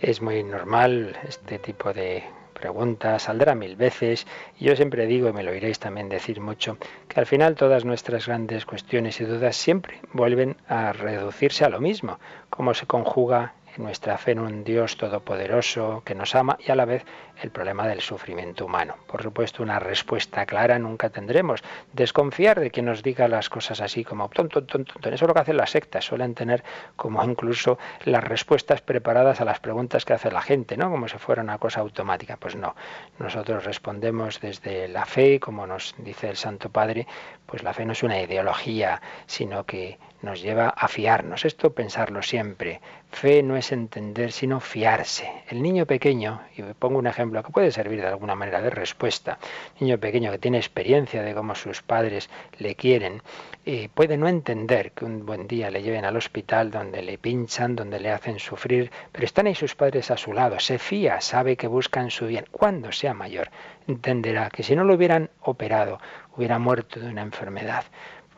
es 0.00 0.22
muy 0.22 0.42
normal 0.42 1.16
este 1.26 1.58
tipo 1.58 1.92
de 1.92 2.24
preguntas, 2.58 3.22
saldrá 3.22 3.54
mil 3.54 3.76
veces. 3.76 4.26
Y 4.58 4.66
yo 4.66 4.76
siempre 4.76 5.06
digo, 5.06 5.28
y 5.28 5.32
me 5.32 5.42
lo 5.42 5.52
oiréis 5.52 5.78
también 5.78 6.08
decir 6.08 6.40
mucho, 6.40 6.76
que 7.08 7.20
al 7.20 7.26
final 7.26 7.54
todas 7.54 7.84
nuestras 7.84 8.26
grandes 8.26 8.66
cuestiones 8.66 9.20
y 9.20 9.24
dudas 9.24 9.56
siempre 9.56 10.00
vuelven 10.12 10.56
a 10.68 10.92
reducirse 10.92 11.64
a 11.64 11.68
lo 11.68 11.80
mismo, 11.80 12.18
cómo 12.50 12.74
se 12.74 12.86
conjuga 12.86 13.54
nuestra 13.78 14.18
fe 14.18 14.32
en 14.32 14.40
un 14.40 14.64
Dios 14.64 14.96
todopoderoso 14.96 16.02
que 16.04 16.14
nos 16.14 16.34
ama 16.34 16.58
y 16.64 16.70
a 16.70 16.74
la 16.74 16.84
vez 16.84 17.04
el 17.42 17.50
problema 17.50 17.86
del 17.86 18.00
sufrimiento 18.00 18.66
humano. 18.66 18.96
Por 19.06 19.22
supuesto, 19.22 19.62
una 19.62 19.78
respuesta 19.78 20.44
clara 20.46 20.78
nunca 20.78 21.10
tendremos. 21.10 21.62
Desconfiar 21.92 22.60
de 22.60 22.70
que 22.70 22.82
nos 22.82 23.02
diga 23.02 23.28
las 23.28 23.48
cosas 23.48 23.80
así 23.80 24.04
como 24.04 24.28
tonto, 24.28 24.64
tonto, 24.64 24.92
tonto. 24.92 25.08
Eso 25.08 25.24
es 25.24 25.28
lo 25.28 25.34
que 25.34 25.40
hacen 25.40 25.56
las 25.56 25.70
sectas. 25.70 26.04
Suelen 26.04 26.34
tener 26.34 26.64
como 26.96 27.22
incluso 27.24 27.78
las 28.04 28.24
respuestas 28.24 28.80
preparadas 28.80 29.40
a 29.40 29.44
las 29.44 29.60
preguntas 29.60 30.04
que 30.04 30.12
hace 30.12 30.30
la 30.30 30.42
gente, 30.42 30.76
¿no? 30.76 30.90
Como 30.90 31.08
si 31.08 31.18
fuera 31.18 31.42
una 31.42 31.58
cosa 31.58 31.80
automática. 31.80 32.36
Pues 32.36 32.56
no. 32.56 32.74
Nosotros 33.18 33.64
respondemos 33.64 34.40
desde 34.40 34.88
la 34.88 35.06
fe, 35.06 35.38
como 35.38 35.66
nos 35.66 35.94
dice 35.98 36.28
el 36.28 36.36
Santo 36.36 36.70
Padre, 36.70 37.06
pues 37.46 37.62
la 37.62 37.72
fe 37.72 37.84
no 37.84 37.92
es 37.92 38.02
una 38.02 38.20
ideología, 38.20 39.00
sino 39.26 39.64
que 39.64 39.98
nos 40.22 40.42
lleva 40.42 40.68
a 40.68 40.88
fiarnos. 40.88 41.44
Esto 41.44 41.72
pensarlo 41.72 42.22
siempre. 42.22 42.80
Fe 43.10 43.42
no 43.42 43.56
es 43.56 43.72
entender, 43.72 44.32
sino 44.32 44.60
fiarse. 44.60 45.30
El 45.48 45.62
niño 45.62 45.86
pequeño, 45.86 46.42
y 46.56 46.62
pongo 46.62 46.98
un 46.98 47.06
ejemplo 47.06 47.42
que 47.42 47.52
puede 47.52 47.70
servir 47.70 48.00
de 48.00 48.08
alguna 48.08 48.34
manera 48.34 48.60
de 48.60 48.70
respuesta, 48.70 49.38
niño 49.80 49.98
pequeño 49.98 50.30
que 50.30 50.38
tiene 50.38 50.58
experiencia 50.58 51.22
de 51.22 51.34
cómo 51.34 51.54
sus 51.54 51.82
padres 51.82 52.28
le 52.58 52.74
quieren, 52.74 53.22
y 53.64 53.88
puede 53.88 54.16
no 54.16 54.28
entender 54.28 54.92
que 54.92 55.04
un 55.04 55.24
buen 55.24 55.46
día 55.46 55.70
le 55.70 55.82
lleven 55.82 56.04
al 56.04 56.16
hospital 56.16 56.70
donde 56.70 57.02
le 57.02 57.18
pinchan, 57.18 57.76
donde 57.76 57.98
le 57.98 58.10
hacen 58.10 58.38
sufrir, 58.38 58.90
pero 59.12 59.24
están 59.24 59.46
ahí 59.46 59.54
sus 59.54 59.74
padres 59.74 60.10
a 60.10 60.16
su 60.16 60.32
lado, 60.32 60.60
se 60.60 60.78
fía, 60.78 61.20
sabe 61.20 61.56
que 61.56 61.66
buscan 61.66 62.10
su 62.10 62.26
bien. 62.26 62.46
Cuando 62.50 62.92
sea 62.92 63.14
mayor, 63.14 63.50
entenderá 63.86 64.50
que 64.50 64.62
si 64.62 64.76
no 64.76 64.84
lo 64.84 64.94
hubieran 64.94 65.30
operado, 65.40 65.98
hubiera 66.36 66.58
muerto 66.58 67.00
de 67.00 67.08
una 67.08 67.22
enfermedad. 67.22 67.84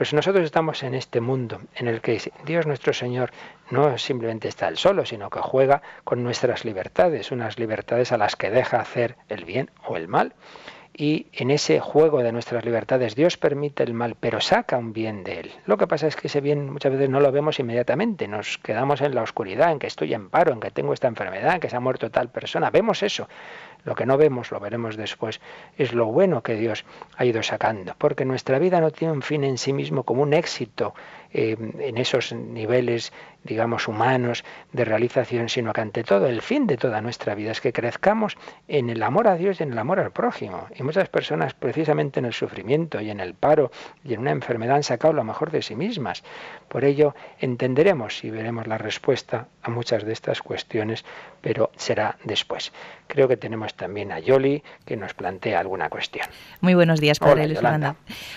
Pues 0.01 0.15
nosotros 0.15 0.47
estamos 0.47 0.83
en 0.83 0.95
este 0.95 1.21
mundo 1.21 1.61
en 1.75 1.87
el 1.87 2.01
que 2.01 2.19
Dios 2.47 2.65
nuestro 2.65 2.95
Señor 2.95 3.33
no 3.71 3.99
simplemente 3.99 4.49
está 4.49 4.67
el 4.69 4.79
solo, 4.79 5.05
sino 5.05 5.29
que 5.29 5.41
juega 5.41 5.83
con 6.05 6.25
nuestras 6.25 6.65
libertades, 6.65 7.33
unas 7.33 7.59
libertades 7.59 8.11
a 8.11 8.17
las 8.17 8.35
que 8.35 8.49
deja 8.49 8.81
hacer 8.81 9.17
el 9.29 9.45
bien 9.45 9.71
o 9.85 9.99
el 9.99 10.09
mal. 10.09 10.33
Y 10.97 11.27
en 11.35 11.51
ese 11.51 11.81
juego 11.81 12.23
de 12.23 12.33
nuestras 12.33 12.65
libertades 12.65 13.15
Dios 13.15 13.37
permite 13.37 13.83
el 13.83 13.93
mal, 13.93 14.17
pero 14.19 14.41
saca 14.41 14.79
un 14.79 14.95
bien 14.95 15.23
de 15.23 15.41
él. 15.41 15.53
Lo 15.67 15.77
que 15.77 15.87
pasa 15.87 16.07
es 16.07 16.17
que 16.17 16.29
ese 16.29 16.41
bien 16.41 16.73
muchas 16.73 16.93
veces 16.93 17.11
no 17.11 17.21
lo 17.21 17.31
vemos 17.31 17.59
inmediatamente, 17.59 18.27
nos 18.27 18.57
quedamos 18.57 19.03
en 19.03 19.15
la 19.15 19.21
oscuridad, 19.23 19.71
en 19.71 19.79
que 19.79 19.87
estoy 19.87 20.15
en 20.15 20.31
paro, 20.31 20.55
en 20.55 20.61
que 20.61 20.71
tengo 20.71 20.95
esta 20.95 21.09
enfermedad, 21.09 21.55
en 21.55 21.61
que 21.61 21.69
se 21.69 21.77
ha 21.77 21.81
muerto 21.81 22.11
tal 22.11 22.31
persona. 22.31 22.71
Vemos 22.71 23.03
eso, 23.03 23.29
lo 23.85 23.95
que 23.95 24.07
no 24.07 24.17
vemos, 24.17 24.51
lo 24.51 24.61
veremos 24.61 24.97
después, 24.97 25.41
es 25.77 25.93
lo 25.93 26.07
bueno 26.07 26.43
que 26.43 26.55
Dios 26.55 26.85
ha 27.17 27.25
ido 27.25 27.43
sacando, 27.43 27.95
porque 27.99 28.25
nuestra 28.25 28.59
vida 28.59 28.81
no 28.81 28.91
tiene 28.91 29.13
un 29.13 29.23
fin 29.23 29.45
en 29.45 29.59
sí 29.59 29.73
mismo 29.73 30.05
como 30.05 30.23
un 30.23 30.33
éxito 30.33 30.95
eh, 31.33 31.57
en 31.79 31.99
esos 31.99 32.33
niveles, 32.33 33.13
digamos, 33.45 33.89
humanos 33.89 34.45
de 34.73 34.85
realización, 34.85 35.49
sino 35.49 35.73
que 35.73 35.81
ante 35.81 36.05
todo 36.05 36.27
el 36.27 36.43
fin 36.43 36.67
de 36.67 36.77
toda 36.77 37.01
nuestra 37.01 37.35
vida 37.35 37.53
es 37.53 37.61
que 37.61 37.73
crezcamos 37.73 38.37
en 38.69 38.91
el 38.91 39.03
amor 39.03 39.29
a 39.29 39.37
Dios 39.37 39.61
y 39.61 39.63
en 39.63 39.73
el 39.73 39.79
amor 39.79 40.01
al 40.01 40.11
prójimo. 40.11 40.67
Y 40.77 40.83
muchas 40.83 41.09
personas, 41.09 41.55
precisamente 41.55 42.21
en 42.21 42.27
el 42.27 42.33
sufrimiento 42.33 43.01
y 43.01 43.11
en 43.11 43.21
el 43.21 43.35
paro 43.35 43.71
y 44.05 44.15
en 44.15 44.21
una 44.21 44.31
enfermedad, 44.31 44.77
han 44.77 44.83
sacado 44.83 45.15
lo 45.15 45.25
mejor 45.25 45.51
de 45.51 45.63
sí 45.63 45.75
mismas. 45.75 46.23
Por 46.69 46.85
ello, 46.85 47.15
entenderemos 47.39 48.23
y 48.25 48.31
veremos 48.31 48.67
la 48.67 48.79
respuesta 48.79 49.49
a 49.63 49.71
muchas 49.71 50.05
de 50.05 50.13
estas 50.13 50.43
cuestiones, 50.43 51.05
pero 51.41 51.71
será 51.77 52.17
después. 52.25 52.73
Creo 53.07 53.27
que 53.27 53.37
tenemos 53.37 53.75
también 53.75 54.13
a 54.13 54.21
Yoli, 54.21 54.63
que 54.85 54.97
nos 54.97 55.15
plantea 55.15 55.59
alguna 55.59 55.89
cuestión. 55.89 56.27
Muy 56.61 56.75
buenos 56.75 57.01
días, 57.01 57.19
Padre 57.19 57.49
Luis 57.49 57.61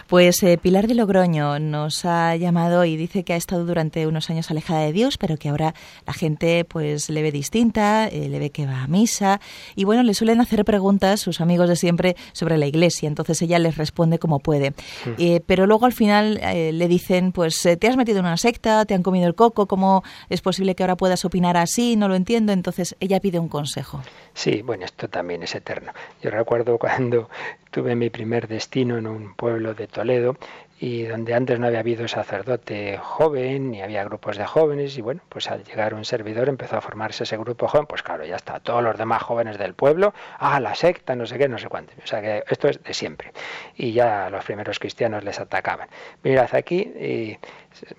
Pues 0.08 0.42
eh, 0.42 0.58
Pilar 0.58 0.88
de 0.88 0.96
Logroño 0.96 1.60
nos 1.60 2.06
ha 2.06 2.36
llamado 2.36 2.84
y 2.86 2.96
dice 2.96 3.24
que 3.24 3.34
ha 3.34 3.36
estado 3.36 3.66
durante 3.66 4.08
unos 4.08 4.30
años 4.30 4.50
alejada 4.50 4.82
de 4.82 4.93
Dios, 4.94 5.18
pero 5.18 5.38
que 5.38 5.50
ahora 5.50 5.74
la 6.06 6.14
gente 6.14 6.66
pues 6.66 7.10
le 7.10 7.22
ve 7.22 7.32
distinta, 7.32 8.08
eh, 8.08 8.30
le 8.30 8.40
ve 8.40 8.50
que 8.50 8.66
va 8.66 8.84
a 8.84 8.88
misa 8.88 9.42
y 9.76 9.84
bueno, 9.84 10.04
le 10.04 10.14
suelen 10.14 10.42
hacer 10.42 10.64
preguntas 10.66 11.20
sus 11.20 11.42
amigos 11.42 11.70
de 11.70 11.76
siempre 11.76 12.16
sobre 12.32 12.58
la 12.58 12.66
iglesia, 12.66 13.08
entonces 13.08 13.42
ella 13.42 13.60
les 13.60 13.78
responde 13.78 14.20
como 14.20 14.40
puede. 14.40 14.72
Hmm. 15.06 15.14
Eh, 15.18 15.42
pero 15.46 15.68
luego 15.68 15.86
al 15.86 15.94
final 15.94 16.40
eh, 16.42 16.72
le 16.72 16.88
dicen, 16.88 17.32
pues 17.32 17.62
te 17.62 17.88
has 17.88 17.98
metido 17.98 18.20
en 18.20 18.26
una 18.26 18.38
secta, 18.38 18.86
te 18.86 18.94
han 18.94 19.04
comido 19.04 19.28
el 19.28 19.36
coco, 19.36 19.68
¿cómo 19.68 20.04
es 20.30 20.42
posible 20.42 20.76
que 20.76 20.84
ahora 20.84 20.96
puedas 20.96 21.26
opinar 21.26 21.58
así? 21.58 21.96
No 21.96 22.08
lo 22.08 22.16
entiendo, 22.16 22.54
entonces 22.54 22.96
ella 23.00 23.20
pide 23.20 23.40
un 23.40 23.50
consejo. 23.50 24.02
Sí, 24.34 24.62
bueno, 24.62 24.86
esto 24.86 25.08
también 25.10 25.44
es 25.44 25.56
eterno. 25.56 25.92
Yo 26.22 26.32
recuerdo 26.32 26.78
cuando 26.78 27.30
tuve 27.72 27.96
mi 27.96 28.10
primer 28.10 28.48
destino 28.48 28.98
en 28.98 29.08
un 29.08 29.34
pueblo 29.36 29.74
de 29.74 29.88
Toledo, 29.88 30.38
y 30.80 31.04
donde 31.04 31.34
antes 31.34 31.60
no 31.60 31.68
había 31.68 31.80
habido 31.80 32.08
sacerdote 32.08 32.98
joven 32.98 33.72
ni 33.72 33.82
había 33.82 34.04
grupos 34.04 34.38
de 34.38 34.46
jóvenes 34.46 34.98
y 34.98 35.02
bueno, 35.02 35.22
pues 35.30 35.50
al 35.50 35.64
llegar 35.64 35.94
un 35.94 36.04
servidor 36.04 36.50
empezó 36.50 36.78
a 36.78 36.82
formarse 36.82 37.24
ese 37.24 37.38
grupo 37.38 37.68
joven, 37.68 37.86
pues 37.88 38.04
claro, 38.04 38.26
ya 38.26 38.36
está, 38.36 38.60
todos 38.60 38.84
los 38.84 38.98
demás 38.98 39.24
jóvenes 39.24 39.58
del 39.58 39.76
pueblo, 39.76 40.14
ah, 40.40 40.60
la 40.60 40.76
secta, 40.76 41.16
no 41.16 41.26
sé 41.26 41.38
qué, 41.38 41.48
no 41.48 41.58
sé 41.58 41.70
cuánto, 41.70 41.94
o 42.04 42.08
sea 42.08 42.22
que 42.22 42.44
esto 42.50 42.68
es 42.68 42.84
de 42.84 42.94
siempre 42.94 43.32
y 43.76 43.94
ya 43.94 44.30
los 44.30 44.44
primeros 44.44 44.80
cristianos 44.80 45.24
les 45.24 45.40
atacaban. 45.40 45.88
Mirad 46.24 46.54
aquí, 46.54 47.38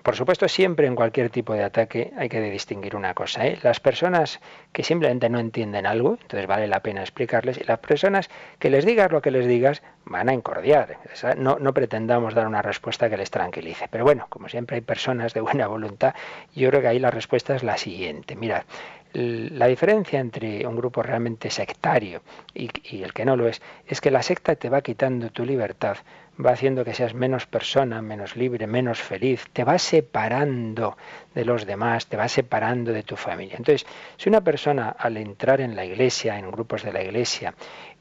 por 0.03 0.15
supuesto 0.15 0.47
siempre 0.47 0.87
en 0.87 0.95
cualquier 0.95 1.29
tipo 1.29 1.53
de 1.53 1.63
ataque 1.63 2.11
hay 2.17 2.29
que 2.29 2.41
distinguir 2.41 2.95
una 2.95 3.13
cosa, 3.13 3.47
¿eh? 3.47 3.57
las 3.63 3.79
personas 3.79 4.39
que 4.71 4.83
simplemente 4.83 5.29
no 5.29 5.39
entienden 5.39 5.85
algo, 5.85 6.17
entonces 6.21 6.47
vale 6.47 6.67
la 6.67 6.81
pena 6.81 7.01
explicarles, 7.01 7.57
y 7.57 7.63
las 7.63 7.79
personas 7.79 8.29
que 8.59 8.69
les 8.69 8.85
digas 8.85 9.11
lo 9.11 9.21
que 9.21 9.31
les 9.31 9.47
digas 9.47 9.81
van 10.05 10.29
a 10.29 10.33
encordiar, 10.33 10.99
no, 11.37 11.73
pretendamos 11.73 12.33
dar 12.33 12.47
una 12.47 12.61
respuesta 12.61 13.09
que 13.09 13.17
les 13.17 13.31
tranquilice. 13.31 13.87
Pero 13.89 14.03
bueno, 14.03 14.27
como 14.29 14.49
siempre 14.49 14.75
hay 14.75 14.81
personas 14.81 15.33
de 15.33 15.41
buena 15.41 15.67
voluntad, 15.67 16.13
yo 16.53 16.69
creo 16.69 16.81
que 16.81 16.87
ahí 16.87 16.99
la 16.99 17.11
respuesta 17.11 17.55
es 17.55 17.63
la 17.63 17.77
siguiente. 17.77 18.35
Mirad, 18.35 18.63
la 19.13 19.67
diferencia 19.67 20.19
entre 20.19 20.67
un 20.67 20.75
grupo 20.75 21.01
realmente 21.01 21.49
sectario 21.49 22.21
y, 22.53 22.69
y, 22.83 23.03
el 23.03 23.13
que 23.13 23.23
no 23.23 23.37
lo 23.37 23.47
es, 23.47 23.61
es 23.87 24.01
que 24.01 24.11
la 24.11 24.21
secta 24.21 24.55
te 24.55 24.69
va 24.69 24.81
quitando 24.81 25.29
tu 25.29 25.45
libertad, 25.45 25.97
va 26.43 26.51
haciendo 26.51 26.83
que 26.83 26.93
seas 26.93 27.13
menos 27.13 27.45
persona, 27.45 28.01
menos 28.01 28.35
libre, 28.35 28.67
menos 28.67 28.99
feliz, 28.99 29.47
te 29.53 29.63
va 29.63 29.77
separando 29.77 30.97
de 31.33 31.45
los 31.45 31.65
demás, 31.65 32.07
te 32.07 32.17
va 32.17 32.27
separando 32.27 32.91
de 32.91 33.03
tu 33.03 33.15
familia. 33.15 33.55
Entonces, 33.57 33.87
si 34.17 34.27
una 34.27 34.41
persona 34.41 34.89
al 34.89 35.17
entrar 35.17 35.61
en 35.61 35.75
la 35.75 35.85
iglesia, 35.85 36.37
en 36.37 36.51
grupos 36.51 36.83
de 36.83 36.91
la 36.91 37.01
iglesia, 37.01 37.55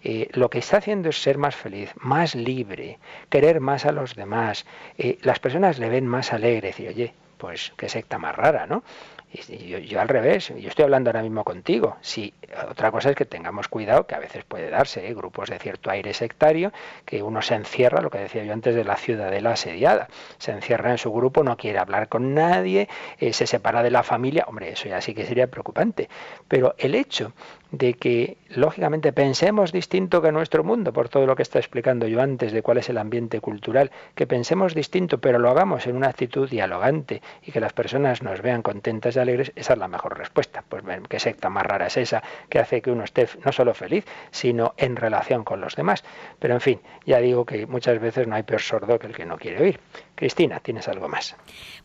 eh, 0.05 0.29
lo 0.33 0.51
que 0.51 0.59
está 0.59 0.77
haciendo 0.77 1.09
es 1.09 1.21
ser 1.21 1.39
más 1.39 1.57
feliz, 1.57 1.91
más 1.97 2.35
libre, 2.35 2.99
querer 3.31 3.61
más 3.61 3.87
a 3.87 3.93
los 3.93 4.15
demás. 4.15 4.67
Eh, 4.99 5.19
las 5.23 5.39
personas 5.39 5.79
le 5.79 5.89
ven 5.89 6.07
más 6.07 6.35
alegre, 6.35 6.69
decir, 6.69 6.91
oye, 6.91 7.15
pues 7.39 7.73
qué 7.79 7.89
secta 7.89 8.19
más 8.19 8.37
rara, 8.37 8.67
¿no? 8.67 8.85
Y 9.33 9.67
yo, 9.67 9.79
yo, 9.79 10.01
al 10.01 10.09
revés, 10.09 10.53
yo 10.57 10.69
estoy 10.69 10.85
hablando 10.85 11.11
ahora 11.11 11.23
mismo 11.23 11.43
contigo. 11.43 11.97
Si 12.03 12.33
otra 12.71 12.93
cosa 12.93 13.11
es 13.11 13.17
que 13.17 13.25
tengamos 13.25 13.67
cuidado, 13.67 14.07
que 14.07 14.15
a 14.15 14.21
veces 14.21 14.45
puede 14.45 14.71
darse, 14.71 15.09
¿eh? 15.09 15.15
grupos 15.15 15.51
de 15.51 15.59
cierto 15.59 15.91
aire 15.91 16.15
sectario, 16.15 16.73
que 17.05 17.21
uno 17.21 17.43
se 17.43 17.57
encierra, 17.57 18.01
lo 18.01 18.11
que 18.11 18.19
decía 18.19 18.45
yo 18.45 18.53
antes 18.53 18.77
de 18.77 18.85
la 18.85 18.97
ciudadela 18.97 19.53
asediada, 19.53 20.07
se 20.39 20.53
encierra 20.53 20.93
en 20.93 20.99
su 20.99 21.13
grupo, 21.13 21.43
no 21.43 21.57
quiere 21.57 21.81
hablar 21.81 22.09
con 22.09 22.33
nadie, 22.33 22.89
se 23.19 23.47
separa 23.49 23.83
de 23.83 23.91
la 23.91 24.05
familia, 24.05 24.45
hombre, 24.47 24.71
eso 24.71 24.89
ya 24.89 25.01
sí 25.01 25.15
que 25.15 25.27
sería 25.27 25.49
preocupante. 25.49 26.09
Pero 26.47 26.77
el 26.79 26.95
hecho 26.95 27.33
de 27.77 27.95
que, 27.95 28.37
lógicamente, 28.51 29.13
pensemos 29.13 29.73
distinto 29.73 30.23
que 30.23 30.33
nuestro 30.33 30.65
mundo, 30.65 30.93
por 30.93 31.09
todo 31.09 31.27
lo 31.27 31.37
que 31.37 31.43
está 31.43 31.59
explicando 31.59 32.07
yo 32.07 32.21
antes 32.21 32.53
de 32.53 32.63
cuál 32.63 32.79
es 32.79 32.89
el 32.89 32.99
ambiente 32.99 33.41
cultural, 33.41 33.91
que 34.15 34.27
pensemos 34.27 34.75
distinto, 34.75 35.19
pero 35.19 35.39
lo 35.39 35.51
hagamos 35.51 35.87
en 35.87 35.97
una 35.97 36.09
actitud 36.09 36.49
dialogante 36.49 37.23
y 37.43 37.53
que 37.53 37.61
las 37.61 37.73
personas 37.73 38.23
nos 38.23 38.43
vean 38.43 38.63
contentas 38.63 39.17
y 39.17 39.19
alegres, 39.19 39.53
esa 39.57 39.73
es 39.75 39.79
la 39.79 39.89
mejor 39.89 40.17
respuesta. 40.19 40.65
Pues 40.69 40.85
qué 41.09 41.19
secta 41.19 41.51
más 41.51 41.67
rara 41.67 41.87
es 41.87 41.97
esa 41.97 42.23
que 42.49 42.59
hace 42.59 42.81
que 42.81 42.91
uno 42.91 43.05
esté 43.05 43.29
no 43.45 43.53
solo 43.53 43.75
feliz, 43.75 44.05
sino 44.31 44.75
en 44.77 44.97
relación 44.97 45.45
con 45.45 45.61
los 45.61 45.77
demás. 45.77 46.05
Pero 46.39 46.55
en 46.55 46.61
fin, 46.61 46.81
ya 47.07 47.19
digo 47.19 47.45
que 47.45 47.67
muchas 47.67 48.01
veces 48.01 48.27
no 48.27 48.37
hay 48.37 48.43
peor 48.43 48.61
sordo 48.61 48.99
que 48.99 49.07
el 49.07 49.15
que 49.15 49.27
no 49.27 49.37
quiere 49.37 49.63
oír. 49.63 49.81
Cristina, 50.15 50.61
¿tienes 50.61 50.89
algo 50.89 51.09
más? 51.09 51.37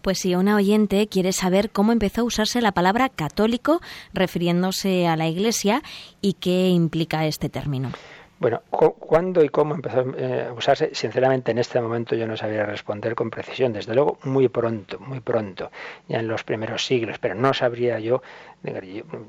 Pues 0.02 0.20
si 0.20 0.36
una 0.36 0.56
oyente 0.56 1.08
quiere 1.08 1.32
saber 1.32 1.72
cómo 1.72 1.92
empezó 1.92 2.22
a 2.22 2.26
usarse 2.26 2.62
la 2.62 2.72
palabra 2.72 3.10
católico 3.10 3.82
refiriéndose 4.14 5.08
a 5.08 5.16
la 5.16 5.28
Iglesia 5.28 5.82
y 6.22 6.34
qué 6.34 6.70
implica 6.70 7.26
este 7.26 7.50
término. 7.50 7.92
Bueno, 8.40 8.62
¿cuándo 8.70 9.44
y 9.44 9.50
cómo 9.50 9.76
empezó 9.76 10.16
eh, 10.18 10.46
a 10.48 10.54
usarse? 10.54 10.92
Sinceramente, 10.94 11.52
en 11.52 11.58
este 11.58 11.82
momento 11.82 12.16
yo 12.16 12.26
no 12.26 12.38
sabría 12.38 12.66
responder 12.66 13.14
con 13.14 13.30
precisión. 13.30 13.74
Desde 13.74 13.94
luego, 13.94 14.18
muy 14.24 14.48
pronto, 14.48 14.98
muy 14.98 15.20
pronto, 15.20 15.72
ya 16.08 16.20
en 16.20 16.30
los 16.30 16.46
primeros 16.46 16.86
siglos, 16.86 17.20
pero 17.20 17.36
no 17.36 17.54
sabría 17.54 18.00
yo 18.00 18.22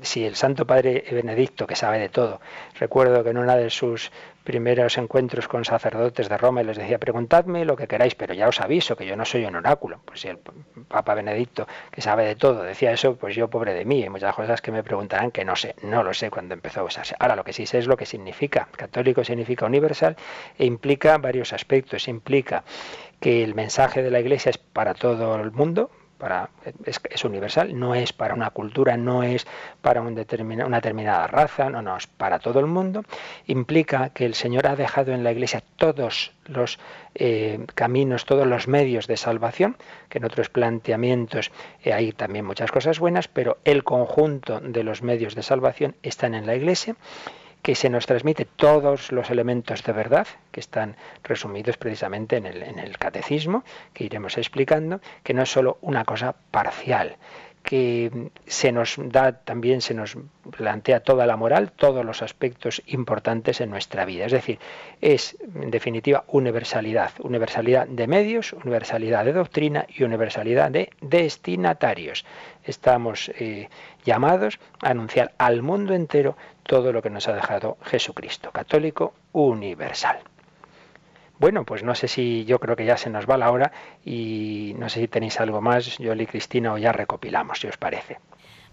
si 0.01 0.25
el 0.25 0.35
Santo 0.35 0.67
Padre 0.67 1.05
Benedicto, 1.11 1.65
que 1.65 1.75
sabe 1.75 1.99
de 1.99 2.09
todo, 2.09 2.41
recuerdo 2.79 3.23
que 3.23 3.29
en 3.29 3.37
una 3.37 3.55
de 3.55 3.69
sus 3.69 4.11
primeros 4.43 4.97
encuentros 4.97 5.47
con 5.47 5.63
sacerdotes 5.63 6.27
de 6.27 6.37
Roma 6.37 6.61
y 6.61 6.65
les 6.65 6.77
decía, 6.77 6.97
preguntadme 6.97 7.63
lo 7.63 7.75
que 7.75 7.87
queráis, 7.87 8.15
pero 8.15 8.33
ya 8.33 8.47
os 8.47 8.59
aviso 8.59 8.95
que 8.95 9.05
yo 9.05 9.15
no 9.15 9.23
soy 9.23 9.45
un 9.45 9.55
oráculo. 9.55 10.01
Pues 10.03 10.21
si 10.21 10.27
el 10.27 10.37
Papa 10.87 11.13
Benedicto, 11.13 11.67
que 11.91 12.01
sabe 12.01 12.25
de 12.25 12.35
todo, 12.35 12.63
decía 12.63 12.91
eso, 12.91 13.15
pues 13.15 13.35
yo 13.35 13.49
pobre 13.49 13.73
de 13.73 13.85
mí, 13.85 14.03
hay 14.03 14.09
muchas 14.09 14.35
cosas 14.35 14.61
que 14.61 14.71
me 14.71 14.83
preguntarán 14.83 15.31
que 15.31 15.45
no 15.45 15.55
sé, 15.55 15.75
no 15.83 16.03
lo 16.03 16.13
sé 16.13 16.29
cuando 16.29 16.53
empezó 16.53 16.81
a 16.81 16.83
usarse. 16.83 17.15
Ahora 17.19 17.35
lo 17.35 17.43
que 17.43 17.53
sí 17.53 17.65
sé 17.65 17.77
es 17.77 17.87
lo 17.87 17.97
que 17.97 18.05
significa. 18.05 18.67
Católico 18.75 19.23
significa 19.23 19.65
universal 19.65 20.17
e 20.57 20.65
implica 20.65 21.17
varios 21.17 21.53
aspectos. 21.53 22.07
Implica 22.07 22.63
que 23.19 23.43
el 23.43 23.53
mensaje 23.53 24.01
de 24.01 24.11
la 24.11 24.19
Iglesia 24.19 24.49
es 24.49 24.57
para 24.57 24.93
todo 24.93 25.35
el 25.35 25.51
mundo, 25.51 25.91
es, 26.85 27.25
universal, 27.25 27.77
no 27.77 27.95
es 27.95 28.13
para 28.13 28.33
una 28.33 28.49
cultura, 28.51 28.97
no 28.97 29.23
es 29.23 29.47
para 29.81 30.01
un 30.01 30.11
una 30.11 30.77
determinada 30.77 31.27
raza, 31.27 31.69
no, 31.69 31.81
no, 31.81 31.97
es 31.97 32.07
para 32.07 32.39
todo 32.39 32.59
el 32.59 32.67
mundo. 32.67 33.03
Implica 33.47 34.09
que 34.09 34.25
el 34.25 34.35
Señor 34.35 34.67
ha 34.67 34.75
dejado 34.75 35.13
en 35.13 35.23
la 35.23 35.31
Iglesia 35.31 35.63
todos 35.77 36.31
los 36.45 36.79
eh, 37.15 37.65
caminos, 37.75 38.25
todos 38.25 38.45
los 38.45 38.67
medios 38.67 39.07
de 39.07 39.17
salvación, 39.17 39.77
que 40.09 40.19
en 40.19 40.25
otros 40.25 40.49
planteamientos 40.49 41.51
eh, 41.83 41.93
hay 41.93 42.11
también 42.11 42.45
muchas 42.45 42.71
cosas 42.71 42.99
buenas, 42.99 43.27
pero 43.27 43.57
el 43.63 43.83
conjunto 43.83 44.59
de 44.59 44.83
los 44.83 45.01
medios 45.01 45.35
de 45.35 45.43
salvación 45.43 45.95
están 46.03 46.35
en 46.35 46.45
la 46.45 46.55
Iglesia 46.55 46.95
que 47.61 47.75
se 47.75 47.89
nos 47.89 48.05
transmite 48.05 48.45
todos 48.45 49.11
los 49.11 49.29
elementos 49.29 49.83
de 49.83 49.93
verdad 49.93 50.27
que 50.51 50.59
están 50.59 50.95
resumidos 51.23 51.77
precisamente 51.77 52.37
en 52.37 52.45
el, 52.45 52.63
en 52.63 52.79
el 52.79 52.97
catecismo, 52.97 53.63
que 53.93 54.05
iremos 54.05 54.37
explicando, 54.37 55.01
que 55.23 55.33
no 55.33 55.43
es 55.43 55.51
solo 55.51 55.77
una 55.81 56.05
cosa 56.05 56.35
parcial, 56.51 57.17
que 57.63 58.29
se 58.47 58.71
nos 58.71 58.95
da 58.97 59.33
también, 59.33 59.81
se 59.81 59.93
nos 59.93 60.17
plantea 60.57 61.01
toda 61.01 61.25
la 61.25 61.37
moral, 61.37 61.71
todos 61.71 62.03
los 62.03 62.21
aspectos 62.21 62.81
importantes 62.87 63.61
en 63.61 63.69
nuestra 63.69 64.05
vida. 64.05 64.25
Es 64.25 64.31
decir, 64.31 64.59
es 64.99 65.37
en 65.55 65.69
definitiva 65.69 66.23
universalidad, 66.27 67.11
universalidad 67.19 67.87
de 67.87 68.07
medios, 68.07 68.53
universalidad 68.53 69.25
de 69.25 69.33
doctrina 69.33 69.85
y 69.87 70.03
universalidad 70.03 70.71
de 70.71 70.89
destinatarios. 71.01 72.25
Estamos 72.63 73.29
eh, 73.35 73.69
llamados 74.05 74.59
a 74.81 74.89
anunciar 74.89 75.33
al 75.37 75.61
mundo 75.61 75.93
entero 75.93 76.35
todo 76.63 76.91
lo 76.91 77.01
que 77.01 77.09
nos 77.09 77.27
ha 77.27 77.33
dejado 77.33 77.77
Jesucristo, 77.83 78.51
católico 78.51 79.13
universal. 79.33 80.19
Bueno, 81.39 81.65
pues 81.65 81.83
no 81.83 81.95
sé 81.95 82.07
si 82.07 82.45
yo 82.45 82.59
creo 82.59 82.75
que 82.75 82.85
ya 82.85 82.97
se 82.97 83.09
nos 83.09 83.27
va 83.27 83.37
la 83.37 83.51
hora 83.51 83.71
y 84.05 84.75
no 84.77 84.89
sé 84.89 84.99
si 84.99 85.07
tenéis 85.07 85.39
algo 85.39 85.59
más, 85.59 85.97
yo 85.97 86.13
y 86.13 86.25
Cristina, 86.27 86.73
o 86.73 86.77
ya 86.77 86.91
recopilamos, 86.91 87.59
si 87.59 87.67
os 87.67 87.77
parece. 87.77 88.19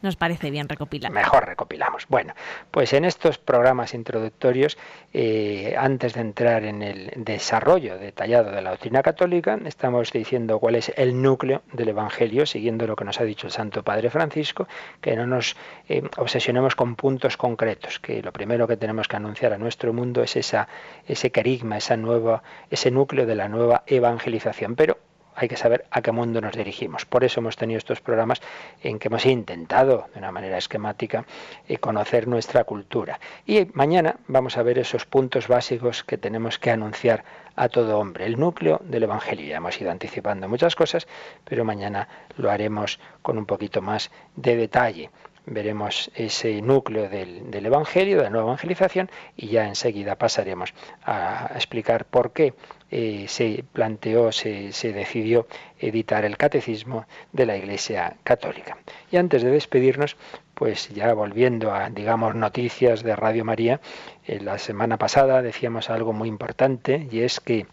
Nos 0.00 0.16
parece 0.16 0.50
bien 0.50 0.68
recopilar. 0.68 1.10
Mejor 1.10 1.46
recopilamos. 1.46 2.06
Bueno, 2.08 2.34
pues 2.70 2.92
en 2.92 3.04
estos 3.04 3.38
programas 3.38 3.94
introductorios, 3.94 4.78
eh, 5.12 5.74
antes 5.76 6.14
de 6.14 6.20
entrar 6.20 6.64
en 6.64 6.82
el 6.82 7.12
desarrollo 7.16 7.98
detallado 7.98 8.52
de 8.52 8.62
la 8.62 8.70
doctrina 8.70 9.02
católica, 9.02 9.58
estamos 9.64 10.12
diciendo 10.12 10.60
cuál 10.60 10.76
es 10.76 10.92
el 10.96 11.20
núcleo 11.20 11.62
del 11.72 11.88
Evangelio, 11.88 12.46
siguiendo 12.46 12.86
lo 12.86 12.94
que 12.94 13.04
nos 13.04 13.20
ha 13.20 13.24
dicho 13.24 13.48
el 13.48 13.52
Santo 13.52 13.82
Padre 13.82 14.10
Francisco, 14.10 14.68
que 15.00 15.16
no 15.16 15.26
nos 15.26 15.56
eh, 15.88 16.02
obsesionemos 16.16 16.76
con 16.76 16.94
puntos 16.94 17.36
concretos, 17.36 17.98
que 17.98 18.22
lo 18.22 18.32
primero 18.32 18.68
que 18.68 18.76
tenemos 18.76 19.08
que 19.08 19.16
anunciar 19.16 19.52
a 19.52 19.58
nuestro 19.58 19.92
mundo 19.92 20.22
es 20.22 20.36
esa, 20.36 20.68
ese 21.06 21.32
carigma, 21.32 21.76
esa 21.76 21.96
nueva, 21.96 22.42
ese 22.70 22.90
núcleo 22.92 23.26
de 23.26 23.34
la 23.34 23.48
nueva 23.48 23.82
evangelización. 23.86 24.76
Pero 24.76 24.98
hay 25.38 25.48
que 25.48 25.56
saber 25.56 25.84
a 25.92 26.02
qué 26.02 26.10
mundo 26.10 26.40
nos 26.40 26.56
dirigimos. 26.56 27.06
Por 27.06 27.22
eso 27.22 27.38
hemos 27.38 27.56
tenido 27.56 27.78
estos 27.78 28.00
programas 28.00 28.40
en 28.82 28.98
que 28.98 29.06
hemos 29.06 29.24
intentado, 29.24 30.08
de 30.12 30.18
una 30.18 30.32
manera 30.32 30.58
esquemática, 30.58 31.24
eh, 31.68 31.78
conocer 31.78 32.26
nuestra 32.26 32.64
cultura. 32.64 33.20
Y 33.46 33.68
mañana 33.72 34.16
vamos 34.26 34.56
a 34.56 34.64
ver 34.64 34.78
esos 34.78 35.06
puntos 35.06 35.46
básicos 35.46 36.02
que 36.02 36.18
tenemos 36.18 36.58
que 36.58 36.72
anunciar 36.72 37.22
a 37.54 37.68
todo 37.68 37.98
hombre, 37.98 38.26
el 38.26 38.38
núcleo 38.38 38.80
del 38.84 39.04
Evangelio. 39.04 39.46
Ya 39.46 39.58
hemos 39.58 39.80
ido 39.80 39.92
anticipando 39.92 40.48
muchas 40.48 40.74
cosas, 40.74 41.06
pero 41.44 41.64
mañana 41.64 42.08
lo 42.36 42.50
haremos 42.50 42.98
con 43.22 43.38
un 43.38 43.46
poquito 43.46 43.80
más 43.80 44.10
de 44.34 44.56
detalle 44.56 45.10
veremos 45.50 46.10
ese 46.14 46.60
núcleo 46.62 47.08
del, 47.08 47.66
Evangelio, 47.66 48.18
de 48.18 48.24
la 48.24 48.30
nueva 48.30 48.46
evangelización, 48.48 49.10
y 49.36 49.48
ya 49.48 49.66
enseguida 49.66 50.16
pasaremos 50.16 50.72
a, 51.04 51.50
explicar 51.54 52.04
por 52.04 52.32
qué 52.32 52.54
eh, 52.90 53.26
se 53.28 53.64
planteó, 53.72 54.32
se, 54.32 54.72
se, 54.72 54.92
decidió 54.92 55.46
editar 55.78 56.24
el 56.24 56.36
catecismo 56.36 57.06
de 57.32 57.46
la 57.46 57.56
Iglesia 57.56 58.16
Católica. 58.24 58.78
Y 59.10 59.16
antes 59.16 59.42
de 59.42 59.50
despedirnos, 59.50 60.16
pues 60.54 60.88
ya 60.88 61.12
volviendo 61.14 61.72
a, 61.72 61.90
digamos, 61.90 62.34
noticias 62.34 63.02
de 63.02 63.14
Radio 63.14 63.44
María, 63.44 63.80
eh, 64.26 64.40
la 64.40 64.58
semana 64.58 64.96
pasada 64.96 65.42
decíamos 65.42 65.90
algo 65.90 66.12
muy 66.12 66.28
importante, 66.28 67.08
y 67.10 67.20
es 67.20 67.40
que 67.40 67.66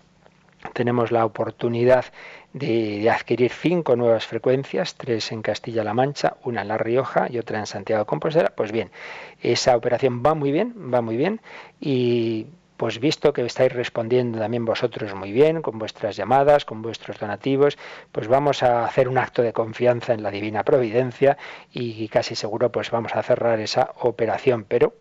tenemos 0.73 1.11
la 1.11 1.25
oportunidad 1.25 2.05
de, 2.55 3.09
adquirir 3.09 3.51
cinco 3.51 3.97
nuevas 3.97 4.25
frecuencias, 4.25 4.95
tres 4.95 5.31
en 5.33 5.41
Castilla-La 5.41 5.93
Mancha, 5.93 6.37
una 6.45 6.61
en 6.61 6.69
La 6.69 6.77
Rioja 6.77 7.27
y 7.29 7.37
otra 7.37 7.59
en 7.59 7.67
Santiago 7.67 8.03
de 8.03 8.05
Compostela. 8.05 8.53
Pues 8.55 8.71
bien, 8.71 8.91
esa 9.41 9.75
operación 9.75 10.23
va 10.25 10.35
muy 10.35 10.53
bien, 10.53 10.73
va 10.93 11.01
muy 11.01 11.17
bien 11.17 11.41
y 11.81 12.47
pues 12.77 12.99
visto 12.99 13.33
que 13.33 13.45
estáis 13.45 13.73
respondiendo 13.73 14.39
también 14.39 14.63
vosotros 14.63 15.13
muy 15.15 15.31
bien 15.33 15.61
con 15.61 15.79
vuestras 15.79 16.15
llamadas, 16.15 16.63
con 16.65 16.81
vuestros 16.81 17.19
donativos, 17.19 17.77
pues 18.11 18.27
vamos 18.27 18.63
a 18.63 18.85
hacer 18.85 19.09
un 19.09 19.17
acto 19.17 19.41
de 19.41 19.53
confianza 19.53 20.13
en 20.13 20.23
la 20.23 20.31
divina 20.31 20.63
providencia 20.63 21.37
y 21.71 22.07
casi 22.07 22.35
seguro 22.35 22.71
pues 22.71 22.89
vamos 22.89 23.15
a 23.15 23.23
cerrar 23.23 23.59
esa 23.59 23.91
operación, 23.99 24.65
pero 24.67 24.93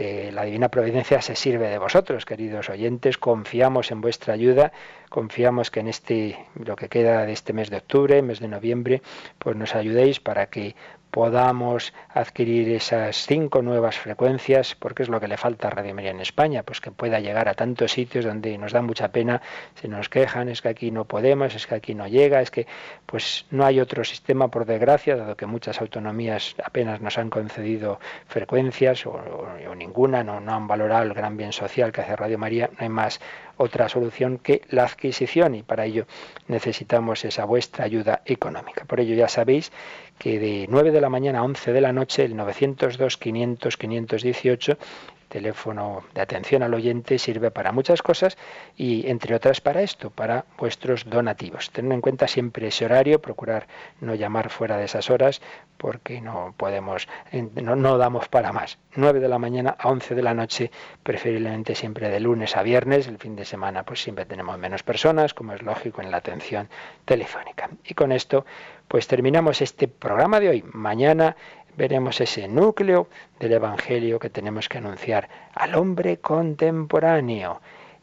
eh, 0.00 0.30
la 0.32 0.44
Divina 0.44 0.68
Providencia 0.68 1.20
se 1.20 1.34
sirve 1.34 1.66
de 1.68 1.78
vosotros, 1.78 2.24
queridos 2.24 2.70
oyentes. 2.70 3.18
Confiamos 3.18 3.90
en 3.90 4.00
vuestra 4.00 4.32
ayuda, 4.32 4.70
confiamos 5.08 5.72
que 5.72 5.80
en 5.80 5.88
este, 5.88 6.38
lo 6.54 6.76
que 6.76 6.88
queda 6.88 7.26
de 7.26 7.32
este 7.32 7.52
mes 7.52 7.68
de 7.68 7.78
octubre, 7.78 8.22
mes 8.22 8.38
de 8.38 8.46
noviembre, 8.46 9.02
pues 9.40 9.56
nos 9.56 9.74
ayudéis 9.74 10.20
para 10.20 10.46
que 10.46 10.76
podamos 11.10 11.92
adquirir 12.08 12.68
esas 12.70 13.26
cinco 13.26 13.62
nuevas 13.62 13.98
frecuencias, 13.98 14.74
porque 14.74 15.02
es 15.02 15.08
lo 15.08 15.20
que 15.20 15.28
le 15.28 15.36
falta 15.36 15.68
a 15.68 15.70
Radio 15.70 15.94
María 15.94 16.10
en 16.10 16.20
España, 16.20 16.62
pues 16.62 16.80
que 16.80 16.90
pueda 16.90 17.20
llegar 17.20 17.48
a 17.48 17.54
tantos 17.54 17.92
sitios 17.92 18.24
donde 18.24 18.56
nos 18.58 18.72
da 18.72 18.82
mucha 18.82 19.08
pena, 19.08 19.40
se 19.74 19.88
nos 19.88 20.08
quejan, 20.08 20.48
es 20.48 20.62
que 20.62 20.68
aquí 20.68 20.90
no 20.90 21.04
podemos, 21.04 21.54
es 21.54 21.66
que 21.66 21.74
aquí 21.74 21.94
no 21.94 22.06
llega, 22.06 22.40
es 22.40 22.50
que 22.50 22.66
pues 23.06 23.46
no 23.50 23.64
hay 23.64 23.80
otro 23.80 24.04
sistema 24.04 24.48
por 24.48 24.66
desgracia, 24.66 25.16
dado 25.16 25.36
que 25.36 25.46
muchas 25.46 25.80
autonomías 25.80 26.54
apenas 26.62 27.00
nos 27.00 27.18
han 27.18 27.30
concedido 27.30 28.00
frecuencias 28.26 29.06
o, 29.06 29.20
ninguna, 29.76 30.24
no, 30.24 30.40
no 30.40 30.54
han 30.54 30.66
valorado 30.66 31.04
el 31.04 31.14
gran 31.14 31.36
bien 31.36 31.52
social 31.52 31.92
que 31.92 32.00
hace 32.00 32.16
Radio 32.16 32.38
María, 32.38 32.68
no 32.72 32.78
hay 32.80 32.88
más 32.88 33.20
otra 33.58 33.88
solución 33.88 34.38
que 34.38 34.62
la 34.70 34.84
adquisición 34.84 35.54
y 35.54 35.62
para 35.62 35.84
ello 35.84 36.06
necesitamos 36.46 37.24
esa 37.24 37.44
vuestra 37.44 37.84
ayuda 37.84 38.22
económica. 38.24 38.84
Por 38.86 39.00
ello 39.00 39.14
ya 39.14 39.28
sabéis 39.28 39.70
que 40.18 40.38
de 40.38 40.66
9 40.68 40.90
de 40.90 41.00
la 41.00 41.10
mañana 41.10 41.40
a 41.40 41.44
11 41.44 41.72
de 41.72 41.80
la 41.80 41.92
noche 41.92 42.24
el 42.24 42.36
902 42.36 43.16
500 43.16 43.76
518 43.76 44.78
teléfono 45.28 46.04
de 46.14 46.20
atención 46.20 46.62
al 46.62 46.74
oyente 46.74 47.18
sirve 47.18 47.50
para 47.50 47.72
muchas 47.72 48.02
cosas 48.02 48.36
y 48.76 49.08
entre 49.08 49.34
otras 49.34 49.60
para 49.60 49.82
esto, 49.82 50.10
para 50.10 50.44
vuestros 50.58 51.08
donativos. 51.08 51.70
Tened 51.70 51.92
en 51.92 52.00
cuenta 52.00 52.26
siempre 52.26 52.68
ese 52.68 52.84
horario, 52.84 53.20
procurar 53.20 53.66
no 54.00 54.14
llamar 54.14 54.50
fuera 54.50 54.76
de 54.76 54.84
esas 54.84 55.10
horas 55.10 55.40
porque 55.76 56.20
no 56.20 56.54
podemos, 56.56 57.08
no, 57.32 57.76
no 57.76 57.98
damos 57.98 58.28
para 58.28 58.52
más. 58.52 58.78
9 58.96 59.20
de 59.20 59.28
la 59.28 59.38
mañana 59.38 59.76
a 59.78 59.88
11 59.88 60.14
de 60.14 60.22
la 60.22 60.34
noche, 60.34 60.70
preferiblemente 61.02 61.74
siempre 61.74 62.08
de 62.08 62.18
lunes 62.18 62.56
a 62.56 62.62
viernes, 62.62 63.06
el 63.06 63.18
fin 63.18 63.36
de 63.36 63.44
semana 63.44 63.84
pues 63.84 64.02
siempre 64.02 64.24
tenemos 64.24 64.58
menos 64.58 64.82
personas, 64.82 65.34
como 65.34 65.52
es 65.52 65.62
lógico 65.62 66.02
en 66.02 66.10
la 66.10 66.16
atención 66.16 66.68
telefónica. 67.04 67.70
Y 67.84 67.94
con 67.94 68.12
esto 68.12 68.44
pues 68.88 69.06
terminamos 69.06 69.60
este 69.60 69.86
programa 69.86 70.40
de 70.40 70.48
hoy. 70.48 70.64
Mañana 70.72 71.36
veremos 71.78 72.20
ese 72.20 72.48
núcleo 72.48 73.06
del 73.38 73.52
Evangelio 73.52 74.18
que 74.18 74.30
tenemos 74.30 74.68
que 74.68 74.78
anunciar 74.78 75.28
al 75.54 75.76
hombre 75.76 76.18
contemporáneo. 76.18 77.60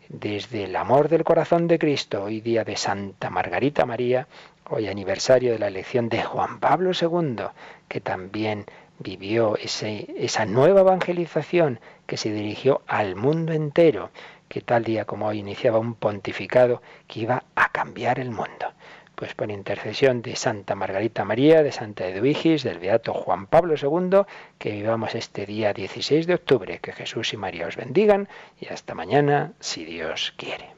Desde 0.07 0.63
el 0.63 0.75
amor 0.77 1.09
del 1.09 1.25
corazón 1.25 1.67
de 1.67 1.77
Cristo, 1.77 2.23
hoy 2.23 2.39
día 2.39 2.63
de 2.63 2.77
Santa 2.77 3.29
Margarita 3.29 3.85
María, 3.85 4.27
hoy 4.69 4.87
aniversario 4.87 5.51
de 5.51 5.59
la 5.59 5.67
elección 5.67 6.07
de 6.07 6.23
Juan 6.23 6.61
Pablo 6.61 6.91
II, 6.99 7.47
que 7.89 7.99
también 7.99 8.65
vivió 8.99 9.57
ese, 9.57 10.07
esa 10.15 10.45
nueva 10.45 10.79
evangelización 10.79 11.81
que 12.07 12.15
se 12.15 12.31
dirigió 12.31 12.81
al 12.87 13.17
mundo 13.17 13.51
entero, 13.51 14.09
que 14.47 14.61
tal 14.61 14.85
día 14.85 15.03
como 15.03 15.27
hoy 15.27 15.39
iniciaba 15.39 15.79
un 15.79 15.95
pontificado 15.95 16.81
que 17.07 17.19
iba 17.19 17.43
a 17.55 17.69
cambiar 17.73 18.19
el 18.19 18.31
mundo 18.31 18.67
pues 19.15 19.33
por 19.33 19.49
intercesión 19.49 20.21
de 20.21 20.35
Santa 20.35 20.75
Margarita 20.75 21.25
María, 21.25 21.63
de 21.63 21.71
Santa 21.71 22.07
Edwigis, 22.07 22.63
del 22.63 22.79
Beato 22.79 23.13
Juan 23.13 23.47
Pablo 23.47 23.75
II, 23.81 24.21
que 24.57 24.71
vivamos 24.71 25.15
este 25.15 25.45
día 25.45 25.73
16 25.73 26.27
de 26.27 26.35
octubre. 26.35 26.79
Que 26.79 26.93
Jesús 26.93 27.33
y 27.33 27.37
María 27.37 27.67
os 27.67 27.75
bendigan 27.75 28.27
y 28.59 28.67
hasta 28.67 28.93
mañana, 28.93 29.53
si 29.59 29.85
Dios 29.85 30.33
quiere. 30.37 30.74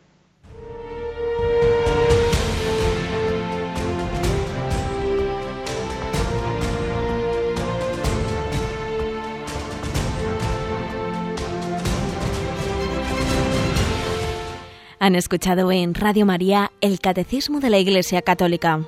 Han 15.00 15.16
escuchado 15.16 15.72
en 15.72 15.94
Radio 15.94 16.26
María 16.26 16.72
el 16.82 17.00
Catecismo 17.00 17.60
de 17.60 17.70
la 17.70 17.78
Iglesia 17.78 18.24
Católica, 18.24 18.82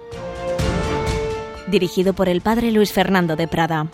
dirigido 1.68 2.14
por 2.14 2.28
el 2.30 2.42
Padre 2.42 2.72
Luis 2.72 2.92
Fernando 2.92 3.36
de 3.36 3.48
Prada. 3.48 3.88